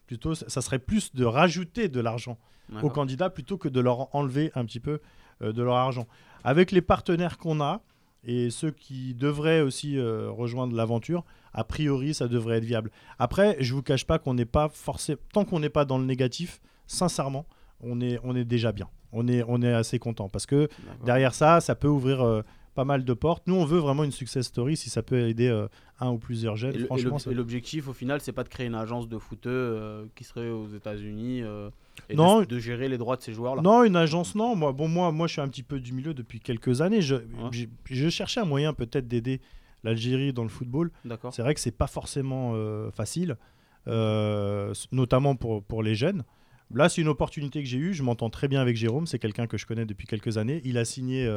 [0.09, 2.37] Plutôt, ça serait plus de rajouter de l'argent
[2.83, 5.01] aux candidats plutôt que de leur enlever un petit peu
[5.41, 6.07] euh, de leur argent.
[6.43, 7.81] Avec les partenaires qu'on a
[8.25, 12.91] et ceux qui devraient aussi euh, rejoindre l'aventure, a priori, ça devrait être viable.
[13.19, 15.19] Après, je vous cache pas qu'on n'est pas forcément...
[15.33, 17.47] Tant qu'on n'est pas dans le négatif, sincèrement,
[17.81, 18.89] on est, on est déjà bien.
[19.13, 20.69] On est, on est assez content parce que
[21.05, 22.43] derrière ça, ça peut ouvrir euh,
[22.81, 23.47] pas mal de portes.
[23.47, 25.69] Nous, on veut vraiment une success story si ça peut aider euh,
[25.99, 26.75] un ou plusieurs jeunes.
[26.75, 30.25] Et franchement, l'objectif au final, c'est pas de créer une agence de footeux euh, qui
[30.25, 31.69] serait aux États-Unis euh,
[32.09, 32.41] et Non.
[32.41, 33.61] de, de gérer les droits de ces joueurs-là.
[33.61, 34.57] Non, une agence, non.
[34.57, 37.03] Moi, bon, moi, moi, je suis un petit peu du milieu depuis quelques années.
[37.03, 39.43] Je, cherchais un moyen peut-être d'aider
[39.85, 40.91] l'Algérie dans le football.
[41.05, 41.35] D'accord.
[41.35, 42.55] C'est vrai que c'est pas forcément
[42.93, 43.37] facile,
[44.91, 46.25] notamment pour, pour les jeunes.
[46.75, 47.93] Là, c'est une opportunité que j'ai eue.
[47.93, 49.07] Je m'entends très bien avec Jérôme.
[49.07, 50.63] C'est quelqu'un que je connais depuis quelques années.
[50.65, 51.29] Il a signé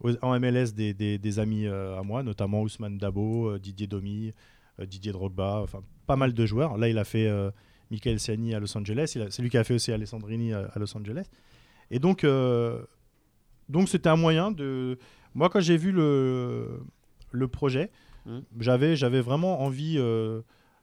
[0.00, 3.86] aux- en MLS des, des- des amis euh, à moi, notamment Ousmane Dabo, euh, Didier
[3.86, 4.32] Domi,
[4.80, 6.76] euh, Didier Drogba, enfin pas mal de joueurs.
[6.76, 7.30] Là, il a fait
[7.90, 9.16] Michael Siani à Los Angeles.
[9.30, 11.26] C'est lui qui a fait aussi Alessandrini à, à Los Angeles.
[11.90, 12.26] Et donc,
[13.68, 14.98] donc c'était un moyen de.
[15.34, 16.80] Moi, quand j'ai vu le,
[17.32, 17.90] le projet,
[18.26, 18.42] Mhm.
[18.60, 19.98] j'avais, j'avais vraiment envie,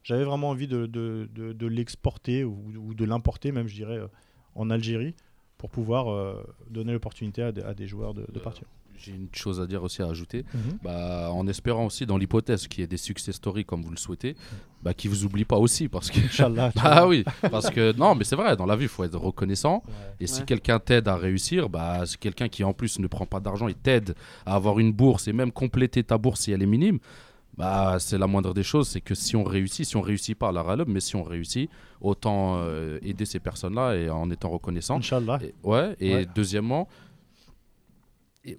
[0.04, 3.98] j'avais vraiment envie de, de, de- de l'exporter ou, ou de l'importer, même je dirais,
[3.98, 4.08] euh,
[4.56, 5.16] en Algérie,
[5.58, 8.66] pour pouvoir euh, donner l'opportunité à, des- à des joueurs de, partir.
[9.02, 10.46] J'ai une chose à dire aussi à ajouter.
[10.54, 10.78] Mhm.
[10.84, 13.98] Bah, en espérant aussi, dans l'hypothèse qu'il y ait des success stories comme vous le
[13.98, 14.36] souhaitez,
[14.84, 15.88] bah, qu'ils vous oublient pas aussi.
[15.88, 16.20] Parce que.
[16.26, 16.72] Inch'Allah.
[16.76, 19.84] Bah oui, parce que non, mais c'est vrai, dans la vie, il faut être reconnaissant.
[20.20, 20.46] Et si Ouais.
[20.46, 23.74] quelqu'un t'aide à réussir, bah, c'est quelqu'un qui en plus ne prend pas d'argent et
[23.74, 27.00] t'aide à avoir une bourse et même compléter ta bourse si elle est minime,
[27.58, 28.88] bah, c'est la moindre des choses.
[28.88, 31.70] C'est que si on réussit, si on réussit pas, la ralobe, mais si on réussit,
[32.00, 34.98] autant euh, aider ces personnes-là et en étant reconnaissant.
[34.98, 35.40] Inch'Allah.
[35.44, 36.28] Et, ouais, et Ouais.
[36.34, 36.88] deuxièmement,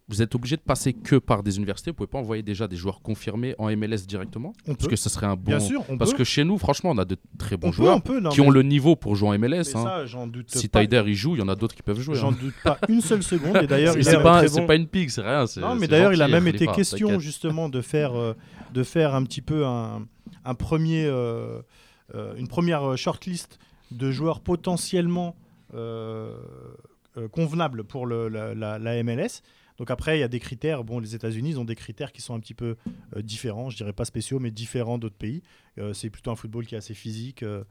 [0.09, 1.91] vous êtes obligé de passer que par des universités.
[1.91, 4.91] Vous pouvez pas envoyer déjà des joueurs confirmés en MLS directement, On parce peut.
[4.91, 5.43] que ce serait un bon.
[5.51, 6.19] Bien sûr, on parce peut.
[6.19, 8.21] que chez nous, franchement, on a de très bons on joueurs on peut.
[8.21, 9.75] non, qui mais- ont le niveau pour jouer en MLS.
[9.75, 9.83] hein.
[9.83, 10.83] ça, j'en doute Si pas.
[10.83, 12.15] Tyder il joue, il y en a d'autres qui peuvent jouer.
[12.15, 12.37] J'en hein.
[12.41, 13.57] doute pas une seule seconde.
[13.57, 14.67] Et d'ailleurs, il C'est a pas, bon.
[14.67, 15.47] pas une pique, c'est rien.
[15.57, 18.35] Non, mais d'ailleurs, il a même été question justement de faire, euh,
[18.73, 20.07] de faire un petit peu un,
[20.45, 21.61] un premier, euh,
[22.15, 23.59] euh, une première shortlist
[23.91, 25.35] de joueurs potentiellement
[27.33, 29.43] convenables pour le- la, la- la MLS.
[29.83, 30.85] Donc après, il y a des critères.
[30.85, 32.77] Bon, les États-Unis, ils ont des critères qui sont un petit peu
[33.17, 33.69] euh, différents.
[33.69, 35.43] Je dirais pas spéciaux, mais différents d'autres pays.
[35.81, 37.43] Euh, c'est plutôt un football qui est assez physique.
[37.43, 37.65] euh,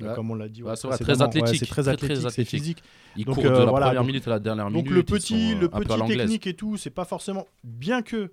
[0.00, 0.14] Ouais.
[0.14, 0.62] comme on l'a dit.
[0.62, 1.16] Ouais, ouais, c'est très.
[1.16, 2.50] Ouais, athlétique, c'est très très, très athlétique, c'est athlétique.
[2.60, 2.82] physique.
[3.16, 4.86] Ils Donc, courent euh, de la voilà, première donc- minute à la dernière minute.
[4.86, 8.30] Donc le petit, sont, le euh, petit technique et tout, c'est pas forcément bien que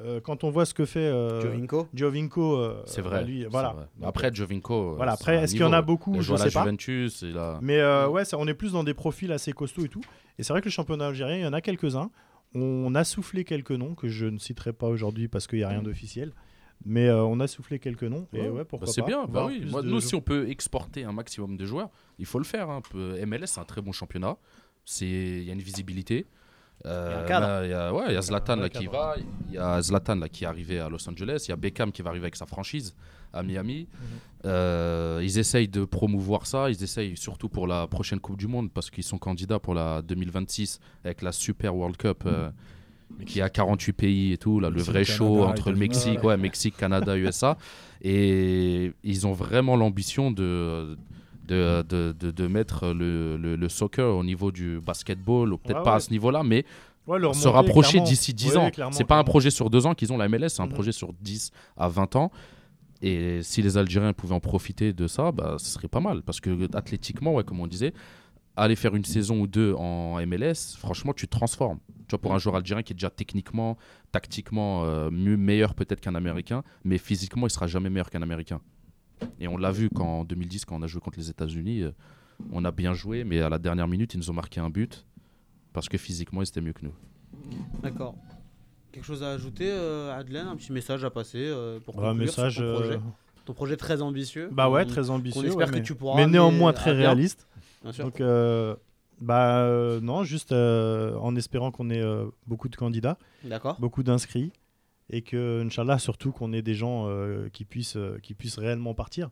[0.00, 3.24] euh, quand on voit ce que fait euh, Jovinko Giovinco, euh, C'est vrai.
[3.24, 3.68] lui, c'est voilà.
[3.74, 3.84] vrai.
[3.96, 4.96] Donc, Après, Jovinko.
[4.96, 5.12] voilà.
[5.12, 6.60] Après, est-ce qu'il y en a beaucoup Il Je à sais la pas.
[6.64, 7.22] Juventus.
[7.22, 9.88] il a- Mais euh, ouais, ça, on est plus dans des profils assez costauds et
[9.88, 10.02] tout.
[10.40, 12.10] Et c'est vrai que le championnat algérien, il y en a quelques-uns.
[12.54, 15.68] On a soufflé quelques noms que je ne citerai pas aujourd'hui parce qu'il n'y a
[15.68, 16.32] rien d'officiel.
[16.84, 18.26] Mais euh, on a soufflé quelques noms.
[18.32, 19.64] Et ouais, Bah, pourquoi c'est pas bien, bah oui.
[19.70, 22.68] Moi, nous, si on peut exporter un maximum de joueurs, il faut le faire.
[22.70, 22.82] hein.
[23.26, 24.36] MLS, c'est un très bon championnat.
[24.84, 26.26] C'est- Il y a une visibilité.
[26.84, 27.46] Il y a un Euh, cadre.
[27.46, 29.14] là, il y a, ouais, il y a Zlatan là, qui va,
[29.48, 31.90] il y a Zlatan là, qui est arrivé à Los Angeles, il y a Beckham
[31.92, 32.94] qui va arriver avec sa franchise
[33.32, 33.88] à Miami.
[34.44, 38.70] Euh, ils essayent de promouvoir ça, ils essayent surtout pour la prochaine Coupe du Monde
[38.70, 42.50] parce qu'ils sont candidats pour la 2026 avec la Super World Cup euh,
[43.26, 45.76] qui a 48 pays et tout, là, le vrai Canada, show entre le.
[45.78, 47.56] Mexique, ouais, Mexique, Canada, USA.
[48.02, 50.42] Et ils ont vraiment l'ambition de,
[50.90, 50.98] de,
[51.46, 55.84] de, de- de mettre le, le- le soccer au niveau du basketball, ou peut-être Ouais,
[55.84, 56.64] pas à ce niveau-là, mais
[57.06, 58.90] Ouais, se rapprocher d'ici 10 Ouais, ans.
[58.90, 60.72] C'est pas un projet sur deux ans qu'ils ont la MLS, c'est un Mhm.
[60.72, 62.30] projet sur 10 à 20 ans.
[63.02, 66.22] Et si les Algériens pouvaient en profiter de ça, bah, ce serait pas mal.
[66.22, 67.92] Parce que athlétiquement, ouais, comme on disait,
[68.56, 71.78] aller faire une saison ou deux en MLS, franchement, tu te transformes.
[72.08, 73.76] Tu vois, pour un joueur algérien qui est déjà techniquement,
[74.12, 78.60] tactiquement euh, mieux, meilleur peut-être qu'un Américain, mais physiquement, il sera jamais meilleur qu'un Américain.
[79.40, 81.92] Et on l'a vu quand, en 2010, quand on a joué contre les États-Unis, euh,
[82.52, 85.06] on a bien joué, mais à la dernière minute, ils nous ont marqué un but
[85.72, 86.94] parce que physiquement, ils étaient mieux que nous.
[87.82, 88.14] D'accord.
[88.92, 92.14] Quelque chose à ajouter, euh, Adelaine Un petit message à passer euh, pour conclure un
[92.14, 92.54] message.
[92.54, 92.98] sur ton projet, euh,
[93.44, 94.48] ton projet très ambitieux.
[94.52, 95.40] Bah ouais, très ambitieux.
[95.40, 97.00] qu'on espère ouais, que mais, tu pourras mais néanmoins très bien.
[97.08, 97.48] réaliste.
[97.82, 98.04] Bien sûr.
[98.04, 98.76] Donc, euh,
[99.20, 103.78] bah euh, non, juste euh, en espérant qu'on ait euh, beaucoup de candidats, D'accord.
[103.80, 104.52] beaucoup d'inscrits,
[105.10, 108.94] et que, Inch'Allah, surtout qu'on ait des gens euh, qui, puissent, euh, qui puissent réellement
[108.94, 109.30] partir,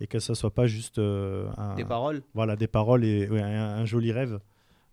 [0.00, 2.22] et que ça soit pas juste euh, un- Des paroles.
[2.34, 4.38] voilà, des paroles et ouais, un, un joli rêve.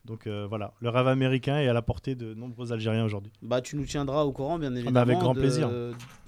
[0.04, 3.32] Donc euh, voilà, le rêve américain est à la portée de nombreux Algériens aujourd'hui.
[3.44, 4.92] Bah, tu nous tiendras au courant, bien évidemment.
[4.96, 5.70] bah, avec grand de- plaisir.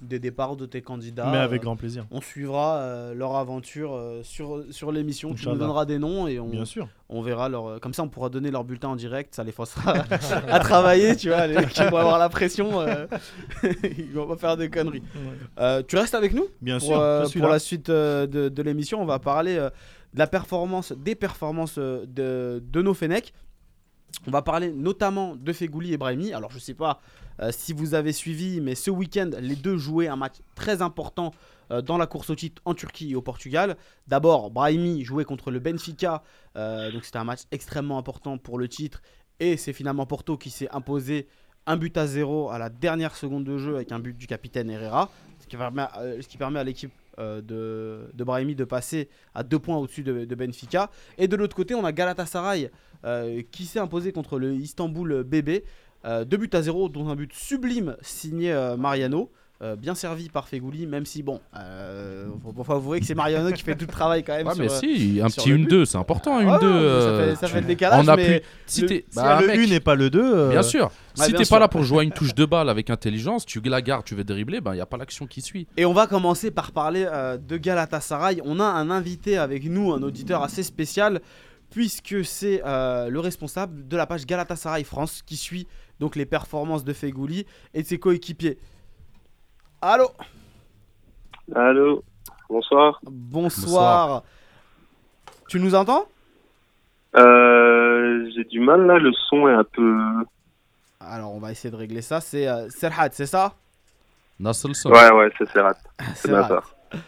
[0.00, 1.28] Des départs de tes candidats.
[1.32, 5.34] Mais avec Euh, grand plaisir, On suivra euh, leur aventure sur, sur l'émission.
[5.34, 6.86] Tu nous donneras des noms et on, bien sûr.
[7.08, 7.80] on verra leur.
[7.80, 9.34] Comme ça, on pourra donner leur bulletin en direct.
[9.34, 9.92] Ça les forcera
[10.48, 11.46] à travailler, tu vois.
[11.48, 12.70] Les mecs vont avoir la pression,
[13.98, 15.02] ils vont pas faire des conneries.
[15.88, 16.46] Tu restes avec nous?
[16.60, 19.00] Bien pour, sûr, pour la suite de, de l'émission.
[19.02, 23.32] On va parler de la performance, des performances de, de nos Fenech.
[24.26, 26.32] On va parler notamment de Fegouli et Brahimi.
[26.32, 27.00] Alors, je sais pas
[27.40, 31.32] euh, si vous avez suivi, mais ce week-end, les deux jouaient un match très important
[31.70, 33.76] euh, dans la course au titre en Turquie et au Portugal.
[34.06, 36.22] D'abord, Brahimi jouait contre le Benfica,
[36.56, 39.02] euh, donc c'était un match extrêmement important pour le titre.
[39.40, 41.26] Et c'est finalement Porto qui s'est imposé
[41.66, 44.70] un but à zéro à la dernière seconde de jeu avec un but du capitaine
[44.70, 45.10] Herrera,
[45.40, 45.56] ce qui
[46.36, 50.90] permet à l'équipe euh, de, de Brahimi de passer à deux points au-dessus de, Benfica.
[51.18, 52.70] Et de l'autre côté, on a Galatasaray
[53.04, 55.64] euh, qui s'est imposé contre le Istanbul BB.
[56.04, 59.30] Euh, deux buts à zéro, dont un but sublime signé Mariano.
[59.62, 63.52] Euh, bien servi par Fegouli, même si, bon, euh, faut, faut avouer que c'est Mariano
[63.52, 64.48] qui fait tout le travail quand même.
[64.48, 66.54] Ouais, sur, mais euh, si, un petit le 1-2, c'est important, un ouais, 1-2.
[66.54, 68.46] ouais, ça euh, fait, ça fait le décalage, on a mais pu.
[68.66, 70.50] Si le- t'es- si bah, le mec, 1 n'est pas le 2.
[70.50, 70.90] Bien sûr.
[71.14, 73.80] Si t'es pas là pour jouer à une touche de balle avec intelligence, tu la
[73.80, 75.68] gardes, tu veux dribbler, ben il y a pas l'action qui suit.
[75.76, 77.08] Et on va commencer par parler
[77.40, 78.40] de Galatasaray.
[78.44, 81.20] On a un invité avec nous, un auditeur assez spécial,
[81.70, 85.68] puisque c'est le responsable de la page Galatasaray France qui suit
[86.00, 88.58] donc les performances de Fegouli et de ses coéquipiers.
[89.86, 90.10] Allô
[91.54, 92.02] Allô,
[92.48, 92.98] bonsoir.
[93.02, 94.22] Bonsoir.
[95.46, 96.06] Tu nous entends
[97.14, 99.94] Euh, J'ai du mal là, le son est un peu.
[101.00, 102.22] Alors on va essayer de régler ça.
[102.22, 103.52] C'est euh, Serhat, c'est ça
[104.40, 104.90] Nasselson.
[104.90, 105.74] Ouais, ouais, c'est Serrat.
[106.14, 106.48] C'est Serhat.
[106.48, 106.98] ça.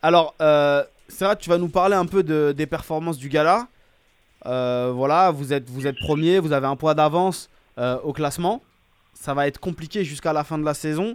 [0.00, 3.68] Alors, euh, Serhat, tu vas nous parler un peu de- des performances du gala.
[4.46, 8.62] Euh, voilà, vous êtes, vous êtes premier, vous avez un poids d'avance euh, au classement.
[9.12, 11.14] Ça va être compliqué jusqu'à la fin de la saison.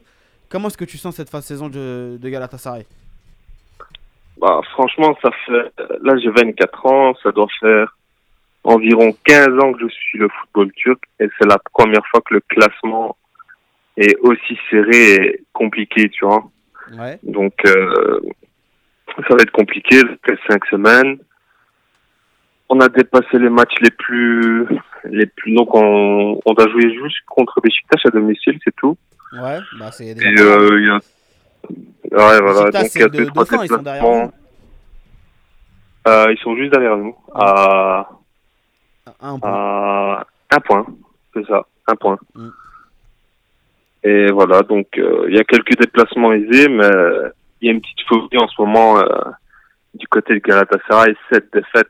[0.52, 2.86] Comment est-ce que tu sens cette phase de saison de, de Galatasaray?
[4.38, 5.72] Bah, franchement, ça fait.
[6.02, 7.96] Là, j'ai 24 ans, ça doit faire
[8.64, 12.34] environ 15 ans que je suis le football turc et c'est la première fois que
[12.36, 13.16] le classement
[13.98, 16.44] est aussi serré et compliqué, tu vois.
[16.98, 17.18] Ouais.
[17.24, 18.20] Donc, euh,
[19.16, 21.18] ça va être compliqué, après 5 semaines.
[22.70, 24.68] On a dépassé les matchs les plus,
[25.06, 28.98] les plus, donc on, on a joué juste contre Besiktas à domicile, c'est tout.
[29.34, 30.30] Ouais, bah c'est Et déjà.
[30.44, 30.60] pas mal.
[30.74, 30.96] euh, il y a,
[32.28, 34.34] ouais, voilà, donc il y a de- deux, trois dauphin, ils sont derrière déplacements.
[36.08, 38.10] Euh, ils sont juste derrière nous, à,
[39.22, 39.50] Un point.
[39.52, 40.86] à un point,
[41.34, 42.18] c'est ça, un point.
[42.36, 42.50] Mm.
[44.04, 46.90] Et voilà, donc euh, il y a quelques déplacements aisés, mais
[47.62, 49.06] il y a une petite phobie en ce moment euh,
[49.94, 51.88] du côté de Galatasaray, sept défaites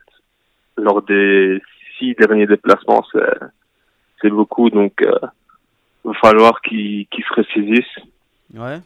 [0.76, 1.60] lors des
[1.98, 3.20] six derniers déplacements, c'est
[4.20, 5.08] c'est beaucoup, donc il
[6.04, 8.04] va falloir qu'ils se ressaisissent.
[8.54, 8.78] Ouais.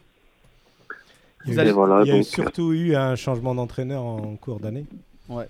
[1.45, 4.59] Il y a, voilà, il y a donc, surtout eu un changement d'entraîneur en cours
[4.59, 4.85] d'année.
[5.29, 5.47] bah,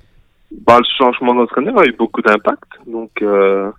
[0.79, 3.71] le changement d'entraîneur a eu beaucoup d'impact, donc euh,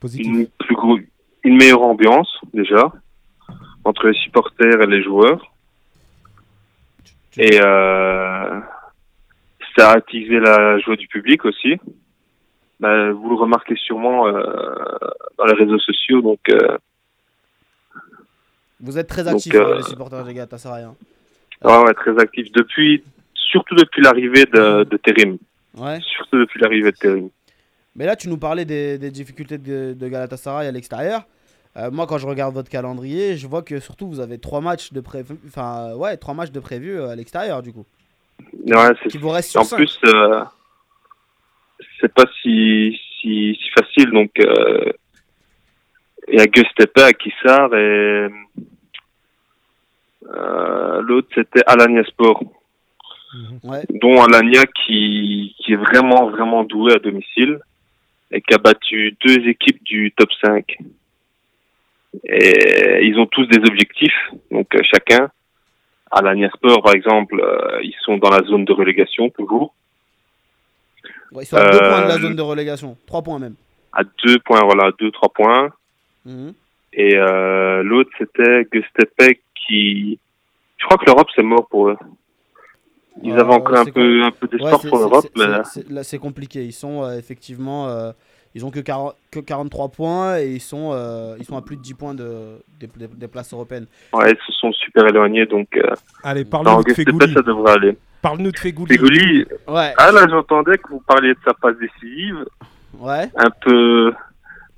[0.00, 0.26] Positif.
[0.26, 0.98] une plus gros,
[1.44, 2.90] une meilleure ambiance déjà
[3.84, 5.52] entre les supporters et les joueurs.
[7.32, 8.60] Tu- Et euh,
[9.76, 11.76] ça a attisé la joie du public aussi.
[12.80, 14.42] bah, vous le remarquez sûrement euh,
[15.38, 16.20] dans les réseaux sociaux.
[16.20, 16.76] Donc, euh,
[18.80, 20.84] Vous êtes très Donc, actifs, hein, euh, les supporters de Galatasaray.
[20.84, 20.94] hein.
[21.62, 23.02] ouais, ouais, très actif depuis,
[23.34, 25.38] surtout depuis l'arrivée de, de Terim.
[25.76, 25.98] Ouais.
[26.00, 27.28] Surtout depuis l'arrivée de Terim.
[27.96, 31.24] Mais là, tu nous parlais des, des difficultés de, de Galatasaray à l'extérieur.
[31.76, 34.92] Euh, moi, quand je regarde votre calendrier, je vois que surtout vous avez trois matchs
[34.92, 37.84] de prévu, enfin ouais, trois matchs de prévus euh, à l'extérieur du coup,
[38.66, 40.42] Ouais, c'est qui vous restent sur En plus, euh,
[42.00, 44.10] c'est pas si, si, si facile.
[44.10, 44.90] Donc, euh,
[46.28, 48.28] il y a Gustepe à Kissar et
[50.28, 52.42] euh, l'autre c'était Alanya Sport,
[53.62, 53.84] Ouais.
[53.90, 57.60] dont Alanya qui, qui est vraiment, vraiment doué à domicile
[58.32, 60.78] et qui a battu deux équipes du top 5.
[62.24, 65.30] Et ils ont tous des objectifs, donc euh, chacun.
[66.10, 69.74] Alanya Sport, par exemple, euh, ils sont dans la zone de relégation toujours.
[71.30, 73.54] Ouais, ils sont à deux points de la zone de relégation, trois points même.
[73.92, 75.70] à deux points, voilà, deux, trois points.
[76.24, 76.52] Mhm.
[76.92, 80.18] Et euh, l'autre, c'était Gustepec qui...
[80.78, 81.96] Je crois que l'Europe, c'est mort pour eux.
[83.22, 86.64] Ils avaient encore un peu, un peu d'espoir pour l'Europe, c'est- mais là, c'est compliqué.
[86.64, 88.12] Ils sont euh, effectivement, euh,
[88.54, 91.76] ils ont que, 40 que 43 points et ils sont, euh, ils sont à plus
[91.76, 93.86] de 10 points de, des, places européennes.
[94.14, 95.44] ouais, ils se sont super éloignés.
[95.46, 95.82] Donc, euh,
[96.22, 97.32] Allez, parle-nous de Fegouli.
[97.34, 97.96] ça devrait aller.
[98.22, 99.44] Parle-nous de Fegouli.
[99.68, 102.44] Ouais, ah là, j'entendais que vous parliez de sa passe décisive.
[102.98, 103.28] ouais.
[103.36, 104.12] Un peu...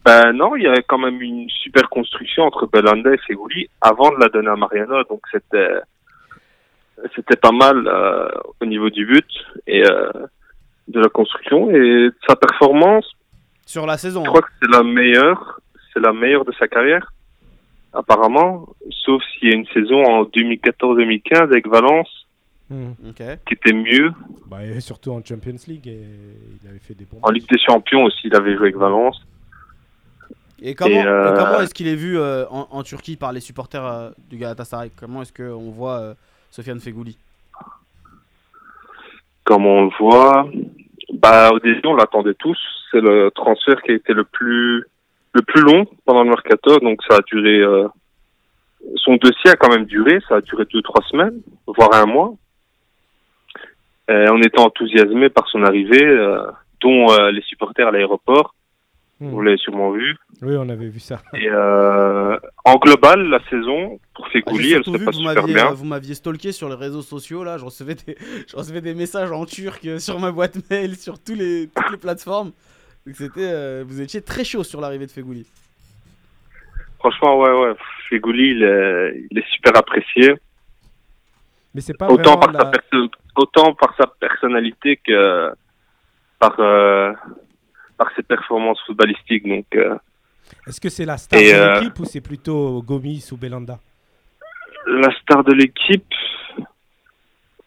[0.05, 4.11] Ben non, il y avait quand même une super construction entre Belanda et Feghouli avant
[4.11, 5.03] de la donner à Mariano.
[5.05, 5.69] Donc, c'était...
[7.17, 8.29] C'était pas mal euh,
[8.61, 9.27] au niveau du but
[9.67, 10.09] et euh,
[10.87, 11.75] de la construction et
[12.11, 13.11] de sa performance.
[13.67, 14.23] Sur la saison.
[14.25, 15.61] Je crois que c'est la meilleure,
[15.93, 17.13] c'est la meilleure de sa carrière,
[17.93, 22.09] apparemment, sauf s'il y a une saison en 2014-2015 avec Valence
[22.71, 22.95] Mhm.
[23.05, 23.09] hein.
[23.11, 23.23] Ok.
[23.49, 24.13] qui était mieux.
[24.47, 26.05] Bah, et surtout en Champions League, et
[26.63, 29.21] il avait fait des bons En Ligue des Champions aussi, il avait joué avec Valence.
[30.65, 33.33] Et comment, Et, euh, et comment est-ce qu'il est vu euh, en, en Turquie par
[33.33, 34.91] les supporters euh, du Galatasaray?
[34.97, 36.15] Comment est-ce qu'on voit
[36.51, 37.19] Sofiane Fegouli?
[39.43, 40.49] Comme on le voit,
[41.15, 42.59] bah au début on l'attendait tous.
[42.93, 44.87] C'est le transfert qui a été le plus
[45.33, 47.61] le plus long pendant le mercato, donc ça a duré.
[48.97, 52.35] son dossier a quand même duré, ça a duré deux trois semaines, voire un mois.
[54.09, 56.07] Et on était enthousiasmé par son arrivée,
[56.81, 58.55] dont les supporters à l'aéroport.
[59.31, 60.17] Vous l'avez sûrement vu.
[60.43, 61.21] Oui, on avait vu ça.
[61.35, 65.67] Et euh, en global, la saison pour Ah, Fegouli, J'ai elle se passe super bien.
[65.71, 67.59] euh, vous m'aviez stalké sur les réseaux sociaux là.
[67.59, 68.17] Je recevais des,
[68.49, 71.91] je recevais des messages en turc euh, sur ma boîte mail, sur tous les, toutes
[71.93, 72.53] les plateformes.
[73.07, 75.47] Donc c'était, euh, vous étiez très chaud sur l'arrivée de Fegouli.
[76.99, 77.75] Franchement, ouais, ouais.
[78.09, 80.35] Fegouli, il est, il est super apprécié.
[81.75, 85.51] Mais c'est pas autant par, sa perso- autant par sa personnalité que
[86.39, 87.13] par, euh,
[87.97, 89.47] par ses performances footballistiques.
[89.47, 89.97] Donc, euh,
[90.67, 93.79] Est-ce que c'est la star Et, de euh, l'équipe ou c'est plutôt Gomis ou Belanda?
[94.87, 96.05] La star de l'équipe,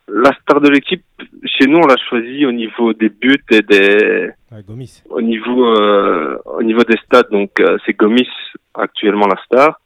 [0.08, 1.04] la star de l'équipe,
[1.46, 5.02] chez nous, on l'a choisi au niveau des buts et des, Ouais, Gomis.
[5.10, 7.30] au niveau, euh, au niveau des stades.
[7.32, 8.28] Donc, euh, c'est Gomis
[8.74, 9.80] actuellement la star.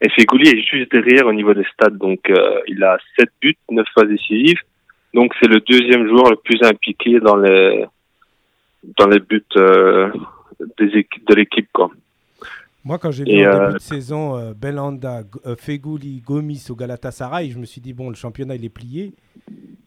[0.00, 1.96] Et Fegouli est juste derrière au niveau des stades.
[1.96, 4.58] Donc, euh, il a 7 buts, 9 phases décisives.
[5.14, 7.84] Donc, c'est le deuxième joueur le plus impliqué dans les,
[8.98, 10.10] dans les buts euh,
[10.78, 11.68] des de l'équipe.
[11.72, 11.90] quoi.
[12.84, 15.22] Moi, quand j'ai vu Et, en euh, début de saison euh, Belanda,
[15.56, 19.12] Fegouli, Gomis au Galatasaray, je me suis dit, bon, le championnat, il est plié.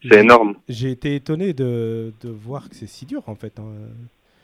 [0.08, 0.56] C'est énorme.
[0.70, 3.60] J'ai été étonné de, de voir que c'est si dur, en fait.
[3.60, 3.64] hein.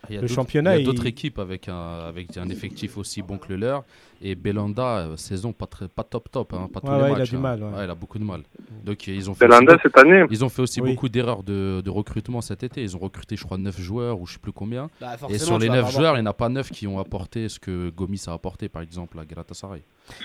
[0.09, 2.35] Il y a Le d'autres- championnat, il y a d'autres il- équipes avec un, avec
[2.37, 3.83] un effectif aussi bon que le leur.
[4.23, 7.21] Et Belanda, euh, saison pas, très, pas top top, hein, pas tous Ouais, les il
[7.21, 7.39] a du hein.
[7.39, 7.69] mal, ouais.
[7.83, 8.41] il a beaucoup de mal.
[8.83, 10.91] Donc ils ont fait aussi Belanda, beaucoup- cette année, ils ont fait aussi Oui.
[10.91, 12.81] beaucoup d'erreurs de, de recrutement cet été.
[12.83, 14.89] Ils ont recruté, je crois, 9 joueurs ou je sais plus combien.
[14.99, 16.69] Bah, Et sur les vas 9 pas joueurs, avoir- il n'y en a pas 9
[16.71, 19.81] qui ont apporté ce que Gomis a apporté, par exemple, à Galatasaray.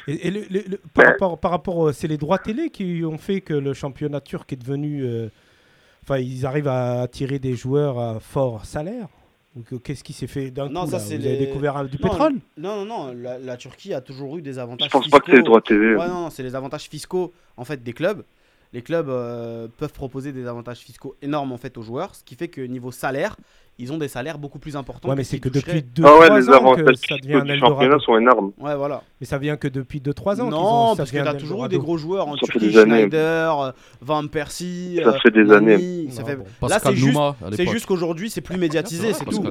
[0.09, 1.11] Et, et le- le- le- par, Ouais.
[1.13, 4.51] rapport, par rapport, euh, c'est les droits télé qui ont fait que le championnat turc
[4.53, 5.05] est devenu.
[5.05, 5.29] euh,
[6.03, 9.09] Enfin, ils arrivent à attirer des joueurs à fort salaire?
[9.65, 11.97] Que- Qu'est-ce qui s'est fait d'un coup ça, là Vous les- avez découvert euh, du
[11.97, 13.15] Non, pétrole Non, non, non.
[13.15, 15.19] La, la Turquie a toujours eu des avantages je pense fiscaux.
[15.19, 15.95] pas que c'est le droit TV.
[15.95, 18.23] Ouais, non, non, c'est les avantages fiscaux en fait des clubs.
[18.77, 22.35] Les clubs euh, peuvent proposer des avantages fiscaux énormes en fait aux joueurs, ce qui
[22.35, 23.35] fait que niveau salaire,
[23.79, 25.09] ils ont des salaires beaucoup plus importants.
[25.09, 27.23] Ouais, mais ce c'est que depuis 2-3 Ah ouais, les ans que avantages ça devient
[27.23, 28.01] fiscaux un Eldorado.
[28.01, 28.53] sont énormes.
[28.59, 29.03] Ouais, voilà.
[29.19, 31.69] Mais ça vient que depuis 2-3 ans ont- Non, ça parce que t'as toujours eu
[31.71, 32.99] des gros joueurs en Ça fait Turquie, des années.
[32.99, 33.71] Schneider, euh,
[34.03, 35.01] Van Persie.
[35.03, 36.07] Ça euh, fait des Nani, années.
[36.11, 36.69] ça Non, fait- bon.
[36.69, 37.19] Là, c'est juste,
[37.55, 39.43] c'est qu'aujourd'hui, c'est plus médiatisé, c'est tout.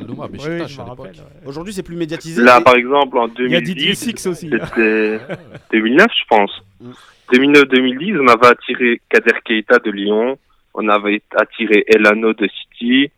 [1.47, 2.43] Aujourd'hui, c'est plus médiatisé.
[2.43, 4.51] Là, par exemple, en Il y a 2010, Six aussi.
[4.51, 5.19] c'était
[5.71, 6.51] 2009, je pense.
[7.31, 7.35] Mm.
[7.35, 10.37] 2009-2010, on avait attiré Kader Keita de Lyon,
[10.73, 13.11] on avait attiré Elano de City,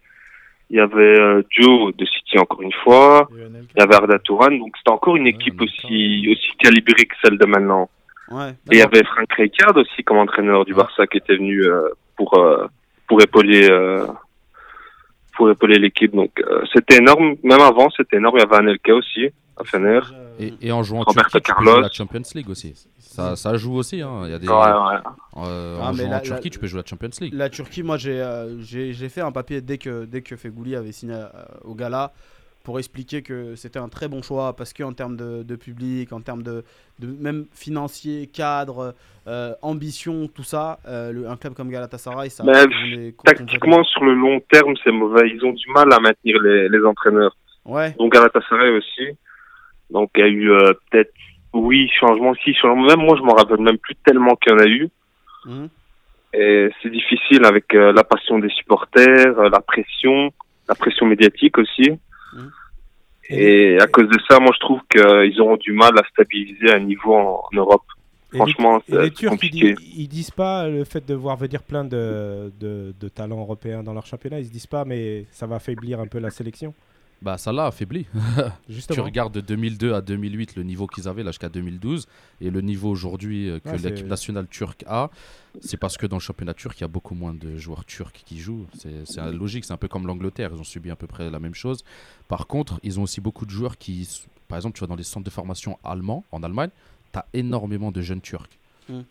[0.69, 4.51] il y avait euh, Joe de City encore une fois, il y avait Arda Touran,
[4.51, 7.89] donc c'était encore une équipe aussi, aussi calibrée que celle de maintenant.
[8.29, 8.49] Ouais.
[8.71, 11.89] Et il y avait Frank Rijkaard aussi comme entraîneur du Barça qui était venu euh,
[12.17, 12.67] pour euh,
[13.07, 14.05] pour épauler euh,
[15.35, 16.13] pour épauler l'équipe.
[16.13, 17.35] Donc euh, c'était énorme.
[17.43, 18.37] Même avant, c'était énorme.
[18.37, 19.29] Il y avait Anelka aussi
[19.59, 19.99] à Fener.
[20.39, 21.81] Et, et en jouant en Roberto Turquie, tu peux Carlos.
[21.81, 22.73] la Champions League aussi.
[22.99, 24.01] Ça, ça joue aussi.
[24.01, 24.21] Hein.
[24.25, 24.61] Il y a des, Ouais, ouais.
[25.37, 27.33] euh, Ah, en mais jouant la- en Turquie, la- tu peux jouer la Champions League.
[27.33, 28.61] La Turquie, moi j'ai euh,
[29.09, 31.25] fait un papier dès que, dès que Fegouli avait signé euh,
[31.63, 32.11] au Gala
[32.63, 36.19] pour expliquer que c'était un très bon choix parce qu'en termes de, de public, en
[36.21, 36.63] termes de,
[36.99, 38.93] de même financier, cadre,
[39.27, 44.13] euh, ambition, tout ça, euh, le- un club comme Galatasaray, ça Mais Tactiquement, sur le
[44.13, 45.29] long terme, c'est mauvais.
[45.33, 47.35] Ils ont du mal à maintenir les, les entraîneurs.
[47.65, 49.17] Ouais, Donc Galatasaray aussi.
[49.89, 51.13] Donc il y a eu euh, peut-être,
[51.53, 52.85] oui, changement, si, changement.
[52.87, 54.89] Même moi, je m'en rappelle même plus tellement qu'il y en a eu.
[55.45, 55.69] Mhm.
[56.33, 60.31] Et c'est difficile avec euh, la passion des supporters, euh, la pression,
[60.67, 61.89] la pression médiatique aussi.
[62.33, 62.51] Mhm.
[63.29, 66.79] Et à cause de ça, moi, je trouve qu'ils auront du mal à stabiliser un
[66.79, 67.83] niveau en, en Europe.
[68.33, 69.73] Et Franchement, les, et les c'est Turcs, ils, compliqué.
[69.73, 73.83] disent, ils disent pas le fait de voir venir plein de, de, de talents européens
[73.83, 76.73] dans leur championnat, ils se disent pas, mais ça va affaiblir un peu la sélection.
[77.21, 78.05] Bah, ça l'a affaibli.
[78.67, 79.03] Tu Justement.
[79.03, 82.07] regardes de 2002 à 2008 le niveau qu'ils avaient là jusqu'à 2012
[82.41, 85.09] et le niveau aujourd'hui euh, que Ouais, l'équipe nationale turque a,
[85.59, 88.21] c'est parce que dans le championnat turc il y a beaucoup moins de joueurs turcs
[88.25, 88.67] qui jouent.
[88.75, 91.55] C'est logique, c'est un peu comme l'Angleterre, ils ont subi à peu près la même
[91.55, 91.83] chose.
[92.27, 94.07] Par contre, ils ont aussi beaucoup de joueurs qui,
[94.47, 96.69] par exemple, tu vois dans les centres de formation allemands en Allemagne,
[97.11, 98.59] tu as énormément de jeunes turcs.
[98.89, 99.01] Mm.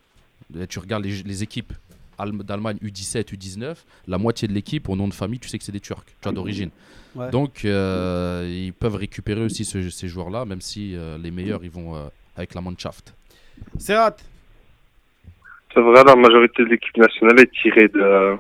[0.61, 1.73] Et tu regardes les, les équipes
[2.19, 3.77] d'Allemagne U17, U19,
[4.09, 6.13] la moitié de l'équipe au nom de famille, tu sais que c'est des Turcs, tu
[6.23, 6.71] vois d'origine.
[7.15, 7.31] ouais.
[7.31, 11.71] Donc, euh, ils peuvent récupérer aussi ce- ces joueurs-là, même si euh, les meilleurs, ils
[11.71, 12.07] vont euh,
[12.37, 13.15] avec la Mannschaft.
[13.79, 14.17] Serrat,
[15.75, 18.37] C'est vrai, la majorité de l'équipe nationale est tirée de,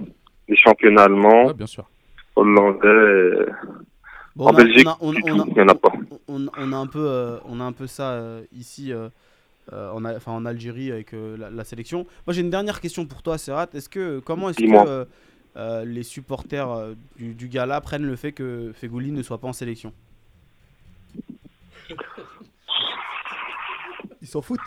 [0.48, 1.84] des championnats allemands, Ouais, bien sûr.
[2.34, 2.88] hollandais.
[2.88, 3.50] et-
[4.34, 5.60] bon, en on a- Belgique, on a- on a- du on a- tout, il n'y
[5.60, 5.92] en a pas.
[6.28, 8.92] on, on a un peu, euh, on a un peu ça euh, ici
[9.72, 12.06] en, Al- enfin, en Algérie avec euh, la, la sélection.
[12.26, 13.68] Moi j'ai une dernière question pour toi, Serrat.
[13.74, 15.04] Est-ce que comment est-ce que euh,
[15.56, 19.48] euh, les supporters euh, du, du Gala prennent le fait que Fegouli ne soit pas
[19.48, 19.92] en sélection?
[24.22, 24.58] Ils s'en foutent.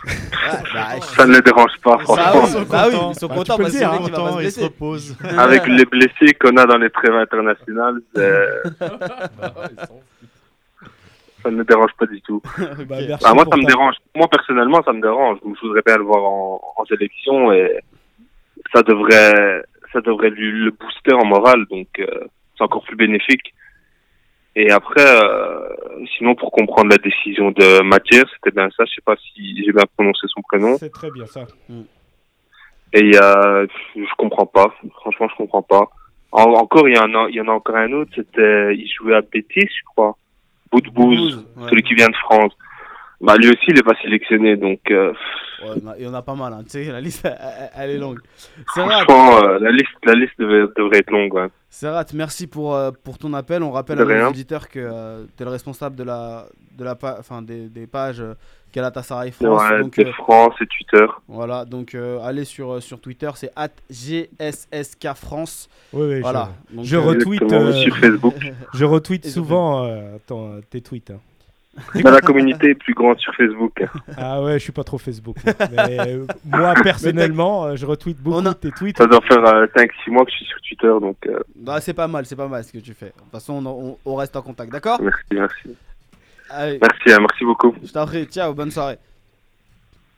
[0.73, 2.41] bah, Ça ne les dérange pas, Bah franchement.
[2.59, 3.11] oui, bah oui, contents.
[3.11, 3.97] ils sont Bah, contents parce dire, hein,
[4.49, 5.17] se ils reposent.
[5.37, 8.63] Avec les blessés qu'on a dans les trêves internationales, c'est-
[11.43, 12.41] ça ne me dérange pas du tout.
[12.87, 13.95] Bah, Bah, moi, ça me dérange.
[14.15, 15.39] Moi, personnellement, ça me dérange.
[15.43, 17.79] Je voudrais bien le voir en, en sélection et
[18.73, 19.63] ça devrait,
[19.93, 21.65] ça devrait lui le booster en morale.
[21.69, 22.05] Donc, euh,
[22.57, 23.53] c'est encore plus bénéfique.
[24.55, 25.69] Et après, euh,
[26.17, 28.83] sinon, pour comprendre la décision de Mathieu, c'était bien ça.
[28.85, 30.77] Je sais pas si j'ai bien prononcé son prénom.
[30.77, 31.45] C'est très bien ça.
[32.93, 33.65] Et il y a,
[33.95, 34.73] je comprends pas.
[35.01, 35.87] Franchement, je comprends pas.
[36.31, 38.11] En- encore, il y en a, il y en a encore un autre.
[38.15, 40.17] C'était, il jouait à Bétis, je crois.
[40.71, 41.69] Boudbouz, Boudbouz, ouais.
[41.69, 42.53] celui qui vient de France.
[43.21, 44.55] Bah, lui aussi, il est pas sélectionné.
[44.55, 45.11] Donc, euh,
[45.61, 46.53] Ouais, il y en a- il y en a pas mal.
[46.53, 46.61] hein.
[46.63, 47.27] Tu sais, la liste,
[47.75, 48.19] elle, est longue.
[48.73, 51.33] Serrat, franchement, euh, la liste, la liste devait- devrait être longue.
[51.33, 51.47] Ouais.
[51.69, 53.61] Serrat, merci pour, euh, pour ton appel.
[53.61, 56.45] On rappelle De à nos auditeurs que tu es le responsable de la,
[56.77, 58.35] de la, pa- enfin, des, des pages euh,
[58.73, 59.61] Galatasaray France.
[59.69, 61.05] Ouais, donc, euh, France et Twitter.
[61.27, 63.51] Voilà, donc euh, allez sur, sur Twitter, c'est
[63.89, 65.69] GSSK France.
[65.93, 66.49] Oui, oui, Voilà.
[66.71, 68.35] Donc, je retweet, euh, sur Facebook.
[68.39, 68.49] Je,
[68.79, 71.11] je retweet Et souvent euh, ton- tes tweets.
[71.11, 71.19] hein.
[72.03, 73.83] Bah, la communauté est plus grande sur Facebook.
[74.17, 75.37] Ah ouais, je suis pas trop Facebook.
[75.45, 75.53] moi.
[75.87, 78.97] Mais euh, moi, personnellement, euh, je retweet beaucoup On a- tes tweets.
[78.97, 80.87] Ça doit faire euh, 5-6 mois que je suis sur Twitter.
[81.01, 83.07] Donc, euh, bah, c'est pas mal, c'est pas mal ce que tu fais.
[83.07, 85.01] De toute façon, on, on- on reste en contact, d'accord?
[85.01, 85.77] Merci, merci.
[86.51, 87.75] Allez, Merci, hein, merci beaucoup.
[87.83, 88.97] je t'en prie, ciao, bonne soirée.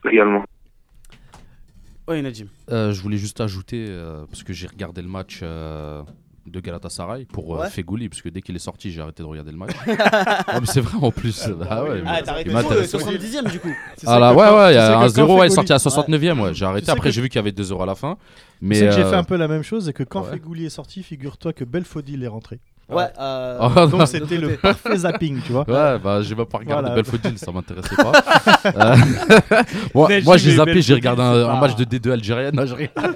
[0.09, 0.43] Également.
[2.07, 2.47] Oui, Najim.
[2.71, 6.01] Euh, je voulais juste ajouter, euh, parce que j'ai regardé le match euh,
[6.47, 7.69] de Galatasaray pour euh, Ouais.
[7.69, 9.71] Fegouli, parce que dès qu'il est sorti, j'ai arrêté de regarder le match.
[10.53, 11.47] Ah, mais c'est vrai en plus.
[11.69, 12.91] Ah ouais, Ah, mais- t'as arrêté il le m'intéresse.
[12.93, 13.71] 70ème du coup.
[14.07, 16.39] Ah là, ouais, ouais, il y a un 0, ouais, il est sorti à 69ème,
[16.39, 16.53] ouais.
[16.53, 18.17] J'ai arrêté, sais après que- j'ai vu qu'il y avait 2 euros à la fin.
[18.61, 20.21] Mais Mais c'est que j'ai euh, fait un peu la même chose et que quand
[20.23, 20.31] ouais.
[20.33, 22.59] Fegouli est sorti, figure-toi que Belfodil est rentré.
[22.89, 25.63] Ouais, euh, Ah, Donc c'était le parfait zapping, tu vois.
[25.69, 26.95] Ouais, bah j'ai même pas regardé Voilà.
[27.01, 28.11] Belfodil, ça m'intéressait pas.
[28.65, 28.95] Euh,
[30.25, 32.55] moi, j'ai zappé, j'ai regardé un, match de D2 algérienne.
[32.55, 33.15] Non, je rigole.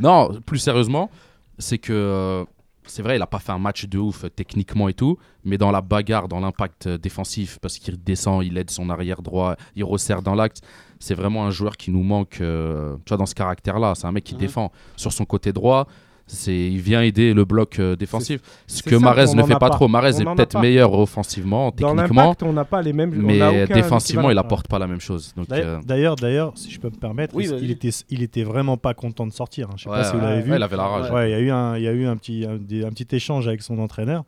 [0.00, 1.10] non, plus sérieusement,
[1.58, 2.44] c'est que euh,
[2.84, 5.58] c'est vrai, il a pas fait un match de ouf euh, techniquement et tout, mais
[5.58, 9.56] dans la bagarre, dans l'impact euh, défensif, parce qu'il descend, il aide son arrière droit,
[9.76, 10.62] il resserre dans l'acte.
[10.98, 13.94] C'est vraiment un joueur qui nous manque, euh, tu vois, dans ce caractère-là.
[13.94, 14.40] C'est un mec qui Mhm.
[14.40, 15.86] défend sur son côté droit.
[16.30, 18.40] C'est, il vient aider le bloc euh, défensif.
[18.66, 19.70] Ce que Marez ne fait pas pas.
[19.70, 19.88] trop.
[19.88, 23.12] Marez est peut-être meilleur offensivement, Dans techniquement, l'impact, on n'a pas les mêmes.
[23.16, 25.32] on mais a aucun défensivement, il apporte pas la même chose.
[25.36, 28.42] Donc, D'ailleurs- euh, D'ailleurs, d'ailleurs, si je peux me permettre, Oui, il, était, il était
[28.44, 29.68] vraiment pas content de sortir.
[29.70, 29.74] hein.
[29.76, 30.50] Je sais ouais, pas si vous ouais, l'avez vu.
[30.50, 31.10] ouais, il avait la rage.
[31.10, 32.90] Ouais, il y a eu un, il y a eu un petit, un, des- un
[32.90, 34.24] petit échange avec son entraîneur.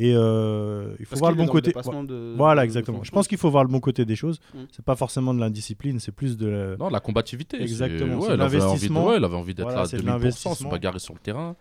[0.00, 1.72] Et euh, il faut Parce voir le bon côté.
[1.72, 3.00] de- Voilà, de- exactement.
[3.00, 4.38] de- Je pense qu'il faut voir le bon côté des choses.
[4.54, 4.58] Mm.
[4.70, 6.46] C'est pas forcément de l'indiscipline, c'est plus de.
[6.46, 7.60] la- Non, la combativité.
[7.60, 9.06] Exactement, Ouais, de, l'investissement.
[9.06, 11.20] ouais, il avait envie d'être Voilà, là à c'est de 2000%, se bagarrer sur le
[11.20, 11.56] terrain.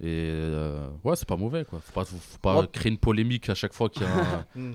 [0.00, 1.64] Et euh, ouais, c'est pas mauvais.
[1.64, 1.78] Quoi.
[1.80, 2.66] Faut pas, faut, pas Ouais.
[2.72, 4.44] créer une polémique à chaque fois qu'il y a un.
[4.56, 4.72] Mm.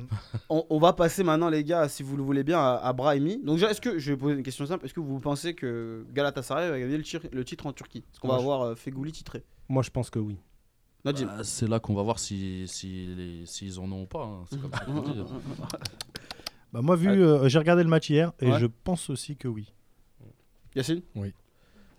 [0.50, 3.42] On, on va passer maintenant, les gars, si vous le voulez bien, à, à Brahimi.
[3.44, 6.06] Donc, déjà, est-ce que je vais poser une question simple Est-ce que vous pensez que
[6.14, 8.06] Galatasaray va gagner le, titre en Turquie?
[8.12, 9.44] Est-ce qu'on va avoir euh, Fegouli titré?
[9.70, 10.38] Moi, je pense que oui.
[11.08, 14.24] Nadim Bah, c'est là qu'on va voir s'ils si, en ont ou pas.
[14.26, 14.46] hein.
[14.50, 15.14] C'est comme ça qu'on dit.
[16.74, 18.60] Bah, moi, vu, euh, j'ai regardé le match hier et Ouais.
[18.60, 19.72] je pense aussi que oui.
[20.76, 21.02] Yacine?
[21.16, 21.34] Oui.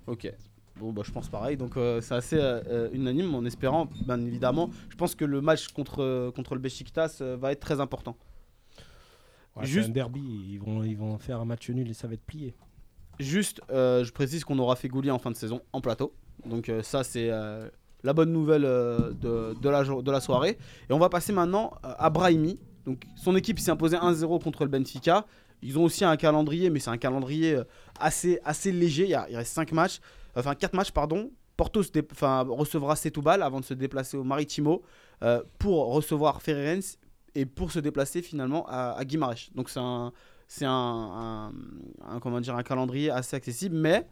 [0.07, 0.31] Ok.
[0.77, 1.57] Bon, bah, je pense pareil.
[1.57, 4.71] Donc, euh, c'est assez euh, euh, unanime en espérant, bien évidemment.
[4.91, 8.17] Je pense que le match contre, euh, contre le Besiktas euh, va être très important.
[9.57, 10.21] Ouais, Juste- C'est un derby.
[10.21, 12.55] Ils vont, ils vont faire un match nul et ça va être plié.
[13.19, 16.13] Juste, euh, je précise qu'on aura Fegouli en fin de saison en plateau.
[16.47, 17.69] Donc, euh, ça, c'est euh,
[18.03, 20.59] la bonne nouvelle euh, de, la, soirée.
[20.89, 22.59] Et on va passer maintenant euh, à Brahimi.
[22.87, 25.27] Donc, son équipe s'est imposée 1-0 contre le Benfica.
[25.63, 27.65] Ils ont aussi un calendrier, mais c'est un calendrier euh,
[27.99, 29.05] assez, assez léger.
[29.05, 30.01] Il, y a- il reste 5 matchs,
[30.37, 31.31] enfin 4 matchs, pardon.
[31.57, 32.95] Porto se enfin, recevra
[33.43, 34.83] avant de se déplacer au Maritimo
[35.59, 36.97] pour recevoir Ferrerens
[37.35, 39.51] et pour se déplacer finalement à, à Guimarães.
[39.57, 40.13] Donc c'est un,
[40.67, 41.53] un,
[42.07, 42.21] un-
[42.63, 44.07] calendrier assez accessible, mais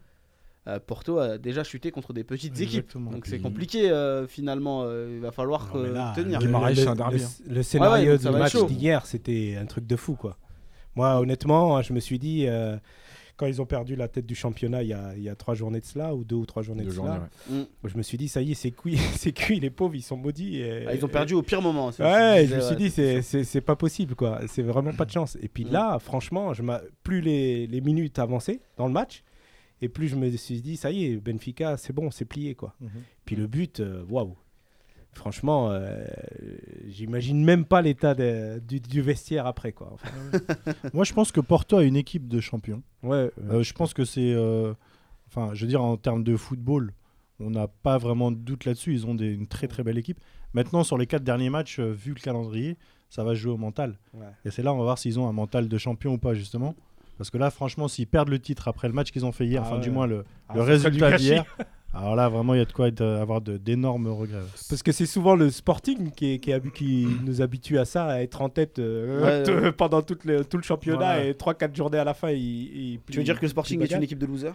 [0.87, 2.93] Porto a déjà chuté contre des petites équipes.
[2.95, 4.83] Donc c'est compliqué euh, finalement.
[4.85, 6.41] euh, il va falloir Non, mais euh, là, tenir.
[6.41, 7.29] le- le- c'est un derby, le- hein.
[7.49, 10.37] Le scénario du match d'hier, c'était un truc de fou, quoi.
[10.97, 12.77] Moi, honnêtement, je me suis dit, euh,
[13.37, 15.55] quand ils ont perdu la tête du championnat il y a, il y a trois
[15.55, 17.11] journées de cela, ou deux ou trois journées Deux de journées,
[17.49, 17.63] cela, ouais.
[17.85, 17.89] Mm.
[17.89, 20.17] je me suis dit, ça y est, c'est cuit, c'est cuit, les pauvres, ils sont
[20.17, 20.57] maudits.
[20.63, 21.93] et- Ah, ils ont perdu au pire moment.
[21.93, 24.41] c'est- Ouais, je disais, me suis dit, c'est c'est- c'est c'est pas possible, quoi.
[24.49, 25.37] C'est vraiment pas de chance.
[25.43, 25.71] Et puis Mm.
[25.71, 29.23] là, franchement, je m'a- plus les, les minutes avançaient dans le match,
[29.83, 32.75] et plus je me suis dit, ça y est, Benfica, c'est bon, c'est plié, quoi.
[32.81, 32.91] Mhm.
[33.25, 34.37] Puis le but, euh, waouh.
[35.13, 36.05] Franchement, euh,
[36.89, 38.15] j'imagine même pas l'état
[38.61, 39.91] du, du vestiaire après, quoi.
[39.95, 40.11] Enfin,
[40.93, 42.83] Moi, je pense que Porto a une équipe de champions.
[43.03, 44.33] ouais, Euh, je pense que c'est.
[44.35, 44.75] euh,
[45.29, 46.93] Enfin, je veux dire, en termes de football,
[47.41, 48.93] on n'a pas vraiment de doute là-dessus.
[48.95, 50.21] Ils ont des- une très très belle équipe.
[50.55, 52.77] Maintenant, sur les quatre derniers matchs, vu le calendrier,
[53.11, 53.99] ça va jouer au mental.
[54.15, 54.25] ouais.
[54.45, 56.75] Et c'est là, on va voir s'ils ont un mental de champion ou pas, justement.
[57.19, 59.63] Parce que là, franchement, s'ils perdent le titre après le match qu'ils ont fait hier,
[59.65, 61.45] Ah enfin, du moins le, Ah, le résultat d'hier,
[61.95, 64.41] alors là, vraiment, il y a de quoi être- avoir d'énormes regrets.
[64.69, 68.43] Parce que c'est souvent le Sporting qui, est- qui, nous habitue à ça, à être
[68.43, 71.25] en tête euh, Ouais, pendant tout le, tout le championnat Voilà.
[71.25, 72.31] et 3-4 journées à la fin.
[72.31, 72.39] ils-
[72.95, 74.55] ils- Tu veux dire que le Sporting est une équipe de losers?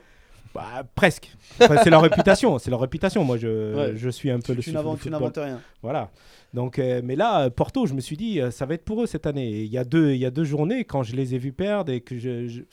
[0.53, 1.31] Bah, presque.
[1.61, 2.59] Enfin, c'est leur réputation.
[2.59, 3.23] C'est leur réputation.
[3.23, 3.93] Moi, je, Ouais.
[3.95, 5.61] je suis un peu le Tu du tu n'inventes rien.
[5.81, 6.09] Voilà.
[6.53, 9.01] Donc, euh, mais là, euh, Porto, je me suis dit, euh, ça va être pour
[9.01, 9.49] eux cette année.
[9.51, 11.53] Et Il y a deux, il y a deux journées quand je les ai vus
[11.53, 12.63] perdre et que je, je-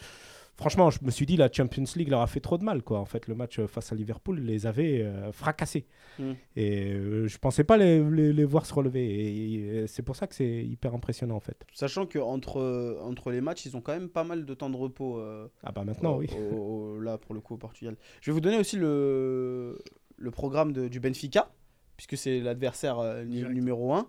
[0.57, 2.99] franchement, je me suis dit la Champions League leur a fait trop de mal, quoi.
[2.99, 5.87] En fait, le match face à Liverpool les avait euh, fracassés.
[6.19, 6.33] Mm.
[6.57, 9.07] Et euh, je pensais pas les, les- les voir se relever.
[9.09, 11.65] Et, et c'est pour ça que c'est hyper impressionnant, en fait.
[11.73, 15.23] Sachant que entre, les matchs, ils ont quand même pas mal de temps de repos.
[15.63, 16.27] Ah bah maintenant, oui.
[16.53, 16.57] au-
[16.97, 17.97] au- là, pour le coup, au Portugal.
[18.21, 19.79] Je vais vous donner aussi le,
[20.17, 21.53] le programme de- du Benfica,
[21.99, 24.07] puisque c'est l'adversaire euh, numéro 1.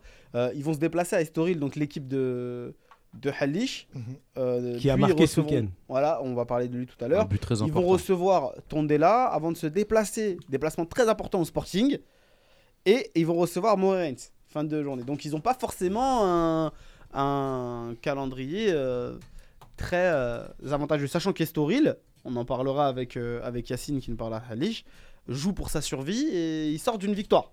[0.56, 2.74] ils vont se déplacer à Estoril, donc l'équipe de,
[3.16, 3.88] de Halish.
[3.96, 4.04] Mhm.
[4.38, 5.66] euh, Qui a marqué ce week-end.
[5.90, 7.28] Voilà, on va parler de lui tout à l'heure.
[7.28, 7.88] but très Ils vont important.
[7.88, 11.98] recevoir Tondela avant de se déplacer, déplacement très important au Sporting,
[12.86, 15.04] et ils vont recevoir Moreirense, fin de journée.
[15.04, 16.72] Donc ils n'ont pas forcément un,
[17.14, 19.18] un calendrier euh,
[19.78, 21.08] très euh, avantageux.
[21.08, 24.86] Sachant qu'Estoril, on en parlera avec, euh, avec Yacine qui nous parle à Halich,
[25.28, 27.52] joue pour sa survie et il sort d'une victoire.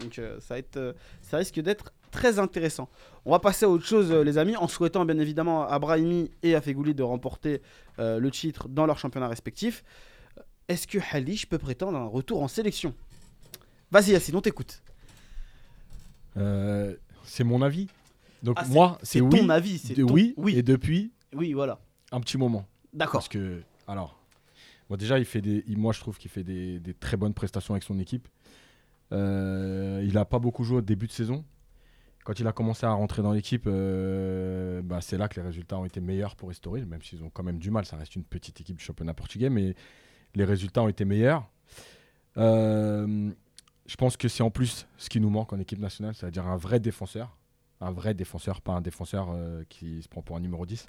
[0.00, 0.92] Donc euh, ça, va être, euh,
[1.22, 2.88] ça risque d'être très intéressant.
[3.24, 6.30] On va passer à autre chose, euh, les amis, en souhaitant bien évidemment à Brahimi
[6.42, 7.60] et à Fegouli de remporter
[7.98, 9.84] euh, le titre dans leurs championnats respectifs.
[10.68, 12.94] Est-ce que Halich peut prétendre à un retour en sélection?
[13.90, 14.82] Vas-y Yacine, on t'écoute.
[16.36, 16.94] Euh,
[17.24, 17.88] c'est mon avis.
[18.42, 21.12] Donc Ah, c'est- moi, C'est c'est ton oui, avis, c'est ton- oui, oui, et depuis
[21.34, 21.80] oui, voilà.
[22.12, 22.66] un petit moment.
[22.92, 23.20] D'accord.
[23.20, 24.18] Parce que, alors,
[24.88, 27.74] bon, déjà, il fait des, moi, je trouve qu'il fait des, des très bonnes prestations
[27.74, 28.28] avec son équipe.
[29.12, 31.44] Euh, il n'a pas beaucoup joué au début de saison.
[32.24, 35.78] Quand il a commencé à rentrer dans l'équipe, euh, bah, c'est là que les résultats
[35.78, 37.86] ont été meilleurs pour Estoril, même s'ils ont quand même du mal.
[37.86, 39.74] Ça reste une petite équipe du championnat portugais, mais
[40.34, 41.48] les résultats ont été meilleurs.
[42.36, 43.30] Euh,
[43.86, 46.56] je pense que c'est en plus ce qui nous manque en équipe nationale, c'est-à-dire un
[46.56, 47.36] vrai défenseur.
[47.80, 49.34] Un vrai défenseur, pas un défenseur
[49.70, 50.86] qui se prend pour un numéro 10.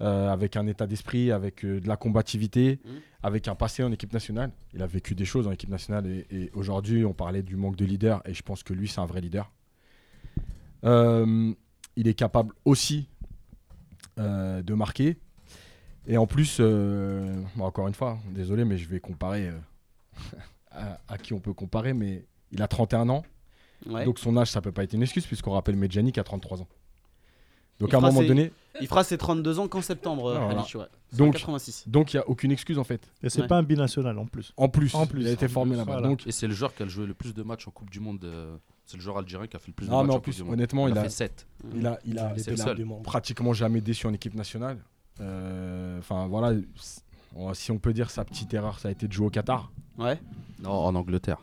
[0.00, 3.00] Euh, avec un état d'esprit, avec euh, de la combativité, Mhm.
[3.22, 4.50] avec un passé en équipe nationale.
[4.74, 7.76] Il a vécu des choses en équipe nationale et, et aujourd'hui, on parlait du manque
[7.76, 9.50] de leader et je pense que lui, c'est un vrai leader.
[10.84, 11.52] Euh,
[11.96, 13.08] il est capable aussi
[14.18, 15.18] de marquer.
[16.06, 19.50] Et en plus, bon, encore une fois, désolé, mais je vais comparer
[20.70, 23.24] à, à qui on peut comparer, mais il a 31 ans.
[23.86, 24.06] Ouais.
[24.06, 26.62] Donc son âge, ça peut pas être une excuse, puisqu'on rappelle Medjani qui a 33
[26.62, 26.68] ans.
[27.78, 30.60] Donc Il à un moment donné, Il fera ses 32 ans qu'en septembre, Ah, voilà.
[30.60, 30.86] Halish, ouais.
[31.12, 31.84] Donc- 86.
[31.86, 33.10] donc il y a aucune excuse en fait.
[33.22, 33.46] Et c'est Ouais.
[33.46, 34.52] pas un binational en plus.
[34.56, 35.92] En plus, En plus, il a été en formé plus, là-bas.
[35.92, 36.08] voilà.
[36.08, 38.00] Donc Et c'est le joueur qui a joué le plus de matchs en Coupe du
[38.00, 38.24] Monde.
[38.24, 38.56] euh,
[38.88, 40.16] C'est le joueur algérien qui a fait le plus de Ah, matchs mais en en
[40.18, 40.52] Coupe plus, du Monde.
[40.52, 41.46] honnêtement, il, il a a- fait 7.
[41.74, 42.76] il a, il a, c'est seul.
[42.76, 43.02] du monde.
[43.02, 44.78] pratiquement jamais déçu en équipe nationale.
[45.20, 46.56] Euh, Enfin voilà,
[47.34, 49.72] on- si on peut dire sa petite erreur, ça a été de jouer au Qatar.
[49.98, 50.20] Ouais.
[50.62, 51.38] Non, en Angleterre.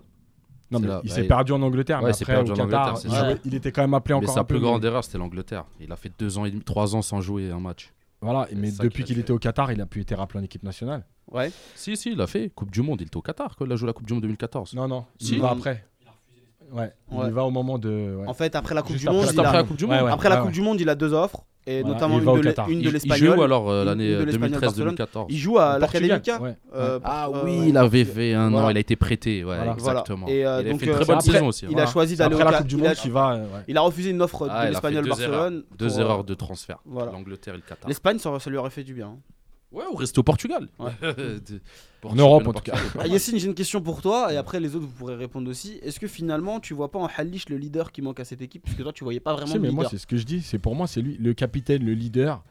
[0.74, 2.52] Non, C'est mais là, il bah, s'est il- perdu en Angleterre, Ouais, mais après perdu
[2.52, 3.26] au en Qatar, Angleterre, c'est il, sûr.
[3.26, 4.56] jouait- il était quand même appelé Mais encore sa un peu.
[4.56, 5.66] plus grande mais- erreur, c'était l'Angleterre.
[5.80, 7.94] Il a fait deux ans et demi, trois ans sans jouer un match.
[8.22, 11.06] Voilà, mais depuis qu'il était au Qatar, il a pu être rappelé en équipe nationale.
[11.32, 11.52] Ouais.
[11.76, 12.50] Si, si, il a fait.
[12.56, 14.22] Coupe du Monde, il était au Qatar quand il a joué la Coupe du Monde
[14.24, 14.74] 2014.
[14.76, 15.38] Non, non, il Si.
[15.38, 15.86] va après.
[16.72, 17.26] Ouais, Ouais.
[17.28, 18.16] il va au moment de.
[18.20, 18.28] ouais.
[18.28, 20.06] En fait, après la Coupe Juste du Monde, il Après la Coupe du Ouais, Monde.
[20.06, 20.12] ouais.
[20.12, 20.54] après la ouais, Coupe ouais.
[20.54, 22.80] du Monde, il a deux offres, et Voilà, notamment il va une au de une
[22.80, 23.36] Il, de il l'Espagnol.
[23.36, 25.26] joue alors euh, l'année de l'Espagnol 2013-2014.
[25.30, 26.42] Il joue à l'Académica.
[26.42, 26.56] ouais.
[26.76, 27.70] euh, Ah euh, oui, ouais.
[27.70, 28.68] il avait fait un Voilà.
[28.68, 29.44] an, il a été prêté.
[29.44, 29.72] Ouais, Voilà.
[29.74, 30.28] exactement.
[30.28, 31.66] Et, euh, il a donc, fait une euh, très bonne après, saison aussi.
[31.66, 31.88] Il a voilà.
[31.92, 33.46] choisi d'aller au la Coupe du il Monde a- euh, ouais.
[33.68, 35.34] Il a refusé une offre Ah, de il a l'Espagnol deux Barcelone.
[35.34, 35.52] erreurs.
[35.78, 36.78] Deux erreurs euh, de transfert.
[36.86, 37.88] L'Angleterre et le Qatar.
[37.88, 39.18] L'Espagne, ça, ça lui aurait fait du bien.
[39.74, 40.70] Ouais, ou rester au Portugal.
[40.80, 40.92] Ouais.
[42.06, 42.74] En Europe, en tout cas.
[43.00, 45.80] Ah, Yacine, j'ai une question pour toi, et après les autres, vous pourrez répondre aussi.
[45.84, 48.62] Est-ce que finalement, tu vois pas en Halish le leader qui manque à cette équipe?
[48.64, 49.92] Puisque toi, tu voyais pas vraiment Si, de mais moi, leader.
[49.92, 50.42] c'est ce que je dis.
[50.42, 52.44] C'est pour moi, c'est lui, le capitaine, le leader.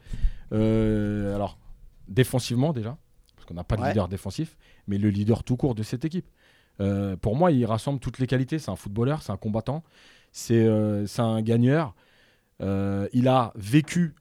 [0.53, 1.59] Euh, alors,
[2.07, 2.97] défensivement déjà,
[3.35, 3.89] parce qu'on n'a pas de Ouais.
[3.89, 4.57] leader défensif,
[4.87, 6.25] mais le leader tout court de cette équipe.
[6.81, 8.57] Euh, pour moi, il rassemble toutes les qualités.
[8.57, 9.83] C'est un footballeur, c'est un combattant,
[10.31, 11.93] c'est euh, c'est un gagneur.
[12.61, 14.15] Euh, il a vécu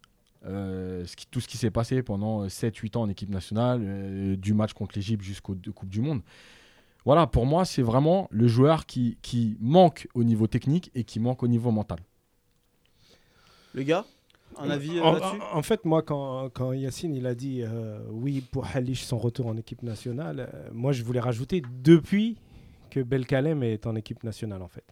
[0.45, 4.37] euh, ce qui- tout ce qui s'est passé pendant 7-8 ans en équipe nationale, euh,
[4.37, 6.23] du match contre l'Égypte jusqu'aux deux Coupes du Monde.
[7.05, 11.19] Voilà, pour moi, c'est vraiment le joueur qui, qui manque au niveau technique et qui
[11.21, 11.99] manque au niveau mental.
[13.75, 14.05] Le gars
[14.59, 15.41] Un avis euh, en, là-dessus?
[15.53, 19.19] en- en fait, moi, quand, quand Yacine il a dit euh, oui pour Halish son
[19.19, 22.37] retour en équipe nationale, euh, moi je voulais rajouter depuis
[22.91, 24.85] que Belkalem est en équipe nationale en fait.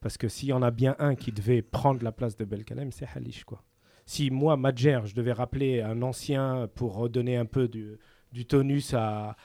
[0.00, 2.92] Parce que s'il y en a bien un qui devait prendre la place de Belkalem,
[2.92, 3.62] c'est Halish quoi.
[4.08, 7.98] Si moi, Madjer, je devais rappeler un ancien pour redonner un peu du,
[8.32, 9.36] du tonus à,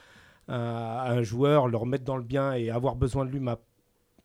[0.48, 3.58] à- à un joueur, le remettre dans le bien et avoir besoin de lui ma-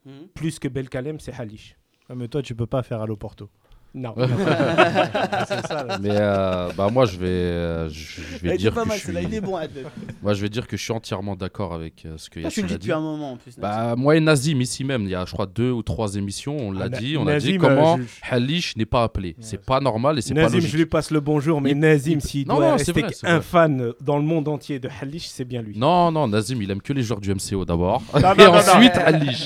[0.06, 0.28] Mhm.
[0.34, 1.76] plus que Belkalem, c'est Halish.
[2.08, 3.50] Ah, mais toi, tu peux pas faire à Porto.
[3.92, 4.14] Non.
[5.48, 5.84] c'est ça.
[5.84, 5.98] là.
[6.00, 9.02] Mais euh, bah moi je vais euh, je, je vais dire pas que mal, je
[9.02, 9.56] suis celle-là, il est bon.
[9.56, 9.86] Adel.
[10.22, 12.50] moi je vais dire que je suis entièrement d'accord avec euh, ce que dis a
[12.50, 12.92] depuis dit.
[12.92, 13.58] un moment en plus.
[13.58, 16.56] Bah, moi et Nazim ici même, il y a je crois deux ou trois émissions,
[16.56, 19.34] on l'a Ah, dit, on a dit Nazim, comment euh, je- Halish n'est pas appelé.
[19.40, 20.70] C'est pas normal et c'est pas Nazim, logique.
[20.72, 23.34] je lui passe le bonjour, mais Il- Nazim, il- s'il doit non, rester vrai, un
[23.38, 23.42] vrai.
[23.42, 25.76] fan dans le monde entier de Halish, c'est bien lui.
[25.76, 28.02] Non, non, Nazim, il aime que les joueurs du MCO d'abord.
[28.38, 29.44] et ensuite Halish.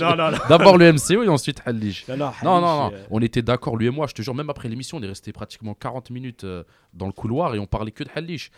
[0.48, 2.04] D'abord le MCO et ensuite Halish.
[2.08, 4.98] Non, non, Non, on était d'accord, lui et moi, je te jure, même après l'émission,
[4.98, 8.10] on est resté pratiquement 40 minutes euh, dans le couloir et on parlait que de
[8.14, 8.50] Halish.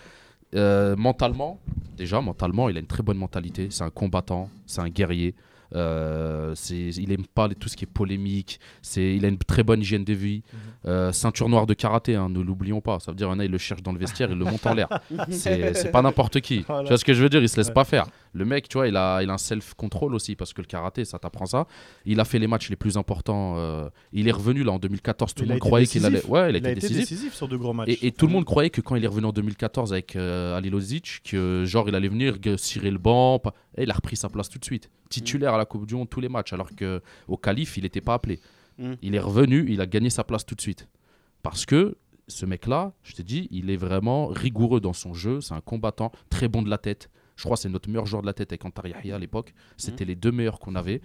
[0.54, 1.60] Euh, mentalement,
[1.96, 3.68] déjà, mentalement, il a une très bonne mentalité.
[3.70, 5.34] C'est un combattant, c'est un guerrier.
[5.74, 8.60] Euh, il aime pas tout ce qui est polémique.
[8.82, 10.42] C'est, il a une très bonne hygiène de vie.
[10.86, 13.00] Euh, ceinture noire de karaté, hein, ne l'oublions pas.
[13.00, 14.88] Ça veut dire, un il le cherche dans le vestiaire, il le monte en l'air.
[15.30, 16.60] C'est, pas n'importe qui.
[16.66, 16.82] Voilà.
[16.84, 17.42] Tu vois ce que je veux dire?
[17.42, 17.72] Il se laisse Ouais.
[17.74, 18.06] pas faire.
[18.32, 21.04] Le mec, tu vois, il a, il a un self-control aussi parce que le karaté,
[21.04, 21.66] ça t'apprend ça.
[22.04, 23.54] Il a fait les matchs les plus importants.
[23.58, 25.34] euh, il est revenu là en 2014.
[25.34, 26.24] Tout Il le monde croyait qu'il allait.
[26.26, 27.34] Ouais, il a Il a été été décisif.
[27.34, 27.88] sur de gros matchs.
[27.88, 30.70] Et, et tout le monde croyait que quand il est revenu en 2014 avec Ali
[30.70, 34.28] Lozic, que genre il allait venir cirer le banc, pas- et il a repris sa
[34.28, 37.00] place tout de suite, titulaire à la Coupe du Monde tous les matchs, alors que
[37.28, 38.40] au qualif il n'était pas appelé.
[38.78, 38.92] Mm.
[39.02, 40.88] Il est revenu, il a gagné sa place tout de suite,
[41.42, 41.96] parce que
[42.28, 46.10] ce mec-là, je te dis, il est vraiment rigoureux dans son jeu, c'est un combattant,
[46.28, 47.08] très bon de la tête.
[47.36, 49.52] Je crois que c'est notre meilleur joueur de la tête avec Antar Yahya à l'époque.
[49.76, 51.02] C'était les deux meilleurs qu'on avait.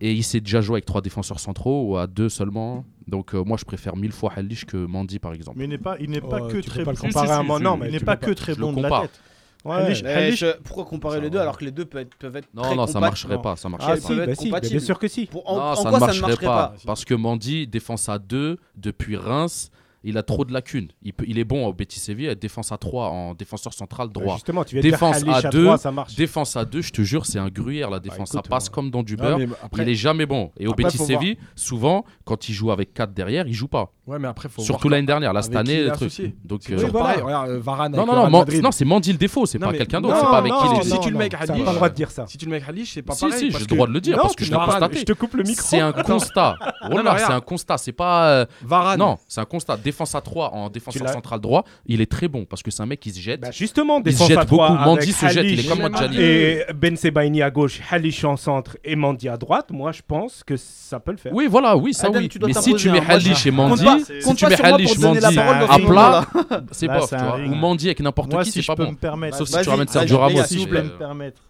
[0.00, 2.84] Et il s'est déjà joué avec trois défenseurs centraux ou à deux seulement.
[3.06, 5.58] Donc euh, moi je préfère mille fois Halish que Mandy par exemple.
[5.58, 7.46] Mais il n'est pas, il n'est pas Oh, que très pas comparer si, à si,
[7.46, 7.64] moi, si.
[7.64, 8.34] non, mais il n'est pas peux que pas.
[8.36, 9.20] très bon de la tête.
[9.66, 9.76] Ouais.
[9.76, 11.42] Halish- Mais Halish- je- pourquoi comparer Ça les deux va.
[11.42, 13.68] alors que les deux peuvent être, peuvent être Non, très non, ça marcherait pas, ça
[13.68, 14.00] marcherait Ah pas.
[14.00, 15.26] si, être bah si, bah bien sûr que si.
[15.26, 16.74] Pour- en, non, en ça quoi ne ça ne marcherait marcherait pas, pas?
[16.86, 19.70] Parce que Mandy, défense à 2, depuis Reims,
[20.04, 20.88] il a trop de lacunes.
[21.02, 24.12] Il, peut, il est bon au Betis Séville, défense à 3 en défenseur central Bah,
[24.20, 24.34] droit.
[24.34, 26.14] Justement, tu viens Défense de dire à à deux, 3, ça marche.
[26.14, 28.30] Défense à 2, je te jure, c'est un gruyère la défense.
[28.30, 29.40] écoute, ça passe euh, comme dans du beurre.
[29.64, 30.52] après, Il est jamais bon.
[30.60, 30.98] Et au Betis.
[30.98, 33.92] Séville, souvent, quand il joue avec 4 derrière, il joue pas.
[34.06, 35.32] Ouais, mais après, faut Surtout l'année dernière.
[35.32, 36.12] Là, cette année, truc.
[36.44, 37.06] Donc, C'est euh, toujours voilà.
[37.08, 37.22] pareil.
[37.22, 39.46] Regarde, euh, Varane non, avec non, non, non, c'est Mandy le défaut.
[39.46, 40.14] C'est pas mais- quelqu'un d'autre.
[40.16, 40.84] C'est pas avec non, qui il non, est.
[40.84, 42.24] si tu le mets Hadlich, pas le droit de dire ça.
[42.28, 43.38] Si tu le mets avec Hadlich, c'est pas Si, pareil.
[43.38, 44.98] si, j'ai parce le droit de le dire Non, parce que je l'ai pas- constaté.
[44.98, 45.64] Je te coupe le micro.
[45.66, 46.56] C'est un constat.
[46.90, 47.78] Voilà, c'est un constat.
[47.78, 48.28] C'est pas.
[48.28, 48.98] euh, Varane.
[49.00, 49.76] Non, c'est un constat.
[49.76, 52.86] Défense à 3 en défenseur central droit, il est très bon parce que c'est un
[52.86, 53.40] mec qui se jette.
[53.40, 54.84] Bah justement, Il défense se jette à trois beaucoup.
[54.84, 56.16] Mandy avec se jette, il est Halish comme Modjani.
[56.20, 59.66] Et Ben Sebaini à gauche, Halish en centre et Mandy à droite.
[59.72, 61.32] Moi, je pense que ça peut le faire.
[61.34, 62.28] Oui, voilà, oui, ça Adam, oui.
[62.28, 64.56] tu dois Mais si tu mets Halish et Mandy, Compte pas, c'est- si tu mets
[64.56, 67.12] sur moi pour Halish, donner la Mandy parole dans à plat, c'est bof.
[67.12, 68.92] Ou Mandy avec n'importe qui, si c'est je pas peux bon.
[68.92, 69.36] me permettre.
[69.38, 70.44] Sauf si tu ramènes Sergio Ramos.
[70.44, 71.42] si je peux me permettre.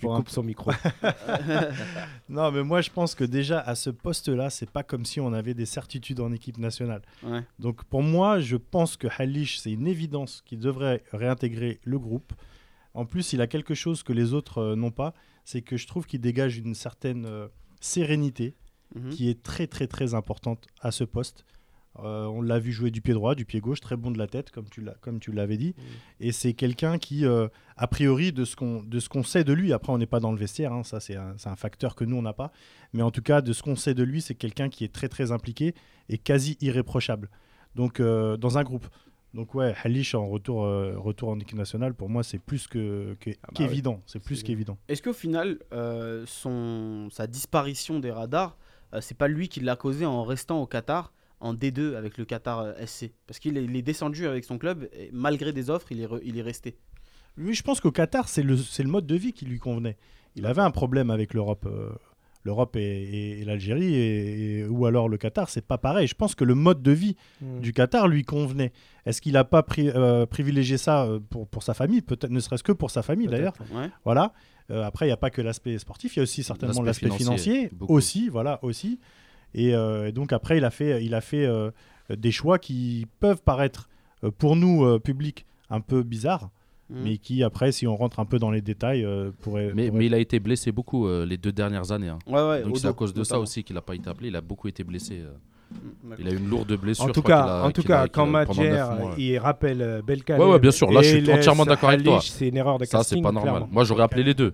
[0.00, 0.70] Je lui coupe son micro.
[2.28, 5.32] Non, mais moi je pense que déjà à ce poste-là, c'est pas comme si on
[5.32, 7.02] avait des certitudes en équipe nationale.
[7.22, 7.40] Ouais.
[7.58, 12.32] Donc pour moi, je pense que Halish, c'est une évidence qu'il devrait réintégrer le groupe.
[12.94, 15.14] En plus, il a quelque chose que les autres euh, n'ont pas,
[15.44, 17.48] c'est que je trouve qu'il dégage une certaine euh,
[17.80, 18.54] sérénité
[18.94, 19.10] Mhm.
[19.10, 21.44] qui est très très très importante à ce poste.
[22.02, 24.26] Euh, on l'a vu jouer du pied droit, du pied gauche, très bon de la
[24.26, 25.74] tête, comme tu l'as, comme tu l'avais dit.
[26.18, 29.52] Et c'est quelqu'un qui, euh, a priori, de ce qu'on, de ce qu'on sait de
[29.52, 31.94] lui, après on n'est pas dans le vestiaire, hein, ça c'est un, c'est un facteur
[31.94, 32.50] que nous on n'a pas,
[32.92, 35.08] mais en tout cas de ce qu'on sait de lui, c'est quelqu'un qui est très
[35.08, 35.74] très impliqué
[36.08, 37.30] et quasi irréprochable.
[37.76, 38.86] Donc euh, dans un groupe.
[39.32, 43.16] Donc ouais, Halish en retour, euh, retour en équipe nationale, pour moi c'est plus que,
[43.20, 44.00] que- bah qu'évident.
[44.06, 44.78] C'est plus C'est- qu'évident.
[44.88, 48.56] Est-ce qu'au final, euh, son, sa disparition des radars,
[48.94, 51.12] euh, c'est pas lui qui l'a causé en restant au Qatar
[51.44, 55.10] en D2 avec le Qatar euh, SC Parce qu'il est, descendu avec son club et
[55.12, 56.76] malgré des offres, il est, re- il est resté.
[57.36, 59.96] Lui, je pense qu'au Qatar, c'est le, c'est le mode de vie qui lui convenait.
[60.36, 61.66] Il avait un problème avec l'Europe.
[61.66, 61.90] euh,
[62.46, 66.06] L'Europe et, et- et l'Algérie, et, et- ou alors le Qatar, c'est pas pareil.
[66.06, 67.60] Je pense que le mode de vie Mm.
[67.60, 68.70] du Qatar lui convenait.
[69.06, 72.02] Est-ce qu'il n'a pas pri- euh, privilégié ça pour, pour sa famille?
[72.02, 73.54] Peut-être ne serait-ce que pour sa famille d'ailleurs.
[73.72, 73.88] Ouais.
[74.04, 74.34] Voilà.
[74.70, 77.08] Euh, après, il n'y a pas que l'aspect sportif, il y a aussi certainement L'aspect
[77.10, 79.00] financier, aussi, voilà, aussi.
[79.54, 81.70] Et, euh, et donc après, il a fait, il a fait euh,
[82.10, 83.88] des choix qui peuvent paraître
[84.24, 86.50] euh, pour nous euh, publics un peu bizarres,
[86.90, 87.00] Mhm.
[87.02, 89.72] mais qui après, si on rentre un peu dans les détails, euh, pourraient.
[89.74, 92.10] Mais, il a été blessé beaucoup euh, les deux dernières années.
[92.10, 92.18] hein.
[92.26, 94.28] Ouais, ouais, Donc c'est à cause de ça aussi qu'il n'a pas été appelé.
[94.28, 95.20] Il a beaucoup été blessé.
[95.20, 95.30] euh.
[96.04, 96.14] Mm.
[96.18, 97.06] Il a eu une lourde blessure.
[97.06, 98.84] En tout cas, a- en tout a- quand Madjer,
[99.16, 100.38] il rappelle Belkane.
[100.38, 102.20] Ouais, ouais, bien sûr, là, je suis entièrement d'accord avec toi.
[102.20, 103.22] C'est une erreur de Ça, c'est casting.
[103.22, 103.52] pas normal.
[103.54, 103.68] clairement.
[103.72, 104.52] Moi, j'aurais appelé les deux.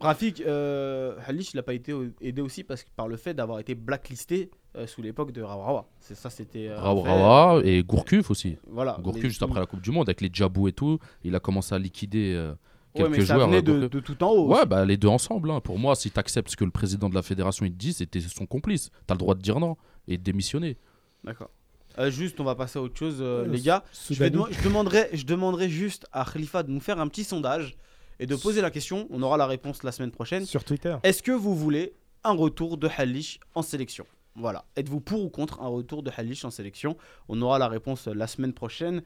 [0.00, 3.58] Rafik, euh, Halish, il n'a pas été aidé aussi parce que, par le fait d'avoir
[3.58, 5.88] été blacklisté euh, sous l'époque de Rawa.
[6.00, 6.68] C'est ça, c'était.
[6.68, 8.56] euh, Rawa et Gourcuff aussi.
[8.68, 8.96] Voilà.
[9.02, 11.40] Gourcuff, les- juste après la Coupe du Monde, avec les Djabou et tout, il a
[11.40, 12.52] commencé à liquider euh,
[12.94, 13.48] Ouais, quelques mais ça joueurs.
[13.48, 14.54] venait euh, de, de tout en haut.
[14.54, 15.50] Ouais, bah les deux ensemble.
[15.50, 15.60] hein.
[15.60, 17.92] Pour moi, si tu acceptes ce que le président de la fédération il te dit,
[17.92, 18.90] c'était son complice.
[18.90, 19.76] Tu as le droit de dire non
[20.06, 20.76] et de démissionner.
[21.24, 21.50] D'accord.
[21.98, 23.82] Euh, juste, on va passer à autre chose, euh, Ouais, les gars.
[24.08, 27.76] Je, vais je demanderai, je demanderai juste à Khalifa de nous faire un petit sondage
[28.20, 29.06] et de poser la question.
[29.10, 30.44] On aura la réponse la semaine prochaine.
[30.44, 30.96] Sur Twitter.
[31.02, 31.94] Est-ce que vous voulez
[32.24, 34.06] un retour de Halish en sélection?
[34.34, 34.64] Voilà.
[34.76, 36.96] Êtes-vous pour ou contre un retour de Halish en sélection?
[37.28, 39.02] On aura la réponse la semaine prochaine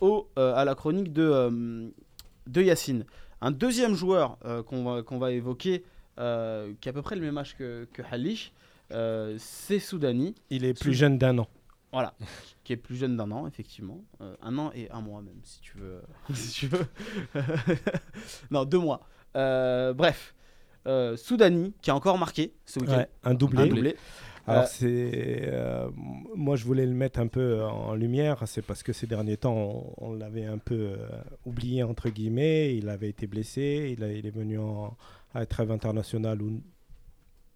[0.00, 1.88] au, euh, à la chronique de, euh,
[2.46, 3.06] de Yacine.
[3.40, 5.84] Un deuxième joueur euh, qu'on va, qu'on va évoquer,
[6.16, 8.52] qui a à peu près le même âge que, que Halish,
[9.38, 10.34] c'est Soudani.
[10.50, 11.48] Il est plus jeune d'un an.
[11.94, 12.14] Voilà,
[12.64, 14.04] qui est plus jeune d'un an, effectivement.
[14.20, 16.02] Euh, un an et un mois même, si tu veux.
[16.34, 16.86] si tu veux.
[18.50, 19.00] non, deux mois.
[19.36, 20.34] Euh, bref,
[20.86, 22.98] euh, Soudani, qui a encore marqué ce week-end.
[22.98, 23.62] Ouais, un doublé.
[23.62, 23.96] Un doublé.
[24.46, 24.90] Alors Euh, c'est,
[25.46, 25.88] euh,
[26.34, 29.56] moi je voulais le mettre un peu en lumière, c'est parce que ces derniers temps
[29.56, 30.96] on, on l'avait un peu euh,
[31.46, 32.76] oublié entre guillemets.
[32.76, 34.98] Il avait été blessé, il, a- il est venu en,
[35.32, 36.60] à la trêve internationale où, où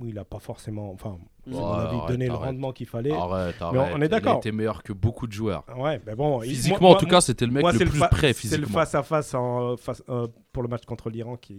[0.07, 3.13] il n'a pas forcément, enfin, Ouais, avis, arrête, donné le rendement qu'il fallait.
[3.13, 3.93] Arrête, Mais arrête.
[3.97, 4.35] on est Il d'accord.
[4.35, 5.65] a été meilleur que beaucoup de joueurs.
[5.77, 7.79] Ouais, mais bon, il- Physiquement, moi- en tout moi- cas, c'était le mec moi, le
[7.79, 8.75] c'est plus fa- prêt C'est le physiquement.
[8.81, 11.57] face à face, en, face euh, pour le match contre l'Iran qui,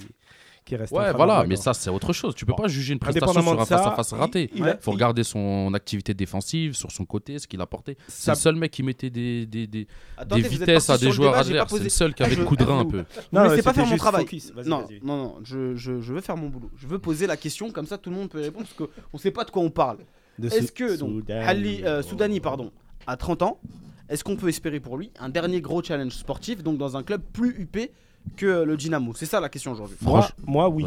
[0.70, 0.94] qui reste.
[0.94, 2.36] Ouais, un voilà, mais de- ça, c'est autre chose.
[2.36, 2.62] Tu peux Bon.
[2.64, 4.50] pas juger une prestation sur un face-à-face raté.
[4.54, 7.98] il- il a- faut regarder son activité défensive, sur son côté, ce qu'il apportait.
[8.08, 11.34] C'est Ça- le seul mec qui mettait des, des, des, attendez, vitesses à des joueurs
[11.34, 11.74] pas adverses.
[11.76, 13.04] C'est le seul qui avait le coup de rein un peu.
[13.32, 14.26] Non, laissez pas c'était faire mon travail.
[14.66, 16.70] Non, non, non, je, veux faire mon boulot.
[16.78, 19.20] Je veux poser la question, comme ça tout le monde peut répondre, parce qu'on ne
[19.20, 19.98] sait pas de quoi on parle.
[20.42, 21.84] Est-ce que donc, Soudani.
[21.84, 22.72] Euh, Soudani pardon,
[23.08, 23.60] à 30 ans,
[24.08, 27.22] est-ce qu'on peut espérer pour lui un dernier gros challenge sportif, donc dans un club
[27.34, 27.92] plus huppé
[28.36, 29.98] que euh, le Dynamo C'est ça la question aujourd'hui.
[30.02, 30.86] Moi, moi, oui.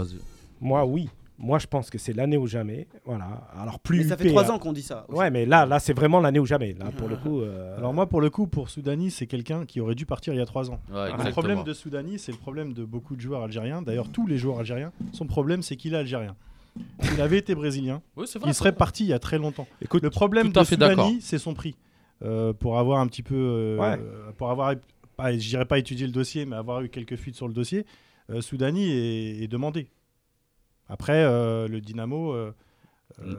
[0.61, 1.09] Moi, oui.
[1.39, 2.87] Moi, je pense que c'est l'année ou jamais.
[3.05, 3.49] Voilà.
[3.61, 3.99] Alors plus.
[3.99, 4.55] Mais ça fait huppé, 3 hein.
[4.55, 5.07] ans qu'on dit ça.
[5.09, 5.19] aussi.
[5.19, 6.75] Ouais, mais là, là, c'est vraiment l'année ou jamais.
[6.79, 7.41] Là, pour le coup.
[7.41, 10.37] euh, Alors moi, pour le coup, pour Soudani, c'est quelqu'un qui aurait dû partir il
[10.37, 10.79] y a trois ans.
[10.93, 13.83] Ouais, Le problème de Soudani, c'est le problème de beaucoup de joueurs algériens.
[13.83, 16.37] D'ailleurs, tous les joueurs algériens, son problème, c'est qu'il est algérien.
[17.03, 18.79] S'il avait été brésilien, Oui, c'est vrai, il c'est serait vrai.
[18.79, 19.67] parti il y a très longtemps.
[19.83, 21.05] Écoute, Le problème tout à de fait d'accord.
[21.07, 21.75] Soudani, c'est son prix.
[22.23, 23.99] Euh, pour avoir un petit peu, euh, Ouais.
[24.01, 24.75] euh, pour avoir,
[25.17, 27.85] pas, je dirais pas étudié le dossier, mais avoir eu quelques fuites sur le dossier,
[28.31, 29.89] euh, Soudani est, est demandé.
[30.89, 32.53] Après, euh, le Dynamo, euh,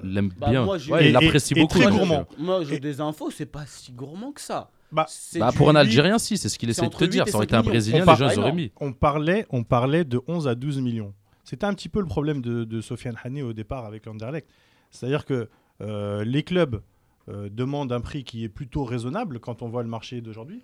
[0.03, 0.63] Il l'aime Bah, bien.
[0.65, 1.79] moi, j'ai- Ouais, il Et- l'apprécie et- et beaucoup.
[1.79, 2.27] très gourmand.
[2.37, 4.69] Moi, j'ai des infos, c'est pas si gourmand que ça.
[4.91, 7.27] Bah, C'est Bah, pour un Algérien, si, c'est ce qu'il essaie de te 8 dire.
[7.27, 7.63] Ça aurait 7 été un.
[7.63, 8.71] Brésilien, On les gens, auraient mis.
[8.79, 11.11] on parlait, on parlait de 11 à 12 millions.
[11.43, 14.47] C'était un petit peu le problème de, de Sofiane Hani au départ avec l'Anderlecht.
[14.91, 15.49] C'est-à-dire que
[15.81, 16.81] euh, les clubs
[17.29, 20.61] euh, demandent un prix qui est plutôt raisonnable quand on voit le marché d'aujourd'hui.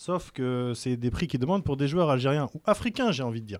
[0.00, 3.42] Sauf que c'est des prix qu'ils demandent pour des joueurs algériens ou africains, j'ai envie
[3.42, 3.58] de dire.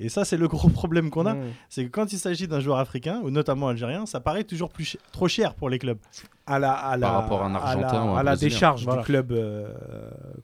[0.00, 1.34] Et ça, c'est le gros problème qu'on a.
[1.34, 1.52] Mm.
[1.68, 4.84] C'est que quand il s'agit d'un joueur africain, ou notamment algérien, ça paraît toujours plus
[4.84, 5.98] ch- trop cher pour les clubs.
[6.44, 8.82] à la, à la, rapport à un à Argentin la- ou un à la décharge
[8.84, 9.02] Voilà.
[9.02, 9.72] du club euh,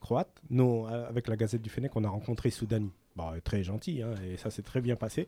[0.01, 0.31] croate.
[0.49, 2.93] Nous, euh, avec la Gazette du Fennec, on a rencontré Soudani.
[3.17, 5.27] Bon, euh, très gentil, hein, et ça s'est très bien passé.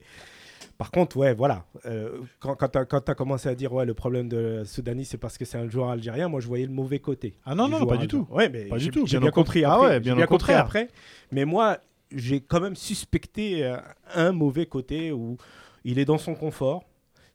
[0.79, 1.65] Par contre, ouais, voilà.
[1.87, 5.39] euh, quand quand tu as, commencé à dire, ouais, le problème de Soudani, c'est parce
[5.39, 7.35] que c'est un joueur algérien, moi, je voyais le mauvais côté.
[7.45, 8.27] Ah non, non, pas du tout.
[8.31, 9.87] Ouais, mais Pas du tout, J'ai bien compris après.
[9.87, 10.61] Ah ouais, bien compris contraire.
[10.61, 10.89] après.
[11.33, 11.79] Mais moi,
[12.15, 13.77] j'ai quand même suspecté euh,
[14.15, 15.37] un mauvais côté où
[15.85, 16.85] il est dans son confort.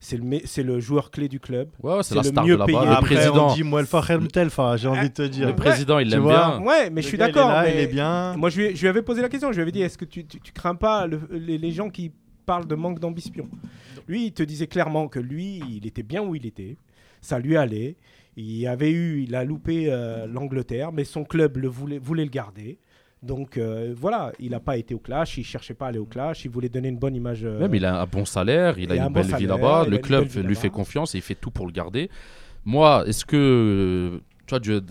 [0.02, 1.68] C'est le, me- c'est le joueur clé du club.
[1.84, 2.78] Ouais, C'est le star mieux de payé.
[2.80, 4.02] Le président, on dit Mouelfa
[4.32, 5.48] Telfa, j'ai envie de te dire.
[5.48, 6.62] le président, il l'aime bien.
[6.62, 7.52] Ouais, mais Le je suis d'accord.
[7.68, 8.34] Il est bien.
[8.38, 9.50] Moi, je lui, ai- je lui avais posé la question.
[9.52, 11.90] Je lui avais dit est-ce que tu, tu, tu crains pas le- les, les gens
[11.90, 12.14] qui
[12.50, 13.48] parlent de manque d'ambition
[14.08, 16.78] Lui, il te disait clairement que lui, il était bien où il était.
[17.22, 17.96] Ça lui allait.
[18.38, 22.32] Il avait eu, il a loupé euh, l'Angleterre, mais son club le voulait, voulait le
[22.32, 22.80] garder.
[23.22, 26.06] Donc euh, voilà, il n'a pas été au clash, il cherchait pas à aller au
[26.06, 27.44] clash, il voulait donner une bonne image.
[27.44, 29.36] euh, Même il a un bon salaire, il a il a un une bon belle
[29.36, 32.10] vie là-bas, le club lui fait confiance et il fait tout pour le garder.
[32.66, 34.82] Moi, est-ce que, tu vois,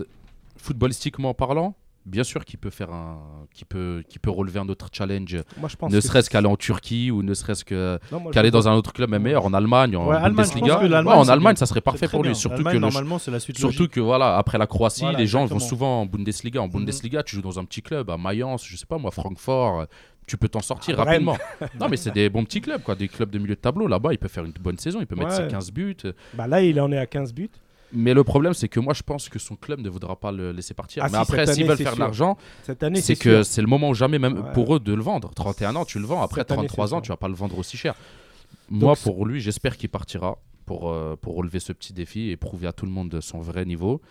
[0.58, 1.74] footballistiquement parlant,
[2.08, 5.92] bien sûr qu'il peut faire un, qu'il peut, relever un autre challenge, Moi, je pense
[5.92, 7.98] ne serait-ce qu'aller en Turquie ou ne serait-ce que
[8.32, 11.02] qu'aller dans un autre club même meilleur, en Allemagne, en Ouais, Allemagne, je Bundesliga.
[11.02, 12.34] Ouais, en Allemagne, ça serait parfait pour lui, bien.
[12.34, 13.92] surtout que le, normalement, c'est la suite Surtout logique.
[13.92, 16.60] que voilà, après la Croatie, Voilà, les gens vont souvent en Bundesliga.
[16.60, 19.86] En Bundesliga, tu joues dans un petit club, à Mayence, je sais pas moi, Francfort,
[20.26, 21.28] tu peux t'en sortir Brême.
[21.28, 21.38] rapidement.
[21.80, 23.86] non, mais c'est des bons petits clubs, quoi, des clubs de milieu de tableau.
[23.86, 25.96] Là-bas, il peut faire une bonne saison, il peut mettre ses 15 buts.
[26.34, 27.50] Bah, là, il en est à 15 buts.
[27.92, 30.52] Mais le problème, c'est que moi, je pense que son club ne voudra pas le
[30.52, 31.02] laisser partir.
[31.04, 33.94] Ah mais si, après, s'ils veulent faire de l'argent, c'est que c'est le moment ou
[33.94, 34.52] jamais, même Ouais.
[34.52, 35.30] pour eux, de le vendre.
[35.34, 36.20] 31 ans, tu le vends.
[36.22, 37.02] Après Cette année, 33 c'est ans, sûr.
[37.02, 37.94] tu vas pas le vendre aussi cher.
[38.70, 40.36] Moi, pour lui, j'espère qu'il partira
[40.66, 43.64] pour, euh, pour relever ce petit défi et prouver à tout le monde son vrai
[43.64, 44.02] niveau.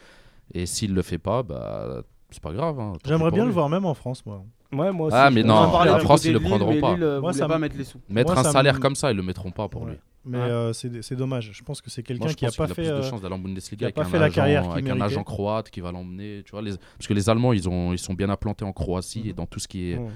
[0.54, 2.02] Et s'il le fait pas, bah,
[2.32, 2.80] c'est pas grave.
[2.80, 4.44] hein, J'aimerais bien le voir même en France, moi.
[4.74, 6.94] Ouais, moi aussi, Ah, mais On non, en France, ils le prendront pas.
[6.96, 8.00] Lille, euh, Moi, ça pas me- mettre les sous.
[8.10, 9.92] Mettre Moi, un salaire me- comme ça, ils le mettront pas pour Ouais.
[9.92, 9.98] lui.
[10.28, 10.44] Mais Ouais.
[10.44, 11.52] euh, c'est c'est dommage.
[11.54, 12.82] Je pense que c'est quelqu'un qui a pense pas qu'il a fait.
[12.84, 14.70] plus de euh, chances d'aller en Bundesliga qui a avec, pas un, fait la carrière
[14.72, 16.42] avec un agent croate qui va l'emmener.
[16.46, 16.72] Tu vois, les...
[16.98, 19.30] Parce que les Allemands, ils, ont, ils sont bien implantés en Croatie Mhm.
[19.30, 20.10] et dans tout ce qui est Mm.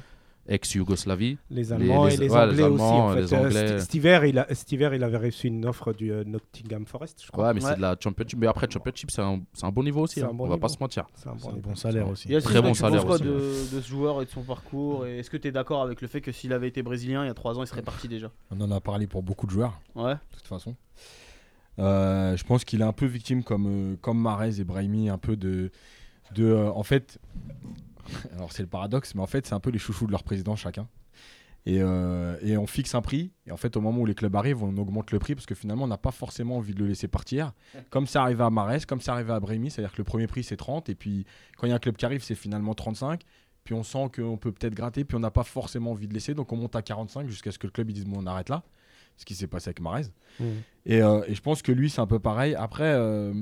[0.47, 1.37] ex-Yougoslavie.
[1.49, 2.83] Les Allemands les- et les ouais, les Anglais aussi.
[2.83, 3.21] En fait.
[3.21, 3.79] les Euh, Anglais.
[3.79, 7.21] cet, hiver, il a, cet hiver, il avait reçu une offre du euh, Nottingham Forest,
[7.25, 7.47] je crois.
[7.47, 7.69] Ouais, mais Ouais.
[7.71, 8.39] c'est de la Championship.
[8.39, 10.15] Mais après, Championship, c'est un, c'est un bon niveau aussi.
[10.15, 10.29] C'est hein.
[10.31, 11.05] un bon On va pas se mentir.
[11.15, 12.27] C'est un C'est bon un bon salaire aussi.
[12.29, 13.29] Yacine, Très toi, bon tu salaire aussi, de,
[13.75, 16.07] de ce joueur et de son parcours et Est-ce que tu es d'accord avec le
[16.07, 18.31] fait que s'il avait été brésilien il y a 3 ans, il serait parti déjà?
[18.49, 20.13] On en a parlé pour beaucoup de joueurs, Ouais.
[20.15, 20.75] de toute façon.
[21.79, 25.17] Euh, je pense qu'il est un peu victime, comme, euh, comme Marez et Brahimi, un
[25.17, 25.71] peu de.
[26.35, 27.17] de euh, en fait,
[28.35, 30.55] alors c'est le paradoxe, mais en fait, c'est un peu les chouchous de leur président
[30.55, 30.87] chacun.
[31.67, 34.35] Et, euh, et on fixe un prix, et en fait, au moment où les clubs
[34.35, 36.87] arrivent, on augmente le prix parce que finalement, on n'a pas forcément envie de le
[36.87, 37.53] laisser partir.
[37.91, 40.43] Comme ça arrivait à Marès, comme ça arrivait à Brahimi, c'est-à-dire que le premier prix
[40.43, 41.25] c'est 30, et puis
[41.57, 43.21] quand il y a un club qui arrive, c'est finalement 35.
[43.63, 46.33] Puis on sent qu'on peut peut-être gratter, puis on n'a pas forcément envie de laisser,
[46.33, 48.49] donc on monte à 45 jusqu'à ce que le club il dise bon, on arrête
[48.49, 48.63] là.
[49.17, 50.05] Ce qui s'est passé avec Marez.
[50.39, 50.45] Mm.
[50.87, 52.55] Et, euh, et je pense que lui, c'est un peu pareil.
[52.55, 53.33] Après, euh,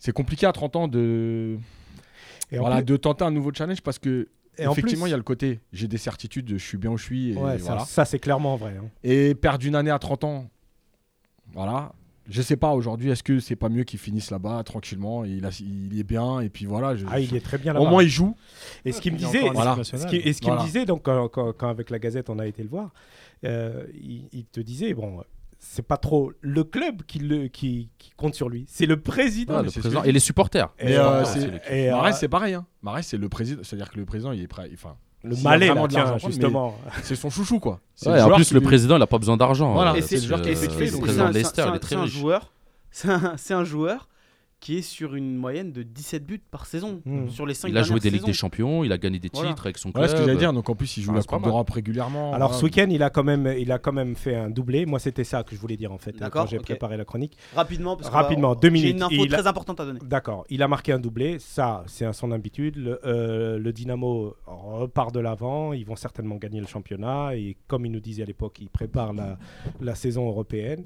[0.00, 1.56] c'est compliqué à 30 ans de,
[2.52, 5.14] Et voilà, plus- de tenter un nouveau challenge parce que Et effectivement, plus- il y
[5.14, 7.32] a le côté j'ai des certitudes, je suis bien où je suis.
[7.32, 7.84] Et, Ouais, ça, voilà.
[7.86, 8.76] ça, c'est clairement vrai.
[8.78, 8.88] hein.
[9.02, 10.48] et perdre une année à 30 ans,
[11.52, 11.92] voilà.
[12.28, 15.60] Je sais pas aujourd'hui, est-ce que c'est pas mieux qu'il finisse là-bas tranquillement il, a-
[15.60, 16.94] il est bien et puis voilà.
[16.94, 18.36] je- Ah, il est très bien là Au moins il joue.
[18.84, 19.76] Et ce qu'il me disait, Voilà.
[19.82, 20.62] ce qui, et ce qu'il Voilà.
[20.62, 22.92] me disait, donc quand, quand- quand avec la Gazette on a été le voir,
[23.44, 25.20] euh, il, il te disait bon,
[25.64, 29.62] c'est pas trop le club qui, le, qui, qui compte sur lui, c'est le président.
[29.62, 30.68] Le Et les supporters.
[30.78, 32.54] Et, Mais, euh, euh, c'est- c'est- et, euh, Marès, c'est pareil.
[32.54, 32.66] Hein.
[32.82, 33.62] Marès, c'est le président.
[33.64, 34.68] C'est-à-dire que le président, il est prêt.
[34.74, 36.76] Enfin, le a malais, là, tiens, justement.
[37.04, 37.80] c'est son chouchou, quoi.
[38.04, 39.72] Ouais, le en plus, qui le lui- président, il a pas besoin d'argent.
[39.72, 39.96] Voilà.
[39.96, 40.86] Et c'est le joueur que, qui est effectué.
[40.86, 42.12] le donc président de Leicester, il est très c'est un riche.
[42.12, 42.52] joueur.
[42.94, 44.06] C'est un, c'est un joueur
[44.62, 47.28] qui est sur une moyenne de 17 buts par saison Mm.
[47.30, 49.48] sur les 5 Il a joué des Ligues des Champions, il a gagné des Voilà.
[49.50, 50.04] titres avec son club.
[50.04, 50.52] Voilà ce que j'allais dire.
[50.52, 52.32] Donc en plus, il joue Ah, la Coupe d'Europe régulièrement.
[52.32, 52.60] Alors voilà.
[52.60, 54.86] ce week-end, il a quand même, il a quand même fait un doublé.
[54.86, 57.36] Moi, c'était ça que je voulais dire en fait D'accord, quand j'ai préparé la chronique.
[57.56, 58.96] Rapidement, parce que Rapidement, deux J'ai minutes.
[58.96, 59.98] une info Il a- très importante à donner.
[60.04, 62.76] D'accord, il a marqué un doublé, ça c'est à son habitude.
[62.76, 67.84] Le, euh, le Dynamo repart de l'avant, ils vont certainement gagner le championnat et comme
[67.84, 69.38] il nous disait à l'époque, il prépare la,
[69.80, 70.84] la saison européenne.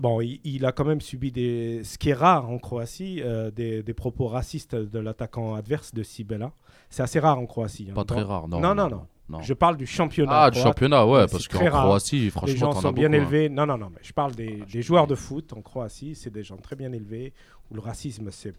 [0.00, 3.50] Bon, il, il a quand même subi des, ce qui est rare en Croatie, euh,
[3.50, 6.52] des, des propos racistes de l'attaquant adverse de Sibela.
[6.90, 7.88] C'est assez rare en Croatie.
[7.90, 7.94] hein.
[7.94, 8.60] Pas très rare, non.
[8.60, 9.06] Non, non, non.
[9.26, 9.40] Non.
[9.40, 10.42] Je parle du championnat.
[10.44, 11.64] Ah, du championnat, ouais, parce qu'en.
[11.64, 13.26] Croatie, Les franchement, gens t'en sont bien beaucoup, hein.
[13.30, 13.48] élevés.
[13.48, 16.14] Non, non, non, mais je parle des, des joueurs de foot en Croatie.
[16.14, 17.32] C'est des gens très bien élevés
[17.70, 18.54] où le racisme, c'est.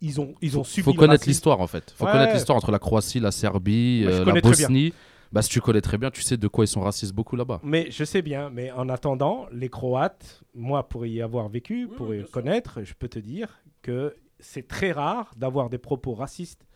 [0.00, 1.94] Ils ont, ils ont Il subi faut connaître l'histoire en fait.
[1.96, 2.10] faut Ouais.
[2.10, 4.40] connaître l'histoire entre la Croatie, la Serbie, euh, la.
[4.40, 4.92] Bosnie.
[5.32, 7.60] Bah, si tu connais très bien, tu sais de quoi ils sont racistes beaucoup là-bas.
[7.62, 11.96] Mais je sais bien, mais en attendant, les Croates, moi pour y avoir vécu, Oui,
[11.96, 16.14] pour oui, y connaître, je peux te dire que c'est très rare d'avoir des propos
[16.14, 16.66] racistes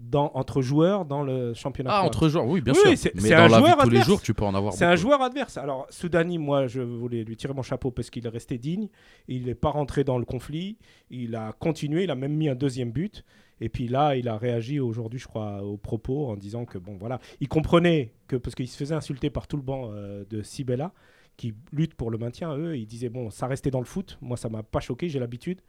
[0.00, 1.90] dans, entre joueurs dans le championnat.
[1.92, 2.14] Ah, croate.
[2.16, 3.10] entre joueurs, oui, bien Oui, sûr.
[3.14, 4.06] Mais c'est dans un la vie tous les adverse.
[4.06, 5.56] jours, tu peux en avoir C'est un joueur adverse.
[5.56, 8.88] Alors, Soudani, moi, je voulais lui tirer mon chapeau parce qu'il est resté digne.
[9.28, 10.78] Il n'est pas rentré dans le conflit.
[11.10, 12.02] Il a continué.
[12.04, 13.24] Il a même mis un deuxième but.
[13.60, 16.96] Et puis là, il a réagi aujourd'hui, je crois, aux propos en disant que, bon,
[16.96, 20.42] voilà, il comprenait que, parce qu'il se faisait insulter par tout le banc euh, de
[20.42, 20.92] Sibella,
[21.36, 24.18] qui lutte pour le maintien, eux, il disait, bon, ça restait dans le foot.
[24.20, 25.60] Moi, ça m'a pas choqué, j'ai l'habitude.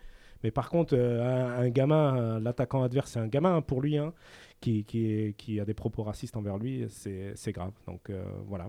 [0.44, 3.98] Mais par contre, euh, un, un gamin, l'attaquant adverse, c'est un gamin hein, pour lui,
[3.98, 4.14] hein,
[4.62, 7.72] qui, qui, est- qui a des propos racistes envers lui, c'est grave.
[7.88, 8.68] Donc euh, voilà,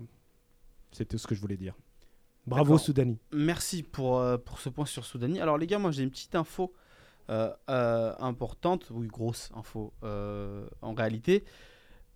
[0.91, 1.75] c'était ce que je voulais dire.
[2.47, 2.77] Bravo.
[2.77, 3.17] Soudani.
[3.33, 5.39] Merci pour, euh, pour ce point sur Soudani.
[5.41, 6.73] Alors les gars, moi j'ai une petite info
[7.29, 11.43] importante, oui grosse info euh, en réalité.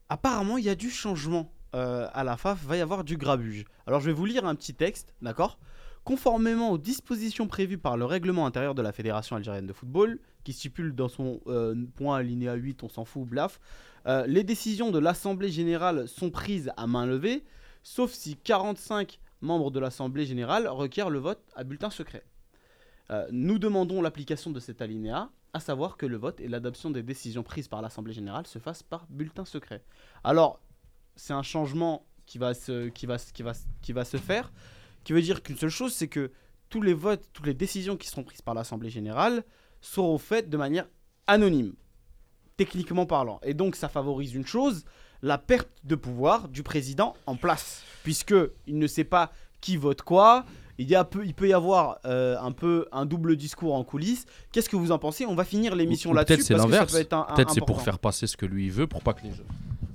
[0.10, 3.64] Apparemment il y a du changement euh, à la FAF, va y avoir du grabuge.
[3.88, 5.58] Alors je vais vous lire un petit texte, d'accord?
[6.04, 10.52] Conformément aux dispositions prévues par le règlement intérieur de la Fédération algérienne de football, qui
[10.52, 13.62] stipule dans son euh, point alinéa 8, on s'en fout, blaf,
[14.06, 17.46] euh, les décisions de l'Assemblée générale sont prises à main levée,
[17.84, 22.26] sauf si 45 membres de l'Assemblée générale requièrent le vote à bulletin secret.
[23.10, 27.04] Euh, nous demandons l'application de cet alinéa, à savoir que le vote et l'adoption des
[27.04, 29.84] décisions prises par l'Assemblée générale se fassent par bulletin secret.
[30.24, 30.62] Alors,
[31.16, 34.54] c'est un changement qui va se, qui va, se- faire,
[35.04, 36.32] qui veut dire qu'une seule chose, c'est que
[36.70, 39.44] tous les votes, toutes les décisions qui seront prises par l'Assemblée générale
[39.82, 40.88] seront faites de manière
[41.28, 41.74] anonyme,
[42.56, 43.40] techniquement parlant.
[43.44, 44.86] Et donc, ça favorise une chose,
[45.22, 48.36] la perte de pouvoir du président en place, puisque
[48.68, 50.46] il ne sait pas qui vote quoi.
[50.82, 53.84] Il, y a peu, il peut y avoir euh, un peu un double discours en
[53.84, 54.26] coulisses.
[54.52, 55.26] Qu'est-ce que vous en pensez?
[55.26, 56.92] On va finir l'émission là-dessus peut-être c'est l'inverse.
[56.92, 59.44] Peut-être c'est pour faire passer ce que lui il veut pour pas que les gens,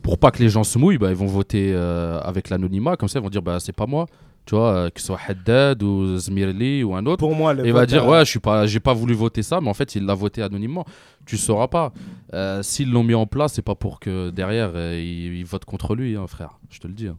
[0.03, 0.99] pour pas que les gens se mouillent.
[0.99, 2.97] Bah, ils vont voter euh, avec l'anonymat.
[2.97, 4.07] Comme ça, ils vont dire bah c'est pas moi.
[4.45, 7.19] Tu vois, euh, que ce soit Haddad ou Zmirli ou un autre.
[7.19, 9.43] Pour moi, le il va vote dire ouais je suis pas j'ai pas voulu voter
[9.43, 10.85] ça mais en fait il l'a voté anonymement
[11.27, 11.93] tu sauras pas
[12.33, 15.65] Euh, s'ils l'ont mis en place c'est pas pour que derrière euh, ils, ils votent
[15.65, 17.17] contre lui hein, frère je te le dis hein.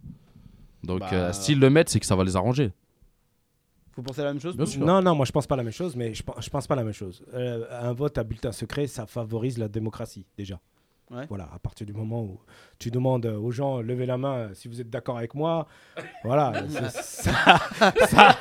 [0.83, 2.71] donc Bah, euh, s'ils le mettent c'est que ça va les arranger
[3.97, 4.55] Vous pensez la même chose.
[4.77, 6.75] Non, non, moi je pense pas la même chose, mais je pense, je pense pas
[6.75, 7.23] la même chose.
[7.33, 10.59] Euh, un vote à bulletin secret, ça favorise la démocratie déjà.
[11.09, 11.25] Ouais.
[11.29, 12.37] Voilà, à partir du moment où
[12.79, 15.65] tu demandes aux gens levez la main euh, si vous êtes d'accord avec moi,
[16.25, 18.35] voilà, c'est- ça, ça-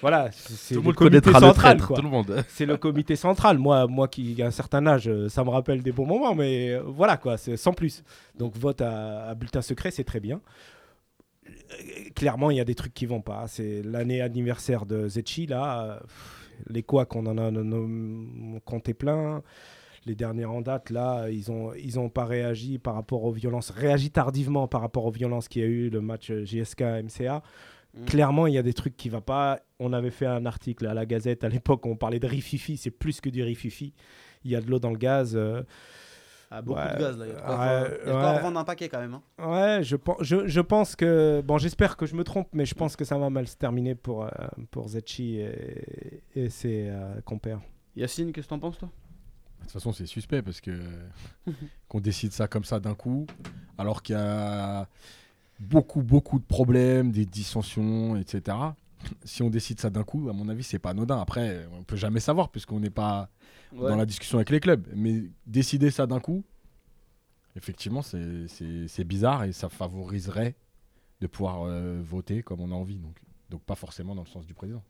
[0.00, 1.96] voilà, c'est le comité central, quoi.
[1.96, 3.58] tout le monde C'est le comité central.
[3.58, 6.74] Moi, moi qui ai un certain âge, euh, ça me rappelle des bons moments, mais
[6.74, 8.04] euh, voilà quoi, c'est sans plus.
[8.38, 10.40] Donc vote à, à bulletin secret, c'est très bien.
[11.46, 13.46] Euh, Clairement, il y a des trucs qui vont pas.
[13.48, 15.84] C'est l'année anniversaire de Zetchi là.
[15.96, 19.42] euh, pff, les quoi qu'on en a compté plein.
[20.06, 23.70] Les dernières en date là, ils ont ils ont pas réagi par rapport aux violences,
[23.70, 27.42] réagi tardivement par rapport aux violences qu'il y a eu le match euh, JSK MCA.
[27.94, 28.04] Mm.
[28.04, 29.60] Clairement, il y a des trucs qui ne vont pas.
[29.80, 32.90] On avait fait un article à la Gazette à l'époque, on parlait de rififi, c'est
[32.92, 33.94] plus que du rififi.
[34.44, 35.34] Il y a de l'eau dans le gaz.
[35.34, 35.62] euh,
[36.62, 37.26] Beaucoup Ouais, de gaz là.
[37.26, 37.40] Il y a de
[38.10, 39.14] quoi, ouais, revendre un paquet quand même.
[39.14, 39.22] hein.
[39.78, 41.42] Ouais, je, je, je pense que.
[41.44, 43.94] Bon, j'espère que je me trompe, mais je pense que ça va mal se terminer
[43.94, 44.28] pour, euh,
[44.70, 47.60] pour Zetchi et, et ses euh, compères.
[47.96, 48.88] Yacine, qu'est-ce que t'en penses toi?
[49.58, 50.70] De toute façon, c'est suspect parce que
[51.88, 53.26] qu'on décide ça comme ça d'un coup,
[53.78, 54.86] alors qu'il y a
[55.58, 58.56] beaucoup, beaucoup de problèmes, des dissensions, etc.
[59.24, 61.20] Si on décide ça d'un coup, à mon avis, c'est pas anodin.
[61.20, 63.28] Après, on peut jamais savoir puisqu'on n'est pas
[63.76, 63.90] Ouais.
[63.90, 64.86] dans la discussion avec les clubs.
[64.94, 66.44] Mais décider ça d'un coup,
[67.56, 70.56] effectivement, c'est bizarre et ça favoriserait
[71.20, 72.98] de pouvoir euh, voter comme on a envie.
[72.98, 73.16] Donc,
[73.50, 74.82] donc pas forcément dans le sens du président.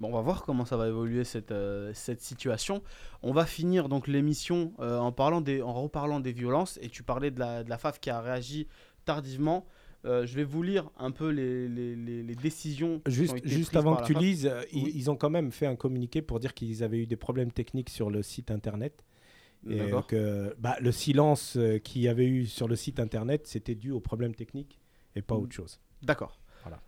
[0.00, 2.82] Bon, on va voir comment ça va évoluer cette, euh, cette situation.
[3.22, 6.78] On va finir donc l'émission euh, en, parlant des, en reparlant des violences.
[6.80, 8.66] Et tu parlais de la, de la FAF qui a réagi
[9.04, 9.66] tardivement.
[10.06, 13.02] Euh, je vais vous lire un peu les, les, les- les décisions.
[13.06, 14.22] Juste, avant que tu FAF.
[14.22, 14.92] lises, euh, ils, Oui.
[14.94, 17.90] ils ont quand même fait un communiqué pour dire qu'ils avaient eu des problèmes techniques
[17.90, 19.04] sur le site internet.
[19.68, 19.78] Et
[20.08, 23.90] que bah, le silence euh, qu'il y avait eu sur le site internet, c'était dû
[23.90, 24.78] aux problèmes techniques
[25.14, 25.42] et pas Mm.
[25.42, 25.80] autre chose.
[26.02, 26.40] D'accord.
[26.62, 26.80] Voilà.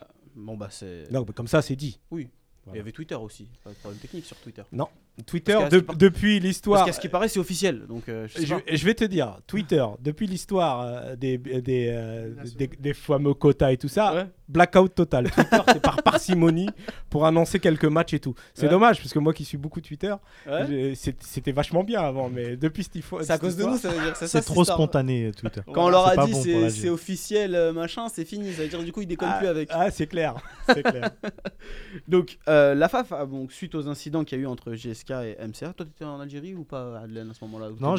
[0.00, 1.10] Euh, bon, bah c'est.
[1.12, 2.00] Non, mais comme ça, c'est dit.
[2.10, 2.28] Oui.
[2.64, 2.76] Voilà.
[2.76, 3.46] Il y avait Twitter aussi.
[3.62, 4.62] Pas de problème technique sur Twitter.
[4.72, 4.88] Non.
[5.26, 6.84] Twitter, Parce de- depuis Parce l'histoire.
[6.86, 7.86] qu'à ce qui paraît, c'est officiel.
[7.86, 12.94] Donc, euh, je vais te dire, Twitter, depuis l'histoire euh, des, des, euh, des, des
[12.94, 14.26] fameux quotas et tout ça, Ouais.
[14.48, 15.30] blackout total.
[15.30, 16.68] Twitter, c'est par parcimonie
[17.10, 18.34] pour annoncer quelques matchs et tout.
[18.54, 18.68] C'est Ouais.
[18.70, 20.14] dommage, parce que moi qui suis beaucoup Twitter,
[20.48, 20.94] Ouais.
[20.94, 23.22] c'était vachement bien avant, mais depuis cette fois.
[23.22, 24.16] C'est à cause de nous, ça veut dire.
[24.16, 25.60] C'est ça, C'est trop spontané, Twitter.
[25.72, 28.52] Quand on leur a dit bon c'est officiel, machin, c'est fini.
[28.52, 29.68] Ça veut dire du coup, ils déconnent Ah, plus avec.
[29.72, 30.34] ah, c'est clair.
[30.66, 31.10] C'est clair.
[32.08, 35.36] Donc, euh, la FAF, donc, suite aux incidents qu'il y a eu entre GSK et
[35.46, 37.94] MCA, toi, t'étais en Algérie ou pas, Adelaine, à ce moment-là Non.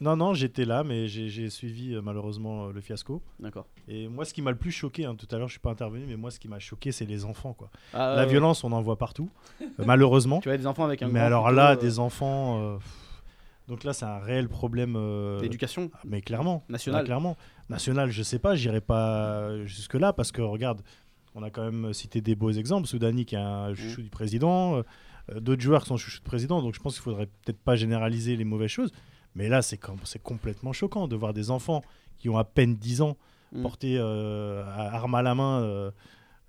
[0.00, 3.22] Non, non, j'étais là, mais j'ai suivi euh, malheureusement euh, le fiasco.
[3.38, 3.66] D'accord.
[3.88, 5.70] Et moi, ce qui m'a le plus choqué, hein, tout à l'heure, je suis pas
[5.70, 7.52] intervenu, mais moi, ce qui m'a choqué, c'est les enfants.
[7.52, 7.70] Quoi.
[7.94, 9.30] Ah, La violence, on en voit partout,
[9.62, 10.40] euh, malheureusement.
[10.42, 12.78] Tu vois des enfants avec un Mais alors là, euh, des enfants.
[13.68, 14.94] donc là, c'est un réel problème.
[14.96, 16.64] euh, d'éducation ah, mais clairement.
[16.68, 17.02] nationale.
[17.02, 17.36] Ah, clairement.
[17.68, 20.82] National, je sais pas, j'irai pas jusque-là parce que regarde,
[21.36, 22.88] on a quand même cité des beaux exemples.
[22.88, 24.82] Soudani qui est un chouchou du président,
[25.38, 26.62] d'autres joueurs qui sont chouchous de président.
[26.62, 28.92] Donc je pense qu'il faudrait peut-être pas généraliser les mauvaises choses.
[29.34, 31.82] Mais là, c'est com- c'est complètement choquant de voir des enfants
[32.18, 33.16] qui ont à peine 10 ans
[33.52, 33.62] Mm.
[33.62, 35.90] porter euh, à- arme à la main euh,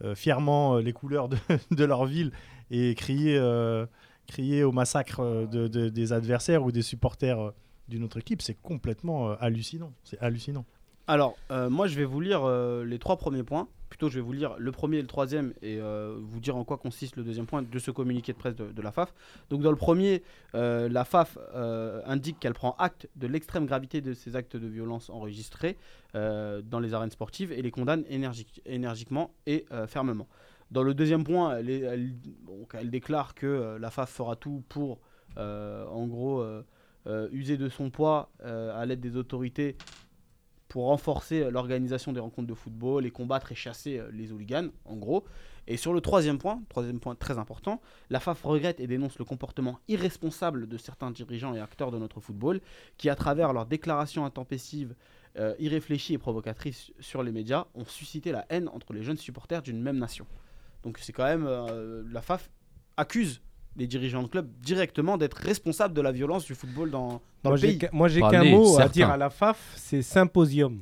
[0.03, 1.37] euh, fièrement euh, les couleurs de,
[1.71, 2.31] de leur ville
[2.69, 3.85] et crier, euh,
[4.27, 7.51] crier au massacre euh, de- de- des adversaires ou des supporters euh,
[7.87, 8.41] d'une autre équipe.
[8.43, 9.91] C'est complètement euh, hallucinant.
[10.03, 10.63] C'est hallucinant.
[11.07, 13.67] Alors, euh, moi, je vais vous lire euh, les trois premiers points.
[13.89, 16.63] Plutôt, je vais vous lire le premier et le troisième et euh, vous dire en
[16.63, 19.13] quoi consiste le deuxième point de ce communiqué de presse de, la FAF.
[19.49, 20.23] Donc, dans le premier,
[20.53, 21.37] la FAF
[22.05, 25.77] indique qu'elle prend acte de l'extrême gravité de ces actes de violence enregistrés
[26.13, 30.29] dans les arènes sportives et les condamne énergique- énergiquement et fermement.
[30.71, 34.99] Dans le deuxième point, elle, déclare que la FAF fera tout pour,
[35.35, 36.45] en gros,
[37.33, 39.75] user de son poids à l'aide des autorités
[40.71, 44.69] pour renforcer euh, l'organisation des rencontres de football et combattre et chasser euh, les hooligans,
[44.85, 45.25] en gros.
[45.67, 49.25] Et sur le troisième point, troisième point très important, la FAF regrette et dénonce le
[49.25, 52.61] comportement irresponsable de certains dirigeants et acteurs de notre football
[52.95, 54.95] qui, à travers leurs déclarations intempestives,
[55.37, 59.61] euh, irréfléchies et provocatrices sur les médias, ont suscité la haine entre les jeunes supporters
[59.61, 60.25] d'une même nation.
[60.83, 61.49] Donc c'est quand même...
[62.09, 62.49] la FAF
[62.95, 63.41] accuse
[63.77, 67.55] les dirigeants de club directement d'être responsables de la violence du football dans, dans Moi,
[67.55, 67.79] le pays.
[67.91, 70.81] moi, j'ai Pas qu'un mot à dire à la FAF, c'est symposium.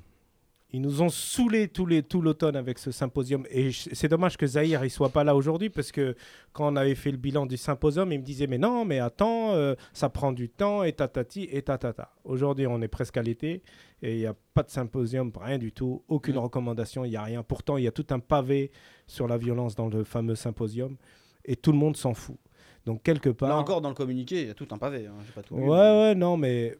[0.71, 3.43] Ils nous ont saoulés tout les- tout l'automne avec ce symposium.
[3.49, 6.15] Et c'est dommage que Zahir ne soit pas là aujourd'hui parce que
[6.53, 9.53] quand on avait fait le bilan du symposium, il me disait Mais non, mais attends,
[9.55, 12.11] euh, ça prend du temps, et tatati, et tatata.
[12.23, 13.63] Aujourd'hui, on est presque à l'été
[14.03, 16.39] et il n'y a pas de symposium, rien du tout, aucune Mm.
[16.39, 17.41] recommandation, il n'y a rien.
[17.41, 18.69] Pourtant, il y a tout un pavé
[19.07, 20.97] sur la violence dans le fameux symposium
[21.45, 22.37] et tout le monde s'en fout.
[22.89, 23.49] Donc, quelque part.
[23.49, 25.05] Là encore, dans le communiqué, il y a tout un pavé.
[25.05, 26.75] hein, j'ai pas tout lu, Ouais, mais- ouais, non, mais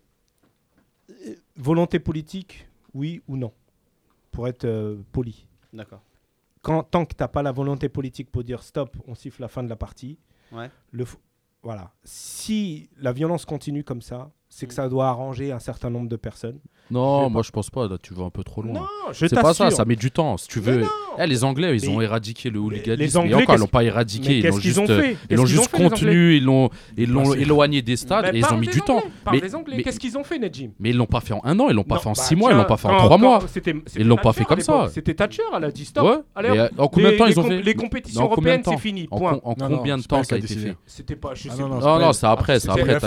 [1.12, 3.52] euh, volonté politique, oui ou non,
[4.32, 5.46] pour être euh, poli.
[5.72, 6.02] D'accord.
[6.64, 9.48] Quand, tant que tu n'as pas la volonté politique pour dire stop, on siffle la
[9.50, 10.18] fin de la partie,
[10.52, 10.72] Ouais.
[10.92, 11.06] le
[11.62, 11.92] voilà.
[12.04, 14.76] Si la violence continue comme ça, c'est que Mm.
[14.76, 16.60] ça doit arranger un certain nombre de personnes.
[16.92, 18.88] Non, moi je pense pas, là tu vas un peu trop loin.
[19.12, 20.38] je C'est pas ça, ça met du temps.
[20.38, 20.84] Si tu veux.
[21.22, 23.02] Eh, les Anglais, ils Mais- ont éradiqué le hooliganisme.
[23.02, 24.38] les Anglais, encore, ils l'ont pas Mais éradiqué.
[24.38, 25.18] Ils l'ont qu'est-ce qu'ils juste, ont euh, fait?
[25.30, 28.54] ils l'ont juste les contenu, ils l'ont ils l'ont éloigné des stades Mais et ils
[28.54, 29.02] ont mis du temps.
[29.32, 29.84] Mais- des Anglais.
[29.84, 31.84] Qu'est-ce qu'ils ont fait, Nedjim Mais ils l'ont pas fait en un an, ils l'ont
[31.84, 33.40] pas fait en bah, six mois, ils l'ont pas fait en trois mois.
[33.98, 34.88] Ils l'ont pas fait comme ça.
[34.94, 36.06] C'était Thatcher, elle a dit stop.
[36.06, 36.26] Hop.
[36.78, 39.08] en combien de Les- temps les ils ont fait Les compétitions européennes, c'est fini.
[39.12, 39.40] En, Point.
[39.44, 41.34] en combien de temps ça a été fait C'était pas.
[41.50, 43.00] Ah non, non, c'est après, c'est après.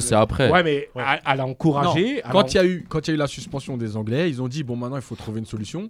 [0.00, 0.50] c'est après.
[0.50, 0.88] Ouais, mais
[1.24, 2.22] elle- a encouragé.
[2.30, 4.42] Quand il y a eu quand il y a eu la suspension des Anglais, ils
[4.42, 5.88] ont dit bon maintenant il faut trouver une solution.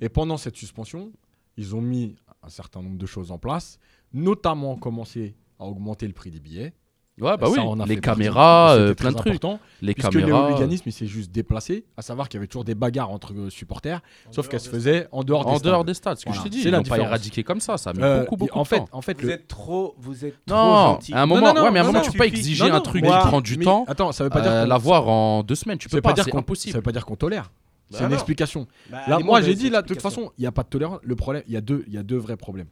[0.00, 1.10] Et pendant cette suspension,
[1.56, 3.80] ils ont mis un certain nombre de choses en place,
[4.12, 6.72] notamment commencer à augmenter le prix des billets.
[7.18, 7.58] Ouais, bah Ça, oui.
[7.62, 9.40] on a Les caméras, euh, plein de trucs.
[9.80, 10.48] Les puisque caméras.
[10.48, 13.32] le hooliganisme il s'est juste déplacé, à savoir qu'il y avait toujours des bagarres entre
[13.32, 15.86] euh, supporters, sauf qu'elles se faisaient en dehors des En dehors stades.
[15.86, 16.40] des stades, ce que Voilà.
[16.40, 16.62] je t'ai dit.
[16.62, 18.68] C'est Ils l'ont pas éradiqué comme ça, ça a mis Euh, beaucoup, beaucoup en de
[18.68, 18.88] fait, temps.
[18.92, 21.14] en fait, Vous le- êtes trop, vous êtes trop Non, gentil.
[21.14, 22.64] à un moment, non, ouais, mais à un non, moment, non, tu peux pas exiger
[22.64, 25.08] Non, non, un truc qui prend du temps, Attends, ça veut pas dire euh, l'avoir
[25.08, 25.78] en deux semaines.
[25.78, 26.74] Tu peux pas dire c'est qu'on ça impossible.
[26.76, 27.50] veut pas dire qu'on tolère.
[27.90, 28.14] C'est Bah une non.
[28.16, 28.66] explication.
[28.90, 30.98] Bah, Là, moi, j'ai dit là, de toute façon, il n'y a pas de tolérance.
[31.02, 32.66] Le problème, il y a deux, il y a deux vrais problèmes.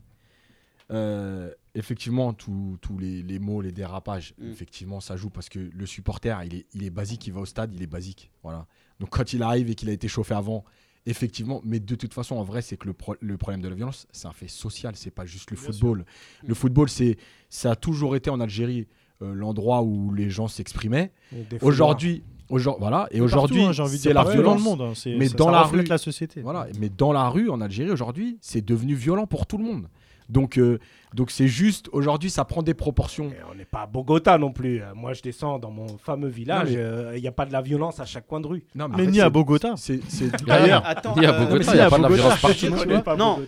[0.91, 4.51] Euh, effectivement, tous les, les mots, les dérapages, Mm.
[4.51, 7.47] effectivement, ça joue parce que le supporter, il est, il est basique, il va au
[7.47, 8.31] stade, il est basique.
[8.43, 8.67] Voilà.
[9.01, 10.65] Donc quand il arrive et qu'il a été chauffé avant,
[11.07, 13.75] effectivement, mais de toute façon, en vrai, c'est que le, pro- le problème de la
[13.75, 16.05] violence, c'est un fait social, c'est pas juste le Bien football.
[16.47, 17.17] Le football, c'est,
[17.51, 18.87] ça a toujours été en Algérie
[19.23, 21.13] euh, l'endroit où les gens s'exprimaient.
[21.61, 24.59] Aujourd'hui, aujourd'hui, voilà, et aujourd'hui, hein, c'est la partout dans violence.
[24.59, 24.81] le monde.
[24.83, 26.41] hein, Mais ça- dans ça la rue- la société.
[26.41, 29.89] Voilà, mais dans la rue en Algérie aujourd'hui, c'est devenu violent pour tout le monde.
[30.29, 30.79] Donc, euh,
[31.15, 33.27] donc c'est juste aujourd'hui, ça prend des proportions.
[33.31, 34.81] Et on n'est pas à Bogota non plus.
[34.83, 36.71] Euh, Moi, je descends dans mon fameux village.
[36.73, 38.65] Euh, Il n'y a pas de la violence à chaque coin de rue.
[38.75, 39.75] Non, Mais ni à Bogota.
[39.77, 40.01] C'est,
[40.47, 43.19] D'ailleurs, il Bogota, n'y a à pas de la Bogota, violence je partout.
[43.19, 43.39] Non.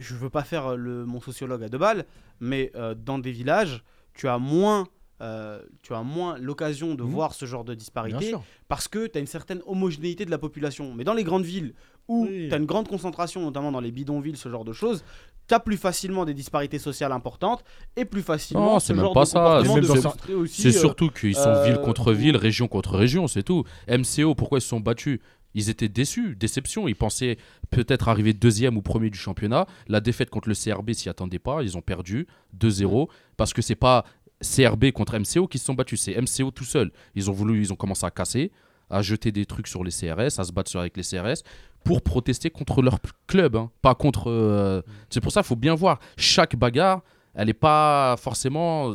[0.00, 2.04] Je veux pas faire le, mon sociologue à deux balles,
[2.40, 4.88] mais euh, dans des villages, tu as moins,
[5.22, 7.08] euh, tu as moins l'occasion de Mhm.
[7.10, 8.34] voir ce genre de disparité
[8.66, 10.92] parce que tu as une certaine homogénéité de la population.
[10.94, 11.74] Mais dans les grandes villes
[12.08, 12.48] où Oui.
[12.48, 15.04] tu as une grande concentration, notamment dans les bidonvilles, ce genre de choses,
[15.48, 17.64] tu as plus facilement des disparités sociales importantes
[17.96, 19.62] et plus facilement Non, ce c'est même genre pas ça.
[19.64, 23.42] C'est C'est euh, surtout qu'ils sont euh, ville contre ou- ville, région contre région, c'est
[23.42, 23.64] tout.
[23.88, 25.20] MCO, pourquoi ils se sont battus?
[25.56, 26.88] Ils étaient déçus, déception.
[26.88, 27.36] Ils pensaient
[27.70, 29.66] peut-être arriver deuxième ou premier du championnat.
[29.86, 31.62] La défaite contre le CRB s'y attendait pas.
[31.62, 32.26] Ils ont perdu
[32.58, 34.04] 2-0 parce que c'est pas
[34.42, 36.90] CRB contre MCO qui se sont battus, c'est MCO tout seul.
[37.14, 38.50] Ils ont voulu, ils ont commencé à casser,
[38.94, 41.42] à jeter des trucs sur les CRS, à se battre avec les CRS
[41.84, 44.30] pour protester contre leur club, hein, pas contre.
[44.30, 44.80] euh,
[45.10, 45.98] C'est pour ça, il faut bien voir.
[46.16, 47.02] Chaque bagarre,
[47.34, 48.94] elle n'est pas forcément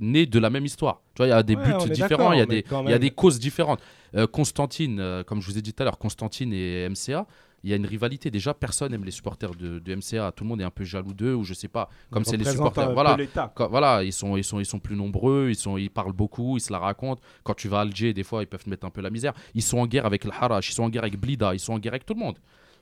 [0.00, 1.02] née de la même histoire.
[1.14, 2.94] Tu vois, il y a des Ouais, buts différents, il y a des, il y
[2.94, 3.80] a des causes différentes.
[4.14, 7.26] Euh, Constantine, euh, comme je vous ai dit tout à l'heure, Constantine et MCA,
[7.66, 8.30] il y a une rivalité.
[8.30, 10.30] Déjà, personne n'aime les supporters de, de MCA.
[10.30, 11.90] Tout le monde est un peu jaloux d'eux, ou je sais pas.
[12.12, 12.92] Comme c'est les supporters.
[12.92, 13.16] Voilà.
[13.16, 13.52] l'État.
[13.56, 16.56] Quand- voilà, ils sont, ils, sont, ils sont plus nombreux, ils, sont, ils parlent beaucoup,
[16.56, 17.20] ils se la racontent.
[17.42, 19.32] Quand tu vas à Alger, des fois, ils peuvent te mettre un peu la misère.
[19.54, 21.72] Ils sont en guerre avec le Harash, ils sont en guerre avec Blida, ils sont
[21.72, 22.38] en guerre avec tout le monde.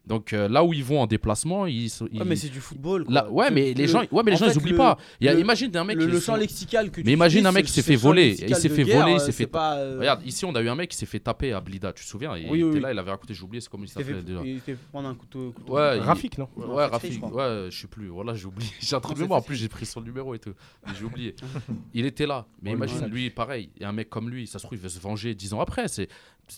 [0.06, 1.88] Donc euh, là où ils vont en déplacement, ils.
[1.88, 3.06] sont- Ouais, ils- mais c'est du football.
[3.08, 4.70] là, ouais, Le- mais les le- gens, ouais, mais les en gens, ils fait, oublient
[4.72, 4.98] le- pas.
[5.20, 7.06] Il y a, le- imagine un mec le, qui le sont- champ lexical que tu
[7.06, 9.26] Mais imagine un mec qui s'est fait voler, il s'est fait guerre, voler, il s'est
[9.26, 11.52] c'est fait- pas, euh, Regarde, ici on a eu un mec qui s'est fait taper
[11.54, 12.36] à Blida, tu te souviens?
[12.36, 12.94] Il Oui, était oui, là, oui.
[12.94, 14.40] il avait raconté, j'ai oublié, c'est comment il il s'est s'appelait fait, déjà.
[14.44, 15.52] il s'est fait prendre un couteau.
[15.52, 15.72] couteau.
[15.74, 16.48] Ouais, il- Rafik, non?
[16.56, 18.08] Ouais, Rafik, ouais, je sais plus.
[18.08, 18.70] Voilà, j'ai oublié.
[18.80, 19.38] J'ai un truc de mémoire.
[19.40, 20.52] En plus, j'ai pris son numéro et tout.
[20.86, 21.34] Mais J'ai oublié.
[21.94, 22.46] il était là.
[22.62, 23.70] Mais imagine, lui, pareil.
[23.76, 25.52] Il y a un mec comme lui, ça se trouve, il veut se venger dix
[25.54, 25.88] ans après.
[25.88, 26.08] C'est,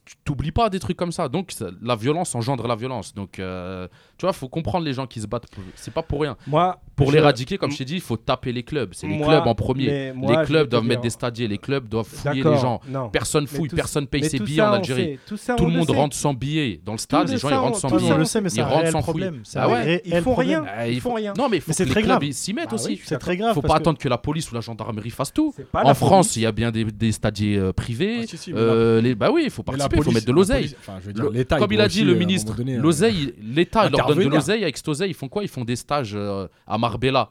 [0.05, 1.29] tu t'oublies pas des trucs comme ça.
[1.29, 3.15] Donc, ça- la violence engendre la violence.
[3.15, 3.87] Donc, euh,
[4.19, 5.47] tu vois, faut comprendre les gens qui se battent.
[5.51, 6.37] pour- C'est pas pour rien.
[6.47, 8.91] Moi, Pour je- l'éradiquer, comme je t'ai dit, il faut taper les clubs.
[8.95, 10.13] C'est les Moi, clubs en premier.
[10.15, 11.47] moi, les clubs doivent dire- mettre des stadiers.
[11.49, 12.81] Les clubs doivent fouiller D'accord, les gens.
[12.89, 13.11] Non.
[13.11, 15.19] Personne fouille, tout- personne paye mais ses billets ça, en Algérie.
[15.27, 15.95] Tout, ça, Tout on le monde sait.
[15.97, 16.81] rentre sans billets.
[16.85, 18.07] Dans le stade, Tout les le gens, ils rentrent sans billets.
[18.09, 18.41] Ils rentrent sans.
[19.45, 19.69] C'est Ah
[20.05, 20.65] ils font rien.
[20.89, 21.33] Ils font faut- rien.
[21.37, 23.01] Non, mais il faut que très les clubs s'y mettent Ah aussi.
[23.05, 23.55] C'est très grave.
[23.55, 25.55] faut pas attendre que la police ou la gendarmerie fasse tout.
[25.73, 28.25] Pas En France, il y a bien des, stadiers euh, privés.
[28.27, 30.77] Ah, Euh, bah oui, il faut la participer, il faut mettre de l'oseille.
[30.78, 30.98] enfin,
[31.59, 34.62] Comme il a dit le ministre, donné, euh, l'oseille, l'État il leur donne de l'oseille.
[34.62, 35.43] Avec cet oseille, ils font quoi?
[35.43, 37.31] Ils font des stages euh, à Marbella.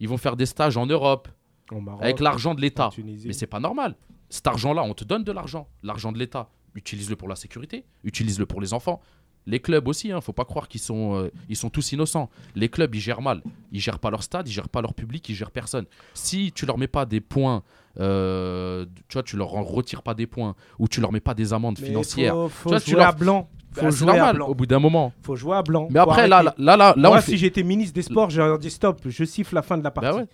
[0.00, 1.28] Ils vont faire des stages en Europe
[1.72, 2.90] Maroc, avec l'argent de l'État.
[3.24, 3.96] Mais c'est pas normal.
[4.28, 6.50] Cet argent-là, on te donne de l'argent, l'argent de l'État.
[6.74, 9.00] Utilise-le pour la sécurité, utilise-le pour les enfants.
[9.46, 12.28] Les clubs aussi, hein, faut pas croire qu'ils sont, euh, ils sont tous innocents.
[12.56, 13.42] Les clubs, ils gèrent mal.
[13.70, 15.86] Ils gèrent pas leur stade, ils gèrent pas leur public, ils gèrent personne.
[16.14, 17.62] Si tu leur mets pas des points,
[18.00, 21.52] euh, tu vois, tu leur retires pas des points ou tu leur mets pas des
[21.52, 22.34] amendes Mais financières.
[22.34, 23.48] Faut, faut Tu vois, tu jouer leur- à blanc.
[23.74, 24.46] bah, Faut c'est jouer à normal blanc.
[24.48, 25.12] au bout d'un moment.
[25.22, 25.88] Faut jouer à blanc.
[25.90, 28.58] Mais après, là, là, là, là, Moi, on fait- si j'étais ministre des Sports, j'aurais
[28.58, 30.10] dit stop, je siffle la fin de la partie.
[30.10, 30.26] Bah ouais.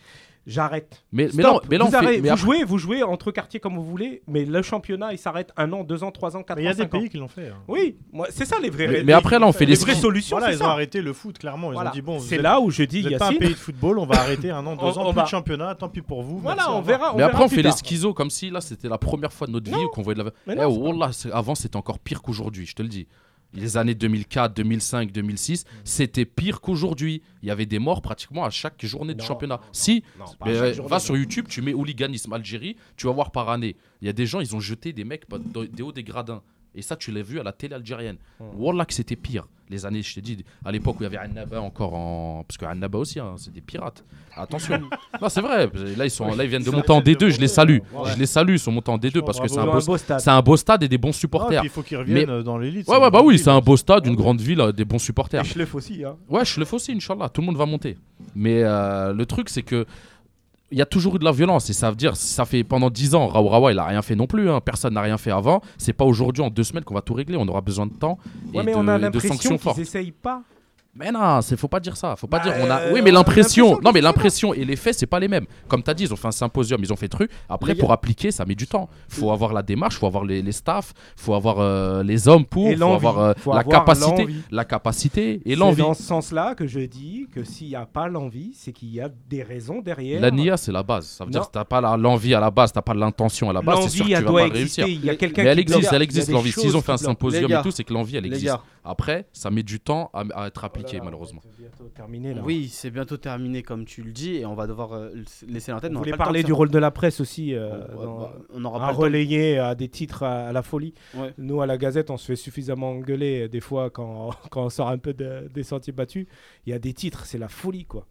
[0.44, 1.04] J'arrête.
[1.12, 3.30] Mais, mais non, mais là, on vous, fait- mais vous après- jouez, vous jouez entre
[3.30, 6.42] quartiers comme vous voulez, mais le championnat, il s'arrête un an, deux ans, trois ans,
[6.42, 6.86] quatre Mais il y ans, a des ans.
[6.88, 7.48] pays qui l'ont fait.
[7.50, 7.58] hein.
[7.68, 8.88] Oui, moi, c'est ça les vrais.
[8.88, 10.36] Mais- les- mais après, là, on fait les les vraies solutions.
[10.36, 10.64] Voilà, ils ça.
[10.66, 11.70] ont arrêté le foot, clairement.
[11.70, 11.90] Ils Voilà.
[11.90, 13.98] ont dit bon, c'est là où je dis vous n'êtes pas un pays de football,
[14.00, 16.02] on va arrêter un an, deux On- ans, on plus va- de championnat, tant pis
[16.02, 16.38] pour vous.
[16.40, 17.14] Voilà, merci, on verra.
[17.14, 19.52] on mais après, on fait les schizos comme si là, c'était la première fois de
[19.52, 20.54] notre vie qu'on voyait de la.
[20.54, 20.92] Eh, oh,
[21.32, 23.06] avant, c'était encore pire qu'aujourd'hui, je te le dis.
[23.54, 27.22] Les années 2004, 2005, 2006, c'était pire qu'aujourd'hui.
[27.42, 29.56] Il y avait des morts pratiquement à chaque journée Non, championnat.
[29.56, 33.12] non, si, Non, mais, euh, journée, va sur YouTube, tu mets hooliganisme Algérie, tu vas
[33.12, 33.76] voir par année.
[34.00, 35.24] Il y a des gens, ils ont jeté des mecs
[35.72, 36.42] des hauts des gradins.
[36.74, 38.16] Et ça, tu l'as vu à la télé algérienne.
[38.40, 39.46] Wallah que c'était pire.
[39.68, 42.44] Les années, je t'ai dit, à l'époque où il y avait Annaba encore en.
[42.46, 44.04] Parce que Annaba aussi, hein, c'est des pirates.
[44.36, 44.80] Attention.
[45.22, 45.70] non, c'est vrai.
[45.96, 46.34] Là ils, sont...
[46.34, 47.78] là, ils viennent de monter en essaient de D2, je les salue.
[48.04, 49.96] Je les salue, ils sont montés en D2 Franchement, parce que c'est un, beau...
[49.96, 50.20] stade.
[50.20, 51.60] c'est un beau stade et des bons Ah, supporters.
[51.60, 52.86] puis il faut qu'ils reviennent euh, dans l'élite.
[52.88, 55.42] Ouais, ouais, bah oui, c'est un beau stade, une grande ville, euh, des bons supporters.
[55.42, 56.04] Et Schleff aussi.
[56.04, 56.16] Hein.
[56.28, 57.28] Ouais, je le fais aussi, Inch'Allah.
[57.28, 57.96] Tout le monde va monter.
[58.34, 59.86] Mais euh, le truc, c'est que
[60.72, 61.70] il y a toujours eu de la violence.
[61.70, 64.16] Et ça veut dire, ça fait pendant 10 ans, Raoult Rawa, il a rien fait
[64.16, 64.50] non plus.
[64.50, 64.60] hein.
[64.60, 65.60] Personne n'a rien fait avant.
[65.78, 67.36] C'est pas aujourd'hui, en deux semaines, qu'on va tout régler.
[67.38, 68.18] On aura besoin de temps
[68.52, 70.42] et, Ouais, mais de, on a l'impression qu'ils essayent pas.
[70.94, 72.16] Mais non, c'est faut pas dire ça.
[72.16, 72.54] Faut pas Bah, dire.
[72.60, 72.80] On a.
[72.80, 73.80] euh, Oui, mais l'impression.
[73.82, 75.46] Non, mais l'impression et les faits, c'est pas les mêmes.
[75.66, 77.30] Comme t'as dit, ils ont fait un symposium, ils ont fait truc.
[77.48, 78.90] Après, Les pour gars- appliquer, ça met du temps.
[79.08, 82.68] Faut avoir la démarche, faut avoir les, les staffs, faut avoir euh, les hommes pour,
[82.68, 84.42] Et faut avoir euh, Faut la avoir capacité, l'envie.
[84.50, 85.80] la capacité et C'est l'envie.
[85.80, 89.00] dans ce sens-là que je dis que s'il n'y a pas l'envie, c'est qu'il y
[89.00, 90.20] a des raisons derrière.
[90.20, 91.06] La NIA, c'est la base.
[91.06, 93.62] Ça veut dire que t'as pas l'envie à la base, t'as pas l'intention à la
[93.62, 94.82] base, c'est sûr que tu elle vas doit pas exister.
[94.82, 95.00] réussir.
[95.02, 96.52] Il y a quelqu'un Mais elle qui existe, elle existe l'envie.
[96.52, 98.56] S'ils ont fait un symposium et tout, c'est que l'envie, elle existe.
[98.84, 101.40] Après, ça met du temps à, à être appliqué, Voilà, malheureusement.
[102.34, 102.42] là.
[102.44, 105.10] oui, c'est bientôt terminé comme tu le dis et on va devoir euh,
[105.46, 105.92] laisser l'antenne.
[105.92, 108.64] Vous on voulez parler du rôle de la presse aussi euh, Ouais, dans- bah, on
[108.64, 110.94] aura à pas relayer à des titres à, à la folie.
[111.14, 111.32] Ouais.
[111.38, 114.70] Nous, à la Gazette, on se fait suffisamment engueuler euh, des fois quand, quand on
[114.70, 116.26] sort un peu de- des sentiers battus.
[116.66, 118.06] Il y a des titres, c'est la folie, quoi.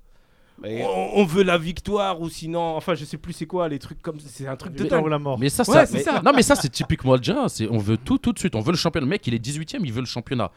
[0.61, 3.79] Mais- on, on veut la victoire ou sinon, enfin je sais plus c'est quoi les
[3.79, 5.01] trucs comme c'est un truc de dingue.
[5.01, 5.39] non, la mort.
[5.39, 6.21] Mais ça, Ouais, ça- c'est mais- ça.
[6.23, 7.47] Non, mais ça, c'est typiquement algérien.
[7.47, 8.55] C'est on veut tout, tout de suite.
[8.55, 9.05] On veut le championnat.
[9.05, 10.51] Le mec, il est 18ème, il veut le championnat.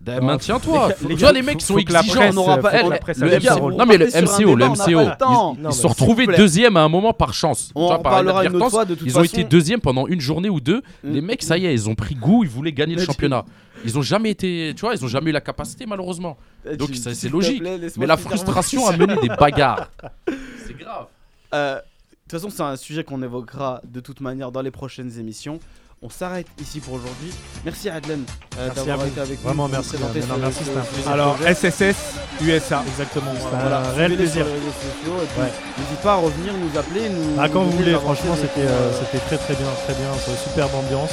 [0.00, 0.90] Ben, Maintiens-toi.
[1.08, 2.02] les gars, les mecs sont exigeants.
[2.14, 5.56] presse, on n'aura pas- non, mais le MCO, le MCO, temps.
[5.58, 7.72] Ils se sont retrouvés deuxième à un moment par chance.
[7.74, 9.44] On Tu vois, en par parlera une autre inadvertance, fois de toute Ils ont été
[9.44, 10.82] deuxième pendant une journée ou deux.
[11.04, 11.12] Mm.
[11.12, 13.44] Les mecs, ça y est, ils ont pris goût, ils voulaient gagner le championnat.
[13.84, 16.36] Ils ont jamais été, tu vois, ils ont jamais eu la capacité malheureusement.
[16.70, 17.60] Eh, Donc c'est logique.
[17.60, 19.90] plaît, Mais la frustration a mené des bagarres.
[20.66, 21.06] C'est grave.
[21.54, 21.80] Euh, De
[22.28, 25.58] toute façon, c'est un sujet qu'on évoquera de toute manière dans les prochaines émissions.
[26.04, 27.30] On s'arrête ici pour aujourd'hui.
[27.64, 28.24] Merci à Adlen
[28.58, 29.44] euh, Merci d'avoir été avec nous.
[29.44, 30.08] Vraiment, merci, non,
[30.40, 31.10] merci, ce- plaisir.
[31.12, 31.54] Alors projet.
[31.54, 31.96] SSS
[32.42, 32.82] USA.
[32.88, 33.32] Exactement.
[33.34, 34.44] C'était Voilà, un réel plaisir.
[34.44, 35.52] sur les réseaux sociaux et puis Ouais.
[35.78, 37.36] n'hésite pas à revenir, nous appeler, nous.
[37.38, 40.30] Ah, quand nous vous voulez, franchement, c'était euh, c'était très très bien, très bien, c'est
[40.32, 41.12] une superbe ambiance.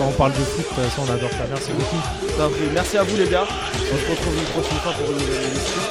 [0.00, 1.44] Quand on parle de foot, toute façon, on adore ça.
[1.50, 2.00] Merci beaucoup.
[2.38, 2.48] Ça.
[2.72, 3.46] Merci à vous les gars.
[3.46, 5.82] On se retrouve une prochaine fois pour une nouvelle émission.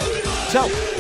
[0.52, 0.99] Ciao